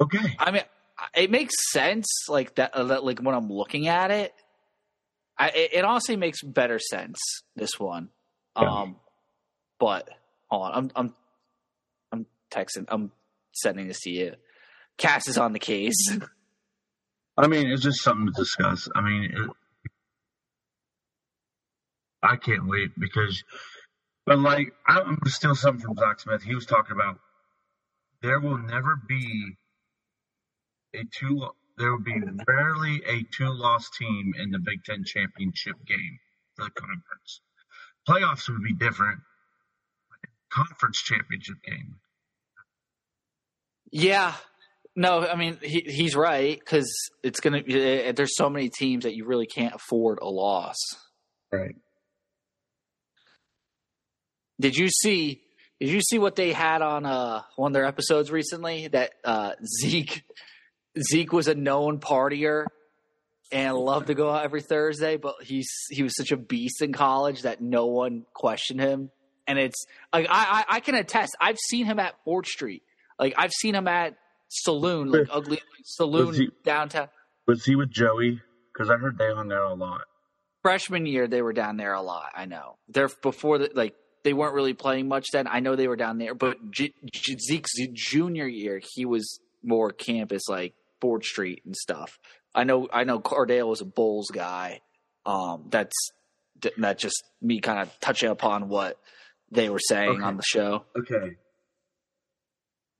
Okay. 0.00 0.36
I 0.38 0.50
mean, 0.50 0.62
it 1.14 1.30
makes 1.30 1.54
sense, 1.72 2.06
like 2.28 2.54
that. 2.56 2.74
uh, 2.74 2.84
that- 2.84 3.04
Like 3.04 3.20
when 3.20 3.34
I'm 3.34 3.48
looking 3.50 3.88
at 3.88 4.10
it, 4.10 4.34
I, 5.38 5.48
it, 5.50 5.70
it 5.74 5.84
honestly 5.84 6.16
makes 6.16 6.42
better 6.42 6.78
sense. 6.78 7.18
This 7.56 7.78
one, 7.78 8.08
Yeah. 8.60 8.70
um, 8.82 8.96
but 9.78 10.08
hold 10.48 10.62
on, 10.62 10.72
I'm 10.74 10.90
I'm 10.96 11.14
I'm 12.12 12.26
texting. 12.50 12.84
I'm 12.88 13.12
sending 13.52 13.88
this 13.88 14.00
to 14.02 14.10
you. 14.10 14.34
Cass 14.98 15.28
is 15.28 15.36
on 15.36 15.52
the 15.52 15.58
case. 15.58 15.94
I 17.38 17.46
mean, 17.48 17.66
it's 17.70 17.82
just 17.82 18.00
something 18.02 18.26
to 18.26 18.32
discuss. 18.32 18.88
I 18.94 19.02
mean, 19.02 19.24
it, 19.24 19.50
I 22.22 22.36
can't 22.36 22.66
wait 22.66 22.90
because, 22.98 23.44
but 24.26 24.40
like, 24.40 24.72
I'm 24.86 25.18
gonna 25.22 25.54
something 25.54 25.80
from 25.80 25.96
Zach 25.96 26.20
Smith. 26.20 26.42
He 26.42 26.54
was 26.54 26.66
talking 26.66 26.96
about 26.96 27.20
there 28.22 28.40
will 28.40 28.58
never 28.58 29.00
be 29.08 29.56
a 30.94 31.04
two. 31.18 31.48
There 31.78 31.92
will 31.92 32.02
be 32.02 32.20
rarely 32.48 33.02
a 33.06 33.22
two-loss 33.36 33.90
team 33.98 34.32
in 34.38 34.50
the 34.50 34.58
Big 34.58 34.82
Ten 34.84 35.04
championship 35.04 35.76
game 35.86 36.18
for 36.56 36.64
the 36.64 36.70
conference. 36.70 37.40
Playoffs 38.08 38.48
would 38.48 38.62
be 38.62 38.74
different. 38.74 39.20
Conference 40.50 41.02
championship 41.02 41.56
game. 41.64 41.96
yeah, 43.92 44.34
no, 44.96 45.20
I 45.20 45.36
mean 45.36 45.58
he, 45.62 45.82
he's 45.86 46.16
right 46.16 46.58
because 46.58 46.90
it's 47.22 47.40
gonna. 47.40 47.58
Uh, 47.58 48.12
there's 48.12 48.36
so 48.36 48.48
many 48.48 48.70
teams 48.70 49.04
that 49.04 49.14
you 49.14 49.26
really 49.26 49.46
can't 49.46 49.74
afford 49.74 50.18
a 50.22 50.28
loss. 50.28 50.78
Right. 51.52 51.76
Did 54.60 54.76
you 54.76 54.88
see? 54.88 55.42
Did 55.80 55.90
you 55.90 56.00
see 56.00 56.18
what 56.18 56.36
they 56.36 56.52
had 56.52 56.80
on 56.82 57.04
uh, 57.04 57.42
one 57.56 57.70
of 57.70 57.74
their 57.74 57.84
episodes 57.84 58.30
recently? 58.30 58.88
That 58.88 59.12
uh, 59.24 59.52
Zeke 59.80 60.22
Zeke 60.98 61.32
was 61.32 61.48
a 61.48 61.54
known 61.54 61.98
partier 62.00 62.64
and 63.52 63.76
loved 63.76 64.06
to 64.08 64.14
go 64.14 64.30
out 64.30 64.44
every 64.44 64.62
Thursday, 64.62 65.16
but 65.16 65.34
he's 65.42 65.68
he 65.90 66.02
was 66.02 66.16
such 66.16 66.32
a 66.32 66.36
beast 66.36 66.80
in 66.82 66.92
college 66.92 67.42
that 67.42 67.60
no 67.60 67.86
one 67.86 68.24
questioned 68.34 68.80
him. 68.80 69.10
And 69.46 69.58
it's 69.58 69.84
like 70.12 70.26
I 70.30 70.64
I, 70.68 70.76
I 70.76 70.80
can 70.80 70.94
attest. 70.94 71.36
I've 71.40 71.58
seen 71.68 71.84
him 71.86 71.98
at 72.00 72.14
Fort 72.24 72.46
Street. 72.46 72.82
Like 73.18 73.34
I've 73.36 73.52
seen 73.52 73.74
him 73.74 73.86
at 73.88 74.14
saloon, 74.48 75.10
like 75.10 75.28
ugly 75.30 75.60
saloon 75.84 76.28
Was 76.28 76.38
he- 76.38 76.50
downtown. 76.64 77.08
Was 77.46 77.64
he 77.64 77.76
with 77.76 77.90
Joey? 77.90 78.40
Because 78.72 78.90
I 78.90 78.96
heard 78.96 79.18
they 79.18 79.32
hung 79.32 79.48
there 79.48 79.62
a 79.62 79.74
lot. 79.74 80.02
freshman 80.62 81.06
year 81.06 81.28
they 81.28 81.40
were 81.42 81.52
down 81.52 81.76
there 81.76 81.92
a 81.94 82.02
lot. 82.02 82.32
I 82.34 82.44
know 82.46 82.76
they're 82.88 83.08
before 83.22 83.58
the, 83.58 83.70
like 83.74 83.94
they 84.26 84.32
weren't 84.34 84.54
really 84.54 84.74
playing 84.74 85.06
much 85.06 85.26
then. 85.32 85.46
I 85.46 85.60
know 85.60 85.76
they 85.76 85.86
were 85.86 85.94
down 85.96 86.18
there, 86.18 86.34
but 86.34 86.58
G- 86.72 86.92
G- 87.12 87.38
Zeke's 87.38 87.70
junior 87.94 88.46
year 88.48 88.80
he 88.94 89.04
was 89.06 89.38
more 89.62 89.92
campus 89.92 90.48
like 90.48 90.74
Ford 91.00 91.24
Street 91.24 91.62
and 91.64 91.76
stuff. 91.76 92.18
I 92.54 92.64
know 92.64 92.88
I 92.92 93.04
know 93.04 93.20
Cardale 93.20 93.68
was 93.68 93.80
a 93.80 93.84
Bulls 93.84 94.28
guy. 94.32 94.80
Um, 95.24 95.66
that's 95.70 95.94
that's 96.76 97.00
just 97.02 97.22
me 97.40 97.60
kind 97.60 97.78
of 97.78 97.90
touching 98.00 98.30
upon 98.30 98.68
what 98.68 98.98
they 99.52 99.68
were 99.70 99.78
saying 99.78 100.10
Okay. 100.16 100.22
on 100.24 100.36
the 100.36 100.42
show. 100.42 100.84
Okay. 100.98 101.36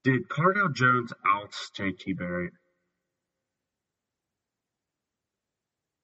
Did 0.04 0.28
Cardale 0.28 0.72
Jones 0.72 1.12
outs 1.26 1.72
JT 1.76 2.16
Barrett 2.16 2.52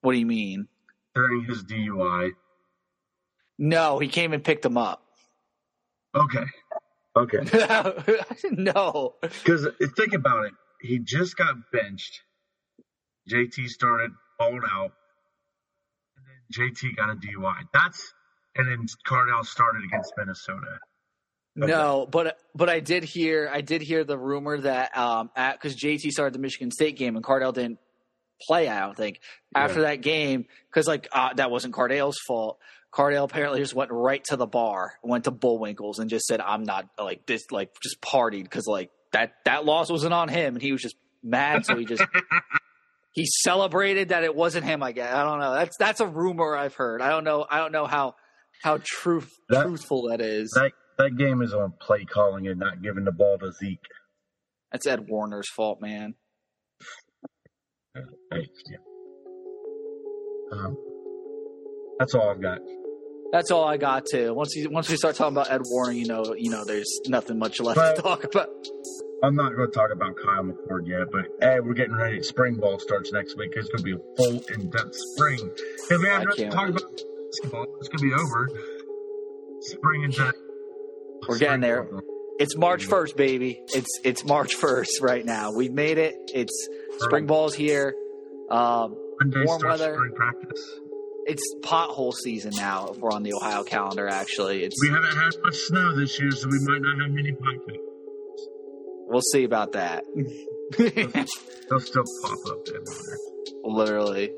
What 0.00 0.12
do 0.12 0.18
you 0.18 0.26
mean? 0.26 0.66
during 1.14 1.44
his 1.44 1.62
DUI? 1.62 2.30
No, 3.58 3.98
he 4.00 4.08
came 4.08 4.32
and 4.32 4.42
picked 4.42 4.64
him 4.64 4.76
up. 4.78 5.04
Okay. 6.14 6.44
Okay. 7.16 7.38
no. 8.50 9.14
Because 9.20 9.66
think 9.96 10.14
about 10.14 10.46
it. 10.46 10.52
He 10.80 10.98
just 10.98 11.36
got 11.36 11.54
benched. 11.72 12.20
JT 13.30 13.68
started, 13.68 14.10
balled 14.38 14.64
out. 14.70 14.92
And 16.16 16.26
then 16.26 16.70
JT 16.70 16.96
got 16.96 17.10
a 17.10 17.14
DUI. 17.14 17.62
That's, 17.72 18.12
and 18.56 18.68
then 18.68 18.86
Cardale 19.06 19.44
started 19.44 19.82
against 19.84 20.12
Minnesota. 20.16 20.78
No, 21.54 22.06
but 22.10 22.38
but 22.54 22.70
I 22.70 22.80
did 22.80 23.04
hear 23.04 23.50
I 23.52 23.60
did 23.60 23.82
hear 23.82 24.04
the 24.04 24.16
rumor 24.16 24.58
that 24.58 24.96
um 24.96 25.30
at 25.36 25.52
because 25.52 25.76
JT 25.76 26.10
started 26.10 26.34
the 26.34 26.38
Michigan 26.38 26.70
State 26.70 26.96
game 26.96 27.14
and 27.14 27.22
Cardale 27.22 27.52
didn't 27.52 27.78
play. 28.40 28.68
I 28.68 28.80
don't 28.80 28.96
think 28.96 29.20
after 29.54 29.82
that 29.82 29.96
game 29.96 30.46
because 30.70 30.88
like 30.88 31.08
uh, 31.12 31.34
that 31.34 31.50
wasn't 31.50 31.74
Cardale's 31.74 32.18
fault. 32.26 32.58
Cardale 32.94 33.24
apparently 33.24 33.60
just 33.60 33.74
went 33.74 33.90
right 33.90 34.22
to 34.24 34.36
the 34.36 34.46
bar, 34.46 34.92
went 35.02 35.24
to 35.24 35.30
Bullwinkles, 35.30 35.98
and 35.98 36.10
just 36.10 36.26
said, 36.26 36.40
"I'm 36.40 36.64
not 36.64 36.86
like 36.98 37.26
this." 37.26 37.44
Like 37.50 37.70
just 37.82 38.00
partied 38.02 38.42
because 38.44 38.66
like 38.66 38.90
that 39.12 39.32
that 39.46 39.64
loss 39.64 39.90
wasn't 39.90 40.12
on 40.12 40.28
him, 40.28 40.54
and 40.54 40.62
he 40.62 40.72
was 40.72 40.82
just 40.82 40.96
mad, 41.22 41.64
so 41.64 41.76
he 41.76 41.84
just 41.86 42.04
he 43.12 43.24
celebrated 43.26 44.10
that 44.10 44.24
it 44.24 44.34
wasn't 44.34 44.66
him. 44.66 44.82
I 44.82 44.92
guess 44.92 45.12
I 45.14 45.24
don't 45.24 45.38
know. 45.40 45.54
That's 45.54 45.76
that's 45.78 46.00
a 46.00 46.06
rumor 46.06 46.54
I've 46.54 46.74
heard. 46.74 47.00
I 47.00 47.08
don't 47.08 47.24
know. 47.24 47.46
I 47.50 47.58
don't 47.58 47.72
know 47.72 47.86
how 47.86 48.14
how 48.62 48.78
truth 48.84 49.30
That- 49.48 49.62
truthful 49.64 50.08
that 50.10 50.20
is. 50.20 50.50
That 50.50 50.72
that 50.98 51.16
game 51.16 51.40
is 51.40 51.54
on 51.54 51.72
play 51.80 52.04
calling 52.04 52.46
and 52.46 52.60
not 52.60 52.82
giving 52.82 53.04
the 53.04 53.12
ball 53.12 53.38
to 53.38 53.52
Zeke. 53.52 53.80
That's 54.70 54.86
Ed 54.86 55.06
Warinner's 55.08 55.48
fault, 55.48 55.80
man. 55.80 56.14
Yeah. 57.94 58.76
Um, 60.52 60.76
that's 61.98 62.14
all 62.14 62.28
I've 62.30 62.40
got. 62.42 62.58
That's 63.32 63.50
all 63.50 63.64
I 63.66 63.78
got 63.78 64.04
to. 64.12 64.32
Once 64.32 64.54
you 64.54 64.68
once 64.70 64.88
we 64.90 64.96
start 64.96 65.16
talking 65.16 65.34
about 65.34 65.50
Ed 65.50 65.62
Warinner, 65.70 65.92
you 65.98 66.06
know, 66.06 66.34
you 66.36 66.50
know, 66.50 66.64
there's 66.64 67.00
nothing 67.06 67.38
much 67.38 67.60
left 67.60 67.76
But- 67.76 67.96
to 67.96 68.02
talk 68.02 68.24
about. 68.24 68.48
I'm 69.24 69.36
not 69.36 69.54
going 69.54 69.70
to 69.70 69.72
talk 69.72 69.90
about 69.92 70.16
Kyle 70.16 70.42
McCord 70.42 70.88
yet, 70.88 71.06
but 71.12 71.26
hey, 71.40 71.60
we're 71.60 71.74
getting 71.74 71.94
ready. 71.94 72.20
Spring 72.24 72.56
ball 72.56 72.80
starts 72.80 73.12
next 73.12 73.36
week. 73.38 73.52
It's 73.54 73.68
going 73.68 73.78
to 73.78 73.84
be 73.84 73.92
a 73.92 74.16
full, 74.16 74.42
in-depth 74.52 74.96
spring. 75.14 75.38
If 75.90 76.00
we 76.00 76.08
have 76.08 76.24
nothing 76.24 76.50
to 76.50 76.56
talk 76.56 76.68
about 76.70 76.82
basketball, 77.30 77.66
it's 77.78 77.88
going 77.88 77.98
to 77.98 78.04
be 78.08 78.12
over. 78.12 78.48
Spring 79.60 80.02
into 80.02 80.34
We're 81.28 81.38
getting 81.38 81.60
there. 81.60 81.88
It's 82.40 82.56
March 82.56 82.86
first, 82.86 83.16
baby. 83.16 83.62
It's 83.72 84.00
it's 84.02 84.24
March 84.24 84.56
first 84.56 85.00
right 85.00 85.24
now. 85.24 85.52
We've 85.52 85.72
made 85.72 85.98
it. 85.98 86.16
It's 86.34 86.68
spring 86.98 87.26
ball's 87.26 87.54
here. 87.54 87.94
Um, 88.50 88.96
warm 89.20 89.62
weather. 89.64 89.94
spring 89.94 90.14
practice. 90.16 90.68
It's 91.26 91.42
pothole 91.62 92.12
season 92.12 92.52
now. 92.56 92.88
If 92.88 92.98
we're 92.98 93.12
on 93.12 93.22
the 93.22 93.34
Ohio 93.34 93.62
calendar, 93.64 94.08
actually, 94.08 94.64
it's 94.64 94.76
We 94.82 94.88
haven't 94.90 95.16
had 95.16 95.34
much 95.42 95.56
snow 95.56 95.94
this 95.96 96.18
year, 96.20 96.30
so 96.30 96.48
we 96.48 96.58
might 96.64 96.82
not 96.82 97.00
have 97.00 97.10
many 97.10 97.32
pockets. 97.32 97.78
we'll 99.06 99.20
see 99.32 99.44
about 99.44 99.72
that. 99.72 100.04
They'll 100.78 101.80
still 101.80 102.04
pop 102.22 102.38
up 102.48 102.66
everywhere. 102.68 103.18
Literally, 103.64 104.30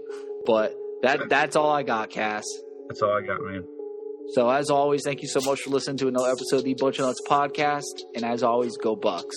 but 0.47 0.75
that 1.03 1.29
that's 1.29 1.57
all 1.57 1.71
I 1.71 1.83
got, 1.83 2.11
Cass. 2.11 2.45
That's 2.89 3.01
all 3.03 3.13
I 3.13 3.23
got, 3.27 3.41
man. 3.43 3.65
So 4.33 4.49
as 4.51 4.71
always, 4.71 5.03
thank 5.05 5.23
you 5.23 5.29
so 5.29 5.41
much 5.43 5.61
for 5.61 5.71
listening 5.71 5.99
to 5.99 6.09
another 6.09 6.31
episode 6.31 6.59
of 6.59 6.65
the 6.65 6.75
Butcher 6.75 7.03
Nuts 7.03 7.21
podcast. 7.29 7.83
And 8.15 8.25
as 8.25 8.43
always, 8.43 8.77
go 8.77 8.97
Bucks. 8.97 9.37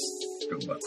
Go 0.50 0.58
Bucks. 0.66 0.86